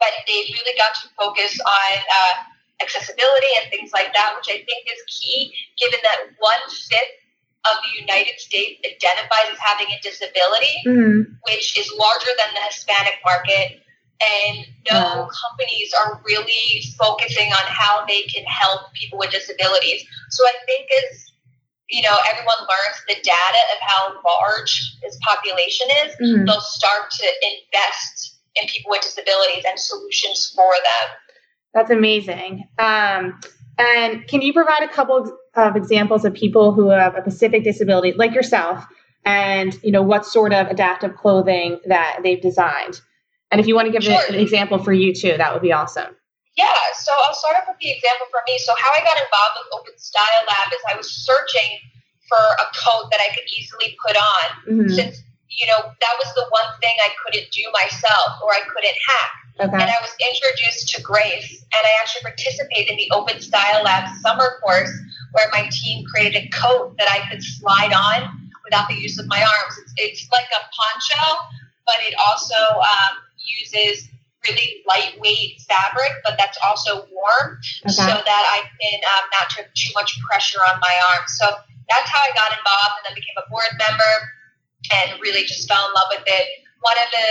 but 0.00 0.12
they 0.26 0.48
really 0.48 0.76
got 0.80 0.96
to 1.04 1.08
focus 1.20 1.60
on 1.60 1.90
uh, 2.00 2.34
accessibility 2.80 3.52
and 3.60 3.68
things 3.70 3.92
like 3.92 4.14
that, 4.16 4.32
which 4.40 4.48
I 4.48 4.64
think 4.64 4.88
is 4.88 5.00
key, 5.06 5.52
given 5.76 6.00
that 6.02 6.32
one 6.40 6.62
fifth 6.72 7.20
of 7.68 7.76
the 7.84 8.00
United 8.00 8.38
States 8.40 8.80
identifies 8.80 9.52
as 9.52 9.58
having 9.58 9.88
a 9.92 9.98
disability, 10.00 10.72
Mhm. 10.86 11.36
which 11.50 11.76
is 11.76 11.90
larger 11.92 12.30
than 12.38 12.54
the 12.54 12.60
Hispanic 12.70 13.18
market. 13.24 13.82
And 14.20 14.66
no 14.90 15.28
companies 15.28 15.92
are 15.92 16.22
really 16.24 16.82
focusing 16.98 17.52
on 17.52 17.66
how 17.66 18.06
they 18.06 18.22
can 18.22 18.44
help 18.44 18.92
people 18.94 19.18
with 19.18 19.30
disabilities. 19.30 20.06
So 20.30 20.44
I 20.46 20.52
think 20.66 20.88
as 21.10 21.26
you 21.88 22.02
know, 22.02 22.16
everyone 22.28 22.56
learns 22.60 22.98
the 23.06 23.14
data 23.14 23.58
of 23.72 23.78
how 23.80 24.14
large 24.26 24.96
this 25.02 25.16
population 25.22 25.86
is, 26.04 26.16
Mhm. 26.16 26.46
they'll 26.46 26.60
start 26.60 27.10
to 27.12 27.26
invest 27.42 28.38
in 28.60 28.66
people 28.66 28.90
with 28.90 29.02
disabilities 29.02 29.64
and 29.68 29.78
solutions 29.78 30.52
for 30.56 30.72
them. 30.72 31.16
That's 31.74 31.90
amazing. 31.90 32.66
Um, 32.78 33.38
and 33.78 34.26
can 34.26 34.42
you 34.42 34.52
provide 34.52 34.82
a 34.82 34.88
couple 34.88 35.38
of 35.54 35.76
examples 35.76 36.24
of 36.24 36.34
people 36.34 36.72
who 36.72 36.88
have 36.88 37.14
a 37.14 37.20
specific 37.20 37.62
disability, 37.62 38.12
like 38.12 38.34
yourself, 38.34 38.84
and 39.24 39.78
you 39.82 39.92
know 39.92 40.02
what 40.02 40.26
sort 40.26 40.52
of 40.52 40.68
adaptive 40.68 41.14
clothing 41.14 41.78
that 41.86 42.20
they've 42.22 42.40
designed? 42.40 43.00
And 43.50 43.60
if 43.60 43.66
you 43.66 43.74
want 43.74 43.86
to 43.86 43.92
give 43.92 44.02
Sure. 44.04 44.20
an 44.28 44.34
example 44.34 44.82
for 44.82 44.92
you 44.92 45.14
too, 45.14 45.36
that 45.38 45.52
would 45.52 45.62
be 45.62 45.72
awesome. 45.72 46.16
Yeah, 46.56 46.72
so 46.98 47.12
I'll 47.26 47.34
start 47.34 47.56
off 47.60 47.68
with 47.68 47.78
the 47.80 47.90
example 47.92 48.26
for 48.30 48.40
me. 48.48 48.58
So 48.58 48.72
how 48.78 48.90
I 48.96 49.04
got 49.04 49.16
involved 49.20 49.54
with 49.60 49.68
Open 49.80 49.98
Style 49.98 50.42
Lab 50.48 50.72
is 50.72 50.80
I 50.88 50.96
was 50.96 51.10
searching 51.10 51.78
for 52.28 52.38
a 52.38 52.66
coat 52.74 53.10
that 53.12 53.20
I 53.20 53.28
could 53.34 53.44
easily 53.56 53.96
put 54.04 54.16
on 54.16 54.46
Mhm. 54.66 54.94
since 54.94 55.22
you 55.48 55.66
know 55.68 55.78
that 55.78 56.14
was 56.18 56.34
the 56.34 56.44
one 56.50 56.68
thing 56.80 56.92
I 57.04 57.10
couldn't 57.22 57.50
do 57.52 57.62
myself 57.72 58.42
or 58.42 58.52
I 58.52 58.60
couldn't 58.60 58.96
hack. 59.08 59.32
And 59.58 59.88
I 59.88 59.96
was 60.02 60.12
introduced 60.20 60.88
to 60.94 61.00
Grace, 61.00 61.64
and 61.72 61.82
I 61.86 61.90
actually 62.00 62.22
participated 62.22 62.90
in 62.90 62.96
the 62.96 63.08
Open 63.12 63.40
Style 63.40 63.82
Lab 63.84 64.04
summer 64.20 64.58
course 64.62 64.90
where 65.32 65.48
my 65.50 65.66
team 65.70 66.04
created 66.12 66.44
a 66.44 66.48
coat 66.48 66.94
that 66.98 67.08
I 67.10 67.26
could 67.30 67.42
slide 67.42 67.92
on 67.94 68.50
without 68.64 68.86
the 68.88 68.96
use 68.96 69.18
of 69.18 69.26
my 69.28 69.40
arms. 69.40 69.78
It's, 69.78 69.94
it's 69.96 70.28
like 70.32 70.48
a 70.52 70.60
poncho, 70.76 71.38
but 71.86 71.96
it 72.00 72.14
also 72.26 72.80
um, 72.80 73.16
uses 73.46 74.08
really 74.46 74.82
lightweight 74.86 75.60
fabric, 75.66 76.12
but 76.22 76.36
that's 76.38 76.58
also 76.66 77.06
warm 77.10 77.58
so 77.88 78.06
that 78.06 78.44
I 78.52 78.62
can 78.78 78.98
um, 79.02 79.24
not 79.34 79.50
put 79.54 79.66
too 79.74 79.90
much 79.94 80.18
pressure 80.22 80.60
on 80.60 80.78
my 80.80 80.94
arms. 81.14 81.34
So 81.38 81.46
that's 81.88 82.08
how 82.10 82.20
I 82.22 82.30
got 82.34 82.50
involved 82.54 82.94
and 83.02 83.10
then 83.10 83.14
became 83.14 83.38
a 83.38 83.46
board 83.50 83.70
member 83.78 84.14
and 84.94 85.18
really 85.20 85.42
just 85.46 85.66
fell 85.66 85.82
in 85.86 85.92
love 85.94 86.10
with 86.14 86.26
it. 86.26 86.46
One 86.82 86.94
of 87.00 87.08
the 87.10 87.30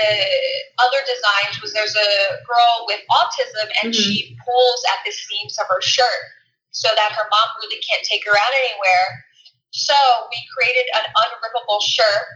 other 0.83 1.01
designs 1.07 1.61
was 1.61 1.71
there's 1.71 1.95
a 1.95 2.11
girl 2.43 2.83
with 2.87 2.99
autism 3.07 3.67
and 3.83 3.93
Mhm. 3.93 3.95
she 3.95 4.35
pulls 4.43 4.81
at 4.91 4.99
the 5.05 5.11
seams 5.11 5.57
of 5.59 5.67
her 5.69 5.81
shirt 5.81 6.23
so 6.71 6.89
that 6.95 7.11
her 7.13 7.27
mom 7.31 7.47
really 7.63 7.79
can't 7.79 8.03
take 8.03 8.25
her 8.25 8.35
out 8.35 8.53
anywhere. 8.67 9.25
So 9.71 9.95
we 10.31 10.39
created 10.51 10.85
an 10.95 11.05
unrippable 11.15 11.79
shirt 11.81 12.27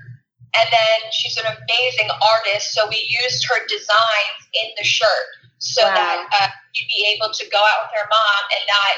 and 0.55 0.67
then 0.71 0.97
she's 1.11 1.37
an 1.37 1.45
amazing 1.45 2.09
artist. 2.09 2.73
So 2.73 2.87
we 2.89 2.97
used 3.23 3.45
her 3.49 3.59
designs 3.67 4.41
in 4.57 4.69
the 4.77 4.83
shirt 4.83 5.27
so 5.59 5.83
Wow. 5.83 5.93
that 5.93 6.17
uh, 6.39 6.47
you'd 6.73 6.87
be 6.87 7.03
able 7.15 7.31
to 7.33 7.43
go 7.51 7.59
out 7.59 7.87
with 7.87 7.93
her 7.99 8.07
mom 8.07 8.41
and 8.55 8.63
not 8.67 8.93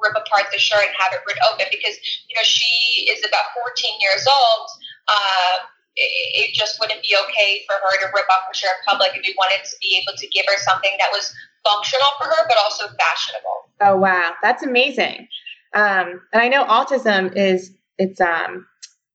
rip 0.00 0.14
apart 0.16 0.46
the 0.52 0.58
shirt 0.58 0.84
and 0.86 0.94
have 0.98 1.12
it 1.12 1.20
ripped 1.26 1.40
open 1.52 1.66
because 1.70 1.96
you 2.28 2.34
know 2.34 2.42
she 2.44 3.06
is 3.10 3.24
about 3.26 3.44
14 3.54 4.00
years 4.00 4.26
old. 4.26 4.68
Uh, 5.08 5.66
it, 5.96 6.50
it 6.50 6.54
just 6.54 6.80
wouldn't 6.80 7.02
be 7.02 7.14
okay 7.28 7.62
for 7.66 7.74
her 7.78 7.94
to 8.02 8.06
rip 8.14 8.26
off 8.30 8.46
her 8.48 8.54
shirt 8.54 8.70
in 8.82 8.84
public, 8.86 9.14
and 9.14 9.22
we 9.26 9.34
wanted 9.38 9.62
to 9.64 9.76
be 9.80 10.00
able 10.02 10.16
to 10.18 10.26
give 10.28 10.44
her 10.48 10.58
something 10.58 10.90
that 10.98 11.10
was 11.12 11.32
functional 11.66 12.08
for 12.18 12.26
her, 12.26 12.46
but 12.48 12.58
also 12.62 12.86
fashionable. 12.98 13.58
Oh 13.80 13.96
wow, 13.96 14.32
that's 14.42 14.62
amazing. 14.62 15.28
Um, 15.74 16.20
and 16.32 16.42
I 16.42 16.48
know 16.48 16.64
autism 16.64 17.34
is 17.36 17.72
it's 17.98 18.20
um 18.20 18.66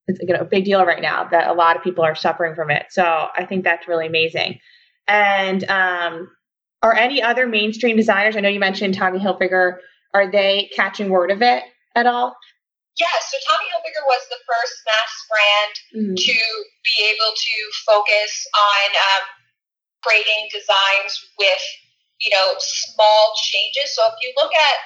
it's 0.10 0.20
you 0.22 0.34
know 0.34 0.42
a 0.42 0.46
big 0.46 0.66
deal 0.66 0.84
right 0.86 1.02
now 1.02 1.28
that 1.30 1.48
a 1.48 1.54
lot 1.54 1.78
of 1.78 1.84
people 1.84 2.04
are 2.04 2.16
suffering 2.16 2.56
from 2.56 2.70
it. 2.72 2.88
So 2.90 3.04
I 3.04 3.46
think 3.46 3.64
that's 3.64 3.88
really 3.88 4.08
amazing. 4.08 4.60
And 5.08 5.64
um, 5.70 6.30
are 6.82 6.96
any 6.96 7.22
other 7.22 7.48
mainstream 7.48 7.96
designers? 7.96 8.36
I 8.36 8.42
know 8.42 8.50
you 8.50 8.60
mentioned 8.60 8.96
Tommy 8.96 9.20
Hilfiger. 9.20 9.78
Are 10.14 10.30
they 10.32 10.70
catching 10.76 11.10
word 11.10 11.32
of 11.32 11.42
it 11.42 11.64
at 11.96 12.06
all? 12.06 12.36
Yeah, 12.98 13.08
so 13.22 13.38
Tommy 13.48 13.70
Hilfiger 13.70 14.04
was 14.10 14.24
the 14.30 14.42
first 14.50 14.76
mass 14.86 15.14
brand 15.30 15.74
Mhm. 15.96 16.16
to 16.18 16.38
be 16.84 16.96
able 17.14 17.32
to 17.36 17.56
focus 17.86 18.32
on 18.58 18.88
um, 18.98 19.24
creating 20.04 20.50
designs 20.52 21.14
with 21.38 21.64
you 22.20 22.32
know 22.32 22.56
small 22.60 23.34
changes. 23.46 23.96
So 23.96 24.04
if 24.08 24.16
you 24.22 24.34
look 24.42 24.52
at 24.54 24.78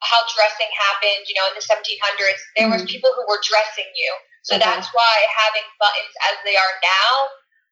how 0.00 0.20
dressing 0.34 0.70
happened, 0.88 1.28
you 1.28 1.34
know, 1.36 1.46
in 1.48 1.54
the 1.54 1.60
1700s, 1.60 2.40
there 2.56 2.68
was 2.70 2.82
Mhm. 2.82 2.88
people 2.88 3.12
who 3.12 3.26
were 3.28 3.40
dressing 3.44 3.90
you. 3.94 4.12
So 4.42 4.56
Okay. 4.56 4.64
that's 4.64 4.88
why 4.92 5.14
having 5.36 5.66
buttons 5.78 6.14
as 6.32 6.36
they 6.44 6.56
are 6.56 6.74
now 6.82 7.12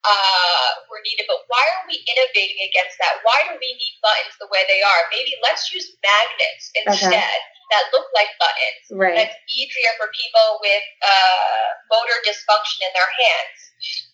uh, 0.05 0.69
were 0.89 1.03
needed. 1.03 1.27
But 1.27 1.43
why 1.51 1.63
are 1.75 1.85
we 1.89 1.99
innovating 2.07 2.61
against 2.63 2.97
that? 3.03 3.19
Why 3.27 3.49
do 3.51 3.57
we 3.59 3.71
need 3.75 3.95
buttons 4.01 4.37
the 4.39 4.49
way 4.53 4.63
they 4.71 4.81
are? 4.85 5.01
Maybe 5.11 5.35
let's 5.43 5.73
use 5.75 5.91
magnets 6.05 6.71
instead 6.87 7.41
that 7.69 7.85
look 7.93 8.09
like 8.17 8.33
buttons 8.41 8.85
Right. 8.97 9.29
that's 9.29 9.37
easier 9.53 9.93
for 10.01 10.09
people 10.17 10.57
with 10.65 10.87
uh, 11.05 11.67
motor 11.93 12.17
dysfunction 12.25 12.81
in 12.81 12.93
their 12.97 13.11
hands. 13.13 13.59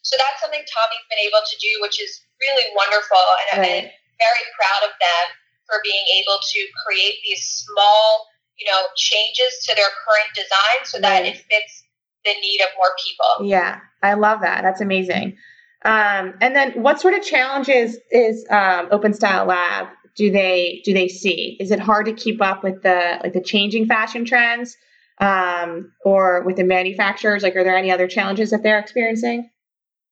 So 0.03 0.19
that's 0.19 0.43
something 0.43 0.63
Tommy's 0.67 1.07
been 1.09 1.23
able 1.23 1.41
to 1.47 1.57
do, 1.63 1.71
which 1.81 2.03
is 2.03 2.11
really 2.43 2.67
wonderful, 2.75 3.23
and 3.47 3.47
I'm 3.55 3.63
Right. 3.63 3.87
very 4.19 4.47
proud 4.59 4.83
of 4.85 4.93
them 4.99 5.27
for 5.71 5.81
being 5.87 6.05
able 6.21 6.43
to 6.43 6.61
create 6.85 7.23
these 7.25 7.41
small, 7.65 8.29
you 8.59 8.67
know, 8.69 8.91
changes 8.99 9.65
to 9.65 9.75
their 9.75 9.89
current 10.05 10.31
design 10.35 10.79
so 10.85 10.99
that 11.01 11.23
Right. 11.23 11.33
it 11.33 11.41
fits 11.49 11.84
the 12.25 12.33
need 12.41 12.61
of 12.61 12.69
more 12.77 12.91
people. 13.05 13.47
Yeah, 13.49 13.81
I 14.03 14.15
love 14.15 14.41
that. 14.43 14.63
That's 14.63 14.81
amazing. 14.81 15.37
Um, 15.85 16.35
and 16.41 16.57
then, 16.57 16.73
what 16.83 17.01
sort 17.01 17.15
of 17.15 17.23
challenges 17.23 17.99
is 18.11 18.47
um, 18.51 18.89
Open 18.91 19.13
Style 19.13 19.45
Lab? 19.47 19.89
Do 20.17 20.31
they 20.31 20.81
do 20.85 20.95
they 20.95 21.09
see? 21.09 21.57
Is 21.61 21.71
it 21.71 21.81
hard 21.81 22.07
to 22.07 22.13
keep 22.13 22.41
up 22.41 22.63
with 22.63 22.83
the 22.83 23.19
like 23.23 23.33
the 23.35 23.43
changing 23.43 23.87
fashion 23.87 24.25
trends, 24.25 24.77
um, 25.21 25.93
or 26.05 26.43
with 26.45 26.57
the 26.57 26.65
manufacturers? 26.65 27.43
Like, 27.43 27.57
are 27.57 27.65
there 27.65 27.77
any 27.77 27.91
other 27.91 28.07
challenges 28.07 28.51
that 28.51 28.63
they're 28.63 28.79
experiencing? 28.79 29.51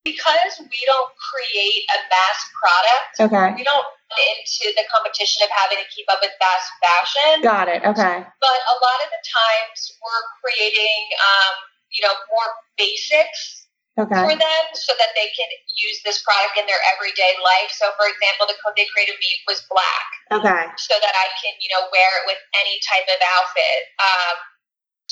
Because 0.05 0.59
we 0.59 0.81
don't 0.91 1.13
create 1.31 1.87
a 1.95 1.99
mass 2.11 2.39
product, 2.59 3.31
Okay, 3.31 3.55
we 3.55 3.63
don't 3.63 3.87
run 3.87 4.23
into 4.35 4.75
the 4.75 4.83
competition 4.91 5.47
of 5.47 5.51
having 5.55 5.79
to 5.79 5.87
keep 5.95 6.11
up 6.11 6.19
with 6.21 6.35
fast 6.43 6.67
fashion. 6.83 7.41
got 7.41 7.69
it. 7.71 7.79
Okay, 7.87 8.19
but 8.27 8.59
a 8.67 8.77
lot 8.83 8.99
of 9.07 9.09
the 9.15 9.23
times 9.23 9.79
we're 10.03 10.27
creating 10.43 11.01
um, 11.23 11.55
you 11.93 12.01
know 12.05 12.15
more 12.33 12.49
basics 12.77 13.69
for 13.93 14.09
them 14.09 14.65
so 14.73 14.93
that 14.97 15.13
they 15.13 15.29
can 15.37 15.51
use 15.77 16.01
this 16.01 16.25
product 16.25 16.57
in 16.57 16.65
their 16.65 16.81
everyday 16.97 17.37
life 17.45 17.69
so 17.77 17.93
for 18.01 18.09
example 18.09 18.49
the 18.49 18.57
coat 18.65 18.73
they 18.73 18.89
created 18.89 19.15
me 19.21 19.31
was 19.45 19.61
black 19.69 20.09
okay, 20.33 20.65
so 20.81 20.97
that 21.05 21.13
i 21.13 21.29
can 21.45 21.53
you 21.61 21.69
know 21.69 21.85
wear 21.93 22.11
it 22.21 22.25
with 22.25 22.41
any 22.57 22.81
type 22.89 23.05
of 23.05 23.21
outfit 23.21 23.81
um, 24.01 24.37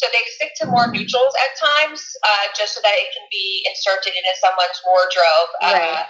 so 0.00 0.08
they 0.16 0.24
stick 0.32 0.56
to 0.56 0.64
more 0.64 0.88
neutrals 0.88 1.34
at 1.44 1.52
times 1.60 2.00
uh, 2.24 2.48
just 2.56 2.72
so 2.72 2.80
that 2.80 2.96
it 2.96 3.12
can 3.12 3.28
be 3.28 3.68
inserted 3.68 4.16
into 4.16 4.32
someone's 4.40 4.80
wardrobe 4.88 5.50
uh, 5.60 5.76
Right. 5.76 6.08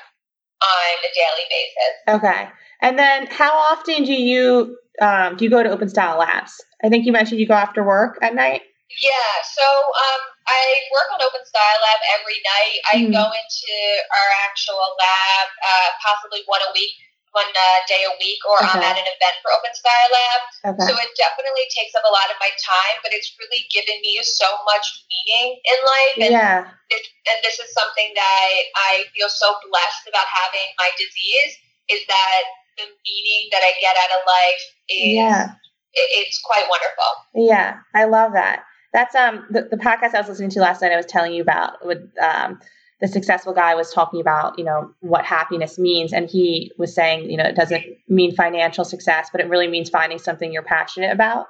on 0.63 0.95
a 1.03 1.11
daily 1.11 1.47
basis 1.51 1.95
okay. 2.23 2.55
And 2.81 2.99
then, 2.99 3.27
how 3.27 3.53
often 3.53 4.05
do 4.05 4.13
you 4.13 4.77
um, 5.01 5.37
do 5.37 5.45
you 5.45 5.51
go 5.51 5.63
to 5.63 5.71
Open 5.71 5.89
Style 5.89 6.19
Labs? 6.19 6.61
I 6.83 6.89
think 6.89 7.07
you 7.07 7.13
mentioned 7.13 7.41
you 7.41 7.47
go 7.47 7.55
after 7.55 7.85
work 7.85 8.19
at 8.23 8.35
night. 8.35 8.63
Yeah, 8.99 9.33
so 9.47 9.63
um, 9.63 10.23
I 10.51 10.63
work 10.91 11.15
on 11.15 11.23
Open 11.23 11.47
Style 11.47 11.79
Lab 11.79 12.01
every 12.19 12.43
night. 12.43 12.77
I 12.91 12.95
Mhm. 13.07 13.15
go 13.15 13.25
into 13.31 13.75
our 14.11 14.29
actual 14.51 14.83
lab 14.99 15.47
uh, 15.63 15.89
possibly 16.03 16.43
one 16.51 16.61
a 16.67 16.73
week, 16.75 16.91
one 17.31 17.47
uh, 17.47 17.79
day 17.87 18.03
a 18.03 18.11
week, 18.19 18.43
or 18.43 18.59
I'm 18.59 18.83
at 18.83 18.99
an 18.99 19.07
event 19.07 19.37
for 19.43 19.55
Open 19.55 19.71
Style 19.75 20.11
Lab. 20.11 20.41
Okay, 20.75 20.87
So 20.91 20.93
it 20.99 21.15
definitely 21.15 21.71
takes 21.71 21.95
up 21.95 22.03
a 22.03 22.11
lot 22.11 22.35
of 22.35 22.37
my 22.43 22.51
time, 22.59 22.99
but 23.07 23.15
it's 23.15 23.31
really 23.39 23.63
given 23.71 23.95
me 24.03 24.19
so 24.27 24.51
much 24.67 25.07
meaning 25.07 25.61
in 25.63 25.79
life. 25.87 26.17
And, 26.27 26.33
yeah, 26.35 26.67
this, 26.91 27.07
and 27.31 27.39
this 27.47 27.63
is 27.63 27.71
something 27.73 28.11
that 28.15 28.51
I, 28.75 29.07
feel 29.15 29.29
so 29.31 29.55
blessed 29.71 30.09
about 30.09 30.27
having 30.27 30.75
my 30.79 30.91
disease 30.99 31.55
is 31.89 32.07
that 32.07 32.43
the 32.79 32.87
meaning 33.07 33.49
that 33.53 33.63
I 33.63 33.73
get 33.81 33.95
out 33.97 34.13
of 34.19 34.23
life 34.27 34.63
is 34.89 35.15
yeah. 35.15 35.55
it, 35.93 36.09
it's 36.27 36.41
quite 36.43 36.67
wonderful. 36.69 37.11
Yeah, 37.35 37.79
I 37.95 38.05
love 38.05 38.33
that. 38.33 38.65
That's 38.93 39.15
um 39.15 39.47
the, 39.51 39.69
the 39.71 39.77
podcast 39.77 40.15
I 40.15 40.21
was 40.21 40.29
listening 40.29 40.51
to 40.51 40.61
last 40.61 40.83
night. 40.83 40.93
I 40.93 40.97
was 40.97 41.07
telling 41.07 41.33
you 41.33 41.43
about 41.43 41.85
with 41.87 42.11
um 42.21 42.59
the 43.01 43.09
successful 43.09 43.55
guy 43.55 43.75
was 43.75 43.93
talking 43.93 44.21
about, 44.21 44.59
you 44.59 44.65
know, 44.65 44.93
what 45.01 45.25
happiness 45.25 45.79
means. 45.79 46.13
And 46.13 46.29
he 46.29 46.71
was 46.77 46.95
saying, 46.95 47.31
you 47.31 47.37
know, 47.39 47.45
it 47.45 47.57
doesn't 47.57 47.83
mean 48.09 48.35
financial 48.35 48.85
success, 48.85 49.31
but 49.33 49.41
it 49.41 49.49
really 49.49 49.69
means 49.69 49.89
finding 49.89 50.19
something 50.19 50.53
you're 50.53 50.63
passionate 50.63 51.11
about 51.11 51.47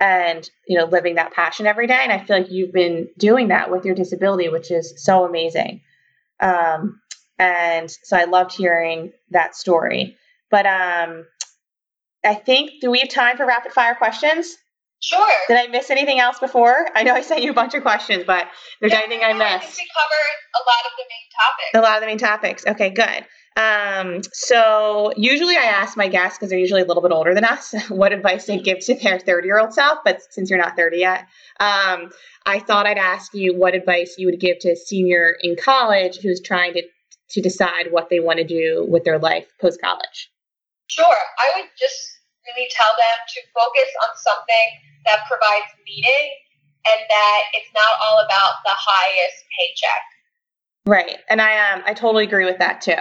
and, 0.00 0.48
you 0.66 0.78
know, 0.78 0.86
living 0.86 1.16
that 1.16 1.32
passion 1.32 1.66
every 1.66 1.86
day. 1.86 2.00
And 2.02 2.12
I 2.12 2.24
feel 2.24 2.38
like 2.38 2.50
you've 2.50 2.72
been 2.72 3.08
doing 3.18 3.48
that 3.48 3.70
with 3.70 3.84
your 3.84 3.94
disability, 3.94 4.48
which 4.48 4.70
is 4.70 4.94
so 4.96 5.26
amazing. 5.26 5.82
Um, 6.40 7.00
and 7.38 7.90
so 7.90 8.16
I 8.16 8.24
loved 8.24 8.54
hearing 8.54 9.12
that 9.30 9.54
story. 9.54 10.16
But 10.50 10.64
um, 10.64 11.26
I 12.24 12.34
think, 12.34 12.80
do 12.80 12.90
we 12.90 13.00
have 13.00 13.10
time 13.10 13.36
for 13.36 13.46
rapid 13.46 13.72
fire 13.72 13.94
questions? 13.94 14.56
Sure. 15.06 15.34
Did 15.46 15.56
I 15.56 15.68
miss 15.68 15.88
anything 15.90 16.18
else 16.18 16.40
before? 16.40 16.88
I 16.96 17.04
know 17.04 17.14
I 17.14 17.20
sent 17.20 17.40
you 17.42 17.52
a 17.52 17.54
bunch 17.54 17.74
of 17.74 17.82
questions, 17.82 18.24
but 18.26 18.48
there's 18.80 18.92
Yeah, 18.92 18.98
anything 18.98 19.22
I 19.22 19.30
I 19.30 19.32
missed? 19.34 19.76
think 19.76 19.88
we 19.88 19.90
covered 19.94 20.36
a 20.56 20.62
lot 20.66 20.84
of 20.84 20.92
the 20.96 21.04
main 21.04 21.28
topics. 21.38 21.70
A 21.74 21.80
lot 21.80 21.94
of 21.96 22.00
the 22.00 22.06
main 22.08 22.18
topics. 22.18 22.66
Okay, 22.66 22.90
good. 22.90 23.24
Um, 23.56 24.20
so 24.32 25.12
usually 25.16 25.56
I 25.56 25.62
ask 25.62 25.96
my 25.96 26.08
guests 26.08 26.38
because 26.38 26.50
they're 26.50 26.58
usually 26.58 26.82
a 26.82 26.84
little 26.84 27.02
bit 27.02 27.12
older 27.12 27.34
than 27.34 27.44
us 27.44 27.72
what 27.88 28.12
advice 28.12 28.46
they 28.46 28.58
give 28.58 28.80
to 28.80 28.94
their 28.96 29.20
30 29.20 29.46
year 29.46 29.60
old 29.60 29.72
self. 29.72 30.00
But 30.04 30.22
since 30.30 30.50
you're 30.50 30.58
not 30.58 30.76
30 30.76 30.98
yet, 30.98 31.20
um, 31.60 32.10
I 32.44 32.58
thought 32.58 32.86
I'd 32.86 32.98
ask 32.98 33.32
you 33.32 33.54
what 33.56 33.74
advice 33.76 34.16
you 34.18 34.26
would 34.26 34.40
give 34.40 34.58
to 34.60 34.72
a 34.72 34.76
senior 34.76 35.36
in 35.40 35.54
college 35.54 36.18
who's 36.18 36.40
trying 36.40 36.72
to 36.74 36.82
to 37.30 37.40
decide 37.40 37.92
what 37.92 38.08
they 38.10 38.18
want 38.20 38.38
to 38.38 38.44
do 38.44 38.84
with 38.88 39.04
their 39.04 39.18
life 39.20 39.46
post 39.60 39.80
college. 39.80 40.30
Sure. 40.88 41.06
I 41.06 41.60
would 41.60 41.68
just 41.78 41.96
really 42.52 42.68
tell 42.70 42.92
them 42.96 43.18
to 43.34 43.38
focus 43.54 43.90
on 44.06 44.10
something 44.16 44.68
that 45.04 45.26
provides 45.28 45.70
meaning 45.86 46.26
and 46.86 47.00
that 47.08 47.40
it's 47.54 47.70
not 47.74 47.92
all 48.02 48.18
about 48.24 48.62
the 48.64 48.74
highest 48.74 49.44
paycheck. 49.58 50.02
Right. 50.86 51.18
And 51.28 51.42
I 51.42 51.72
um 51.72 51.82
I 51.86 51.94
totally 51.94 52.24
agree 52.24 52.44
with 52.44 52.58
that 52.58 52.80
too. 52.80 52.94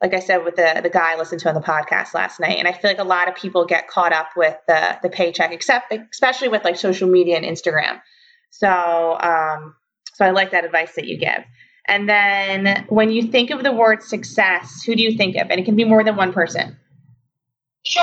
Like 0.00 0.14
I 0.14 0.20
said 0.20 0.44
with 0.44 0.56
the 0.56 0.80
the 0.82 0.90
guy 0.90 1.14
I 1.14 1.16
listened 1.16 1.40
to 1.42 1.48
on 1.48 1.54
the 1.54 1.60
podcast 1.60 2.14
last 2.14 2.38
night. 2.38 2.58
And 2.58 2.68
I 2.68 2.72
feel 2.72 2.90
like 2.90 2.98
a 2.98 3.04
lot 3.04 3.28
of 3.28 3.34
people 3.34 3.64
get 3.66 3.88
caught 3.88 4.12
up 4.12 4.30
with 4.36 4.56
the 4.68 4.98
the 5.02 5.08
paycheck, 5.08 5.52
except 5.52 5.92
especially 6.12 6.48
with 6.48 6.64
like 6.64 6.76
social 6.76 7.08
media 7.08 7.36
and 7.36 7.44
Instagram. 7.44 8.00
So 8.50 9.18
um 9.20 9.74
so 10.14 10.24
I 10.24 10.30
like 10.30 10.52
that 10.52 10.64
advice 10.64 10.94
that 10.94 11.06
you 11.06 11.18
give. 11.18 11.44
And 11.88 12.08
then 12.08 12.84
when 12.88 13.10
you 13.10 13.22
think 13.30 13.50
of 13.50 13.62
the 13.62 13.72
word 13.72 14.02
success, 14.02 14.82
who 14.82 14.96
do 14.96 15.02
you 15.02 15.16
think 15.16 15.36
of? 15.36 15.50
And 15.50 15.60
it 15.60 15.64
can 15.64 15.76
be 15.76 15.84
more 15.84 16.02
than 16.02 16.16
one 16.16 16.32
person. 16.32 16.76
Sure. 17.84 18.02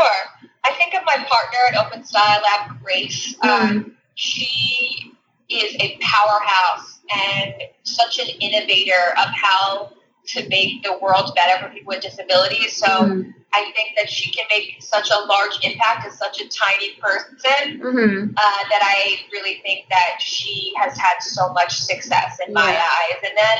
I 0.64 0.72
think 0.74 0.94
of 0.94 1.04
my 1.06 1.18
partner 1.18 1.60
at 1.72 1.86
Open 1.86 2.04
Style 2.04 2.42
Lab, 2.42 2.82
Grace. 2.82 3.36
Um, 3.42 3.98
she 4.16 5.12
is 5.50 5.76
a 5.80 5.98
powerhouse 6.02 7.00
and 7.14 7.54
such 7.84 8.20
an 8.20 8.28
innovator 8.40 9.14
of 9.18 9.28
how 9.34 9.92
to 10.28 10.48
make 10.48 10.84
the 10.84 10.98
world 11.02 11.34
better 11.36 11.62
for 11.62 11.72
people 11.74 11.90
with 11.90 12.02
disabilities. 12.02 12.78
So 12.78 12.88
Mhm. 12.88 13.34
I 13.54 13.72
think 13.76 13.96
that 13.98 14.10
she 14.10 14.32
can 14.32 14.46
make 14.50 14.78
such 14.82 15.12
a 15.12 15.20
large 15.20 15.60
impact 15.64 16.08
as 16.08 16.18
such 16.18 16.40
a 16.40 16.48
tiny 16.48 16.92
person 16.92 17.80
Mhm. 17.80 18.34
uh, 18.36 18.64
that 18.70 18.82
I 18.82 19.20
really 19.32 19.60
think 19.64 19.90
that 19.90 20.22
she 20.22 20.74
has 20.78 20.98
had 20.98 21.20
so 21.20 21.50
much 21.50 21.74
success 21.74 22.40
in 22.48 22.54
my 22.54 22.62
eyes. 22.72 23.20
And 23.24 23.38
then, 23.38 23.58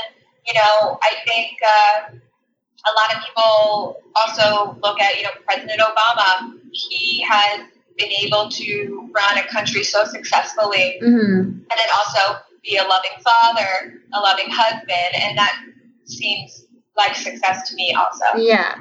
you 0.48 0.54
know, 0.54 1.00
I 1.04 1.16
think 1.28 1.60
uh, 1.68 2.02
a 2.86 2.92
lot 3.00 3.16
of 3.16 3.24
people 3.24 3.98
also 4.16 4.78
look 4.84 5.00
at, 5.00 5.18
you 5.18 5.24
know, 5.24 5.30
President 5.46 5.80
Obama. 5.80 6.54
He 6.72 7.22
has 7.22 7.62
been 7.98 8.12
able 8.22 8.50
to 8.50 9.10
run 9.16 9.38
a 9.38 9.48
country 9.48 9.84
so 9.84 10.04
successfully 10.06 11.00
Mhm. 11.02 11.40
and 11.40 11.70
then 11.70 11.88
also 11.98 12.40
be 12.64 12.78
a 12.78 12.84
loving 12.84 13.12
father, 13.24 14.02
a 14.14 14.20
loving 14.20 14.50
husband, 14.50 15.16
and 15.16 15.38
that 15.38 15.54
seems 16.06 16.66
like 16.98 17.16
success 17.16 17.70
to 17.70 17.76
me 17.76 17.94
also. 17.94 18.26
Yeah. 18.38 18.76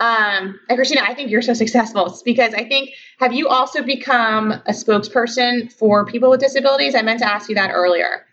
Um, 0.00 0.60
and 0.68 0.76
Christina, 0.76 1.02
I 1.04 1.14
think 1.14 1.30
you're 1.30 1.42
so 1.42 1.54
successful 1.54 2.06
It's 2.06 2.22
because 2.22 2.54
I 2.54 2.64
think, 2.68 2.90
have 3.18 3.32
you 3.32 3.48
also 3.48 3.82
become 3.82 4.52
a 4.52 4.70
spokesperson 4.70 5.72
for 5.72 6.04
people 6.06 6.30
with 6.30 6.40
disabilities? 6.40 6.94
I 6.94 7.02
meant 7.02 7.18
to 7.20 7.26
ask 7.28 7.48
you 7.48 7.56
that 7.56 7.70
earlier. 7.72 8.24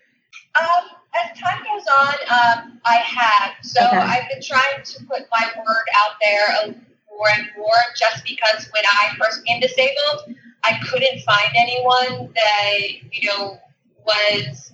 Um, 0.62 0.90
as 1.22 1.38
time 1.40 1.64
goes 1.64 1.86
on, 1.88 2.14
um, 2.30 2.82
I 2.86 2.96
have. 2.96 3.54
So 3.64 3.86
Okay. 3.86 3.98
I've 3.98 4.30
been 4.30 4.42
trying 4.42 4.84
to 4.84 5.04
put 5.06 5.24
my 5.32 5.52
word 5.58 5.86
out 6.04 6.16
there 6.22 6.76
more 7.10 7.30
and 7.38 7.48
more 7.58 7.76
just 7.98 8.24
because 8.24 8.68
when 8.74 8.84
I 8.86 9.16
first 9.18 9.44
became 9.44 9.62
disabled, 9.62 10.36
I 10.64 10.80
couldn't 10.90 11.22
find 11.22 11.50
anyone 11.56 12.34
that, 12.34 12.80
you 13.12 13.30
know, 13.30 13.60
was 14.06 14.72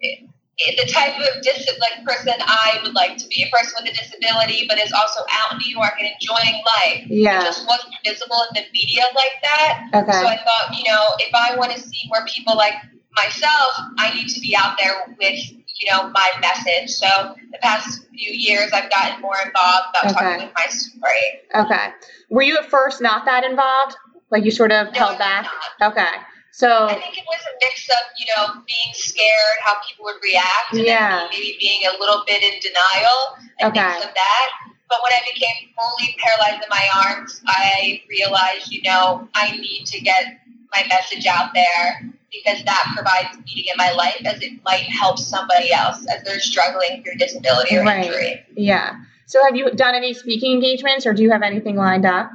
the 0.00 0.86
type 0.86 1.14
of 1.18 1.42
dis- 1.42 1.68
like 1.80 2.04
person 2.04 2.32
I 2.40 2.78
would 2.82 2.94
like 2.94 3.16
to 3.16 3.26
be, 3.28 3.42
a 3.42 3.56
person 3.56 3.74
with 3.82 3.92
a 3.92 3.96
disability, 3.96 4.66
but 4.68 4.78
is 4.78 4.92
also 4.92 5.20
out 5.32 5.52
in 5.52 5.58
New 5.58 5.70
York 5.76 5.94
and 5.98 6.08
enjoying 6.08 6.62
life. 6.78 7.04
It 7.04 7.10
Yeah. 7.10 7.42
just 7.42 7.66
wasn't 7.66 7.94
visible 8.04 8.40
in 8.50 8.62
the 8.62 8.68
media 8.72 9.02
like 9.14 9.42
that. 9.42 9.84
Okay. 9.94 10.12
So 10.12 10.26
I 10.26 10.36
thought, 10.38 10.76
you 10.78 10.84
know, 10.84 11.04
if 11.18 11.34
I 11.34 11.56
want 11.56 11.72
to 11.72 11.80
see 11.80 12.02
more 12.06 12.24
people 12.26 12.56
like 12.56 12.74
myself, 13.16 13.72
I 13.98 14.14
need 14.14 14.28
to 14.28 14.40
be 14.40 14.56
out 14.56 14.76
there 14.80 15.14
with, 15.18 15.40
you 15.80 15.90
know, 15.90 16.08
my 16.10 16.28
message. 16.40 16.90
So 16.90 17.06
the 17.52 17.58
past 17.58 18.06
few 18.14 18.32
years, 18.32 18.70
I've 18.72 18.90
gotten 18.90 19.20
more 19.20 19.36
involved 19.44 19.86
about 19.90 20.04
Okay. 20.04 20.12
talking 20.14 20.46
with 20.46 20.54
my 20.56 20.66
story. 20.66 21.40
Okay. 21.54 21.86
Were 22.30 22.42
you 22.42 22.56
at 22.58 22.66
first 22.70 23.00
not 23.00 23.24
that 23.26 23.44
involved? 23.44 23.96
Like 24.30 24.44
you 24.44 24.50
sort 24.50 24.72
of 24.72 24.92
No, 24.92 24.98
held 24.98 25.18
back? 25.18 25.46
not. 25.80 25.92
Okay. 25.92 26.10
So 26.52 26.86
I 26.86 26.94
think 26.94 27.18
it 27.18 27.24
was 27.26 27.40
a 27.50 27.54
mix 27.66 27.88
of, 27.90 27.98
you 28.18 28.26
know, 28.36 28.62
being 28.66 28.94
scared, 28.94 29.58
how 29.64 29.74
people 29.88 30.04
would 30.04 30.22
react, 30.22 30.72
and 30.72 30.84
Yeah. 30.84 31.26
maybe 31.30 31.56
being 31.60 31.80
a 31.86 31.98
little 31.98 32.22
bit 32.26 32.42
in 32.42 32.60
denial 32.60 33.36
and 33.60 33.70
Okay. 33.76 33.92
things 33.92 34.04
of 34.04 34.14
that. 34.14 34.50
But 34.88 34.98
when 35.02 35.12
I 35.12 35.20
became 35.34 35.74
fully 35.76 36.16
paralyzed 36.22 36.62
in 36.62 36.68
my 36.70 36.86
arms, 37.06 37.42
I 37.46 38.02
realized, 38.08 38.70
you 38.70 38.82
know, 38.82 39.28
I 39.34 39.50
need 39.56 39.84
to 39.86 40.00
get 40.00 40.38
my 40.74 40.86
message 40.88 41.26
out 41.26 41.50
there 41.54 42.10
because 42.32 42.62
that 42.64 42.92
provides 42.96 43.36
meaning 43.46 43.64
in 43.70 43.76
my 43.76 43.92
life 43.92 44.20
as 44.24 44.42
it 44.42 44.52
might 44.64 44.82
help 44.82 45.18
somebody 45.18 45.72
else 45.72 46.04
as 46.08 46.22
they're 46.24 46.40
struggling 46.40 47.02
through 47.02 47.14
disability 47.18 47.76
or 47.76 47.84
Right. 47.84 48.06
injury. 48.06 48.44
yeah. 48.56 48.96
So 49.26 49.42
have 49.44 49.56
you 49.56 49.70
done 49.70 49.94
any 49.94 50.12
speaking 50.14 50.52
engagements 50.52 51.06
or 51.06 51.14
do 51.14 51.22
you 51.22 51.30
have 51.30 51.42
anything 51.42 51.76
lined 51.76 52.04
up? 52.04 52.30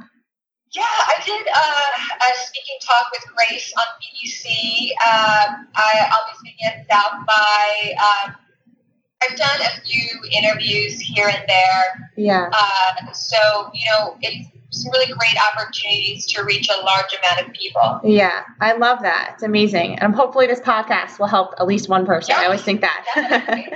Yeah, 0.72 0.82
I 0.82 1.20
did 1.24 1.46
uh, 1.54 2.26
a 2.26 2.46
speaking 2.46 2.76
talk 2.80 3.06
with 3.12 3.34
Grace 3.36 3.72
on 3.76 3.84
BBC. 4.00 4.90
Um, 5.04 5.66
I, 5.76 6.08
I'll 6.10 6.32
be 6.32 6.38
speaking 6.38 6.66
at 6.66 6.86
South 6.90 7.26
by. 7.26 7.94
Um, 8.26 8.34
I've 9.22 9.36
done 9.36 9.60
a 9.60 9.80
few 9.82 10.08
interviews 10.32 10.98
here 10.98 11.28
and 11.28 11.44
there. 11.46 12.10
Yeah. 12.16 12.48
Uh, 12.52 13.12
so, 13.12 13.70
you 13.74 13.82
know, 13.92 14.16
it's 14.22 14.48
some 14.70 14.92
really 14.92 15.12
great 15.12 15.36
opportunities 15.52 16.26
to 16.26 16.44
reach 16.44 16.68
a 16.68 16.84
large 16.84 17.16
amount 17.24 17.46
of 17.46 17.52
people. 17.52 18.00
Yeah, 18.04 18.44
I 18.60 18.74
love 18.74 19.00
that. 19.02 19.32
It's 19.34 19.42
amazing. 19.42 19.98
And 19.98 20.14
hopefully 20.14 20.46
this 20.46 20.60
podcast 20.60 21.18
will 21.18 21.26
help 21.26 21.54
at 21.58 21.66
least 21.66 21.88
one 21.88 22.06
person. 22.06 22.34
I 22.36 22.44
always 22.44 22.62
think 22.62 22.80
that. 22.80 23.68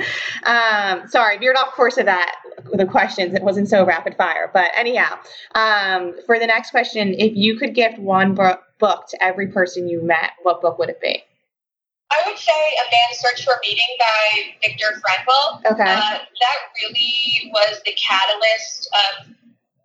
um, 0.45 1.09
sorry, 1.09 1.39
veered 1.39 1.57
off 1.57 1.73
course 1.73 1.99
of 1.99 2.07
that 2.07 2.37
with 2.71 2.79
the 2.79 2.87
questions. 2.87 3.35
It 3.35 3.43
wasn't 3.43 3.69
so 3.69 3.85
rapid 3.85 4.17
fire. 4.17 4.51
But 4.53 4.71
anyhow, 4.77 5.19
um, 5.55 6.15
for 6.27 6.39
the 6.39 6.47
next 6.47 6.71
question, 6.71 7.15
if 7.15 7.37
you 7.37 7.59
could 7.59 7.75
gift 7.75 7.99
one 7.99 8.35
book 8.35 8.63
book 8.79 9.07
to 9.09 9.23
every 9.23 9.49
person 9.49 9.89
you 9.89 10.03
met, 10.03 10.33
what 10.43 10.61
book 10.61 10.79
would 10.79 10.91
it 10.91 11.01
be? 11.01 11.23
I 12.13 12.29
would 12.29 12.39
say 12.39 12.53
A 12.53 12.85
Man's 12.91 13.19
Search 13.19 13.45
for 13.45 13.55
Meaning 13.65 13.97
by 13.99 14.69
Viktor 14.69 15.01
Frankl. 15.01 15.73
Okay. 15.73 15.83
Uh, 15.83 16.19
that 16.19 16.59
really 16.83 17.51
was 17.53 17.81
the 17.85 17.93
catalyst 17.93 18.89
of 18.93 19.35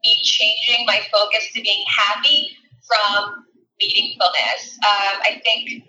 me 0.03 0.11
changing 0.23 0.85
my 0.85 1.01
focus 1.11 1.51
to 1.53 1.61
being 1.61 1.83
happy 1.87 2.55
from 2.87 3.45
meaningfulness. 3.79 4.75
Um, 4.83 5.15
I 5.23 5.41
think 5.43 5.87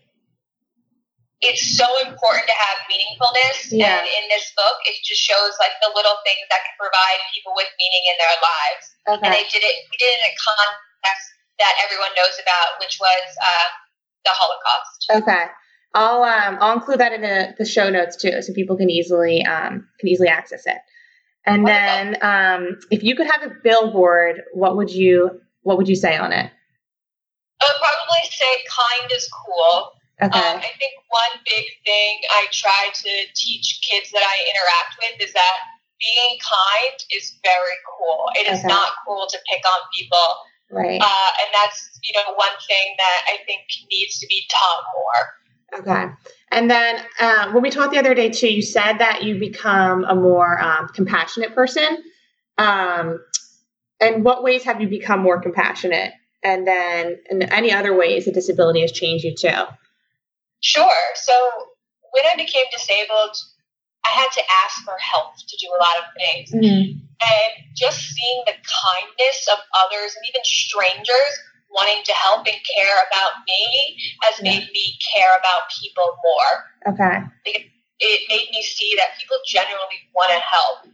it's 1.40 1.76
so 1.76 1.88
important 2.04 2.44
to 2.46 2.56
have 2.56 2.78
meaningfulness, 2.90 3.72
Yeah. 3.72 3.98
and 3.98 4.06
in 4.06 4.24
this 4.28 4.52
book, 4.52 4.76
it 4.84 5.00
just 5.02 5.24
shows 5.24 5.56
like 5.58 5.72
the 5.80 5.88
little 5.96 6.20
things 6.24 6.44
that 6.52 6.60
can 6.68 6.76
provide 6.76 7.18
people 7.32 7.56
with 7.56 7.68
meaning 7.80 8.04
in 8.12 8.16
their 8.20 8.36
lives. 8.44 8.84
And 9.06 9.14
okay. 9.18 9.30
they 9.30 9.44
did 9.48 9.64
it. 9.64 9.74
We 9.88 9.96
did 9.96 10.12
it 10.12 10.20
in 10.20 10.26
a 10.28 10.34
context 10.36 11.26
that 11.58 11.74
everyone 11.84 12.12
knows 12.12 12.36
about, 12.36 12.76
which 12.80 13.00
was 13.00 13.24
uh, 13.40 13.68
the 14.24 14.32
Holocaust. 14.36 15.24
Okay. 15.24 15.44
I'll 15.94 16.22
um 16.22 16.58
I'll 16.60 16.76
include 16.76 17.00
that 17.00 17.12
in 17.12 17.22
the, 17.22 17.54
the 17.58 17.64
show 17.64 17.90
notes 17.90 18.16
too, 18.16 18.42
so 18.42 18.52
people 18.52 18.76
can 18.76 18.90
easily 18.90 19.44
um 19.44 19.88
can 19.98 20.08
easily 20.08 20.28
access 20.28 20.62
it. 20.66 20.78
And 21.46 21.66
then 21.66 22.16
um 22.22 22.78
if 22.90 23.02
you 23.02 23.16
could 23.16 23.26
have 23.26 23.42
a 23.42 23.54
billboard, 23.62 24.42
what 24.52 24.76
would 24.76 24.90
you 24.90 25.40
what 25.62 25.76
would 25.78 25.88
you 25.88 25.96
say 25.96 26.16
on 26.16 26.32
it? 26.32 26.50
I 27.60 27.64
would 27.68 27.80
probably 27.80 28.24
say 28.30 28.52
kind 28.68 29.12
is 29.12 29.28
cool. 29.28 29.92
Okay. 30.22 30.36
Um, 30.36 30.56
I 30.60 30.70
think 30.76 31.00
one 31.08 31.40
big 31.48 31.64
thing 31.84 32.20
I 32.36 32.46
try 32.52 32.92
to 32.92 33.12
teach 33.34 33.80
kids 33.80 34.12
that 34.12 34.20
I 34.20 34.36
interact 34.52 34.92
with 35.00 35.28
is 35.28 35.32
that 35.32 35.56
being 36.00 36.36
kind 36.40 36.96
is 37.12 37.36
very 37.44 37.78
cool. 37.88 38.28
It 38.36 38.46
is 38.48 38.60
Okay. 38.60 38.68
not 38.68 38.92
cool 39.06 39.26
to 39.28 39.38
pick 39.48 39.64
on 39.64 39.80
people, 39.96 40.28
right. 40.72 41.00
uh, 41.00 41.30
and 41.40 41.48
that's 41.56 42.00
you 42.04 42.12
know 42.16 42.32
one 42.36 42.56
thing 42.68 42.96
that 42.96 43.20
I 43.32 43.44
think 43.44 43.64
needs 43.90 44.18
to 44.20 44.26
be 44.28 44.44
taught 44.52 44.84
more. 44.92 45.20
Okay. 45.78 46.06
And 46.50 46.70
then 46.70 46.96
um, 47.20 47.54
when 47.54 47.62
we 47.62 47.70
talked 47.70 47.92
the 47.92 47.98
other 47.98 48.14
day 48.14 48.30
too, 48.30 48.52
you 48.52 48.62
said 48.62 48.98
that 48.98 49.22
you 49.22 49.38
become 49.38 50.04
a 50.04 50.14
more 50.14 50.60
um, 50.60 50.88
compassionate 50.88 51.54
person. 51.54 52.02
Um, 52.58 53.20
and 54.00 54.24
what 54.24 54.42
ways 54.42 54.64
have 54.64 54.80
you 54.80 54.88
become 54.88 55.20
more 55.20 55.40
compassionate? 55.40 56.12
And 56.42 56.66
then, 56.66 57.18
in 57.28 57.42
any 57.42 57.70
other 57.70 57.94
ways, 57.94 58.24
that 58.24 58.32
disability 58.32 58.80
has 58.80 58.92
changed 58.92 59.24
you 59.24 59.34
too. 59.34 59.62
Sure. 60.60 61.00
So 61.14 61.32
when 62.12 62.24
I 62.24 62.36
became 62.36 62.64
disabled, 62.72 63.36
I 64.06 64.10
had 64.10 64.28
to 64.32 64.42
ask 64.64 64.82
for 64.84 64.96
help 64.98 65.36
to 65.36 65.56
do 65.60 65.68
a 65.68 65.80
lot 65.80 65.96
of 65.98 66.04
things. 66.16 66.50
Mm-hmm. 66.50 66.98
And 67.20 67.52
just 67.76 68.00
seeing 68.00 68.42
the 68.46 68.52
kindness 68.52 69.48
of 69.52 69.58
others 69.84 70.16
and 70.16 70.24
even 70.26 70.40
strangers 70.42 71.32
wanting 71.70 72.02
to 72.04 72.12
help 72.12 72.46
and 72.46 72.60
care 72.74 72.98
about 73.06 73.46
me 73.46 73.96
has 74.22 74.36
yeah. 74.42 74.50
made 74.50 74.66
me 74.74 74.84
care 74.98 75.32
about 75.38 75.70
people 75.70 76.18
more. 76.22 76.52
Okay. 76.94 77.16
It, 77.46 77.70
it 78.00 78.20
made 78.28 78.48
me 78.50 78.62
see 78.62 78.94
that 78.96 79.18
people 79.18 79.38
genuinely 79.46 80.02
want 80.14 80.30
to 80.30 80.40
help. 80.40 80.90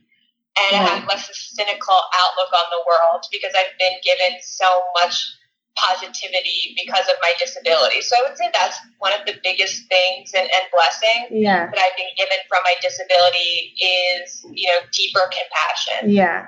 And. 0.57 0.73
I 0.73 0.97
have 0.97 1.09
less 1.09 1.29
of 1.29 1.37
a 1.37 1.37
cynical 1.37 2.01
outlook 2.17 2.49
on 2.49 2.67
the 2.73 2.81
world 2.89 3.29
because 3.31 3.53
I've 3.53 3.77
been 3.79 4.01
given 4.01 4.41
so 4.41 4.65
much 5.03 5.37
positivity 5.77 6.75
because 6.77 7.07
of 7.09 7.15
my 7.21 7.33
disability. 7.39 8.01
So 8.01 8.17
I 8.17 8.29
would 8.29 8.39
say 8.39 8.51
that's 8.53 8.79
one 8.99 9.13
of 9.13 9.27
the 9.27 9.35
biggest 9.45 9.87
things 9.89 10.33
and, 10.35 10.45
and 10.45 10.65
blessings 10.73 11.29
yeah. 11.31 11.67
that 11.67 11.79
I've 11.79 11.97
been 11.97 12.13
given 12.17 12.39
from 12.49 12.61
my 12.65 12.75
disability 12.81 13.77
is, 13.77 14.45
you 14.53 14.69
know, 14.69 14.81
deeper 14.93 15.21
compassion. 15.29 16.11
Yeah. 16.11 16.47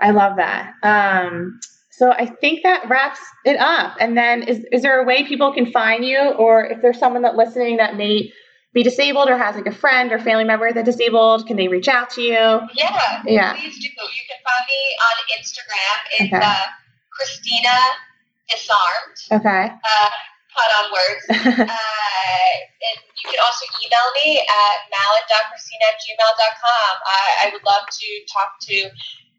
I 0.00 0.10
love 0.10 0.36
that. 0.36 0.74
Um, 0.82 1.58
so 1.98 2.12
I 2.12 2.26
think 2.26 2.62
that 2.62 2.88
wraps 2.88 3.18
it 3.44 3.58
up. 3.58 3.96
And 3.98 4.16
then 4.16 4.44
is, 4.44 4.64
is 4.70 4.82
there 4.82 5.02
a 5.02 5.04
way 5.04 5.26
people 5.26 5.52
can 5.52 5.66
find 5.72 6.04
you 6.04 6.30
or 6.38 6.64
if 6.64 6.80
there's 6.80 6.96
someone 6.96 7.22
that 7.22 7.34
listening 7.34 7.78
that 7.78 7.96
may 7.96 8.32
be 8.72 8.84
disabled 8.84 9.28
or 9.28 9.36
has 9.36 9.56
like 9.56 9.66
a 9.66 9.74
friend 9.74 10.12
or 10.12 10.20
family 10.20 10.44
member 10.44 10.72
that's 10.72 10.86
disabled, 10.86 11.48
can 11.48 11.56
they 11.56 11.66
reach 11.66 11.88
out 11.88 12.10
to 12.10 12.22
you? 12.22 12.38
Yeah. 12.78 13.22
Yeah. 13.26 13.52
Please 13.54 13.82
do. 13.82 13.90
You 13.90 14.24
can 14.30 14.38
find 14.46 14.64
me 14.70 14.80
on 15.02 15.14
Instagram. 15.42 15.96
It's 16.22 16.32
okay. 16.32 16.46
uh, 16.46 16.66
Christina 17.10 17.76
disarmed. 18.46 19.42
Okay. 19.42 19.74
Uh, 19.74 20.10
put 20.54 20.68
on 20.78 20.84
words. 20.94 21.24
uh, 21.58 21.66
and 21.66 22.98
you 23.10 23.26
can 23.26 23.40
also 23.42 23.66
email 23.82 24.06
me 24.22 24.38
at 24.38 24.76
mallon.christina 24.86 25.82
at 25.90 25.98
gmail.com. 25.98 26.92
I, 27.10 27.22
I 27.42 27.50
would 27.52 27.64
love 27.66 27.90
to 27.90 28.06
talk 28.30 28.54
to 28.70 28.86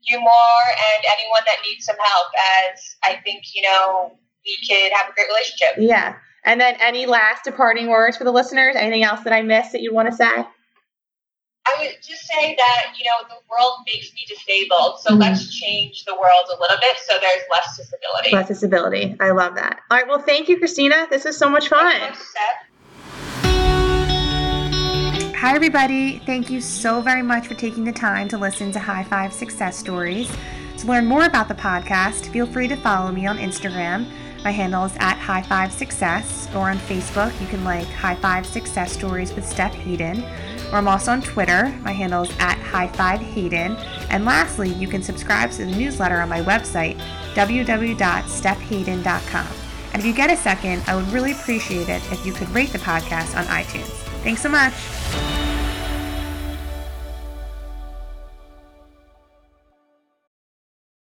you 0.03 0.19
more 0.19 0.63
and 0.93 1.03
anyone 1.17 1.41
that 1.45 1.57
needs 1.67 1.85
some 1.85 1.97
help 1.97 2.27
as 2.73 2.95
I 3.03 3.21
think, 3.23 3.43
you 3.53 3.61
know, 3.63 4.17
we 4.45 4.57
could 4.67 4.91
have 4.93 5.09
a 5.09 5.13
great 5.13 5.27
relationship. 5.27 5.75
Yeah. 5.77 6.15
And 6.45 6.59
then 6.59 6.75
any 6.79 7.05
last 7.05 7.43
departing 7.43 7.89
words 7.89 8.17
for 8.17 8.23
the 8.23 8.31
listeners? 8.31 8.75
Anything 8.75 9.03
else 9.03 9.23
that 9.23 9.33
I 9.33 9.41
missed 9.41 9.73
that 9.73 9.81
you 9.81 9.93
want 9.93 10.09
to 10.09 10.15
say? 10.15 10.45
I 11.67 11.81
would 11.81 11.97
just 12.01 12.25
say 12.25 12.55
that, 12.55 12.93
you 12.97 13.05
know, 13.05 13.27
the 13.27 13.35
world 13.49 13.79
makes 13.85 14.11
me 14.13 14.21
disabled. 14.27 15.01
So 15.01 15.11
mm-hmm. 15.11 15.19
let's 15.19 15.53
change 15.53 16.05
the 16.05 16.15
world 16.15 16.45
a 16.47 16.59
little 16.59 16.77
bit 16.77 16.97
so 17.05 17.13
there's 17.21 17.43
less 17.51 17.77
disability. 17.77 18.31
Less 18.33 18.47
disability. 18.47 19.15
I 19.19 19.31
love 19.31 19.55
that. 19.55 19.81
All 19.91 19.97
right. 19.97 20.07
Well, 20.07 20.21
thank 20.21 20.49
you, 20.49 20.57
Christina. 20.57 21.07
This 21.09 21.25
is 21.25 21.37
so 21.37 21.49
much 21.49 21.67
fun. 21.67 22.13
Hi, 25.39 25.55
everybody. 25.55 26.19
Thank 26.25 26.49
you 26.49 26.59
so 26.59 26.99
very 26.99 27.21
much 27.21 27.47
for 27.47 27.53
taking 27.53 27.85
the 27.85 27.93
time 27.93 28.27
to 28.27 28.37
listen 28.37 28.73
to 28.73 28.79
High 28.79 29.05
Five 29.05 29.31
Success 29.31 29.77
Stories. 29.77 30.29
To 30.79 30.87
learn 30.87 31.05
more 31.05 31.23
about 31.23 31.47
the 31.47 31.53
podcast, 31.53 32.29
feel 32.33 32.45
free 32.45 32.67
to 32.67 32.75
follow 32.75 33.09
me 33.13 33.25
on 33.25 33.37
Instagram. 33.37 34.05
My 34.43 34.51
handle 34.51 34.83
is 34.83 34.91
at 34.99 35.17
High 35.17 35.43
Five 35.43 35.71
Success, 35.71 36.49
or 36.53 36.69
on 36.69 36.77
Facebook, 36.79 37.31
you 37.39 37.47
can 37.47 37.63
like 37.63 37.87
High 37.87 38.15
Five 38.15 38.45
Success 38.45 38.91
Stories 38.91 39.33
with 39.33 39.47
Steph 39.47 39.73
Hayden 39.75 40.25
or 40.73 40.77
I'm 40.77 40.89
also 40.89 41.13
on 41.13 41.21
Twitter. 41.21 41.73
My 41.83 41.93
handle 41.93 42.23
is 42.23 42.31
at 42.39 42.57
High 42.57 42.89
Five 42.89 43.21
Hayden. 43.21 43.77
And 44.09 44.25
lastly, 44.25 44.73
you 44.73 44.89
can 44.89 45.01
subscribe 45.01 45.51
to 45.51 45.63
the 45.63 45.71
newsletter 45.71 46.19
on 46.19 46.27
my 46.27 46.41
website, 46.41 46.99
www.stephhayden.com. 47.33 49.47
And 49.93 50.01
if 50.01 50.05
you 50.05 50.13
get 50.13 50.29
a 50.29 50.35
second, 50.35 50.83
I 50.85 50.97
would 50.97 51.07
really 51.07 51.31
appreciate 51.31 51.87
it 51.87 52.03
if 52.11 52.25
you 52.25 52.33
could 52.33 52.49
rate 52.49 52.73
the 52.73 52.79
podcast 52.79 53.37
on 53.37 53.45
iTunes. 53.45 54.08
Thanks 54.23 54.41
so 54.41 54.49
much. 54.49 55.48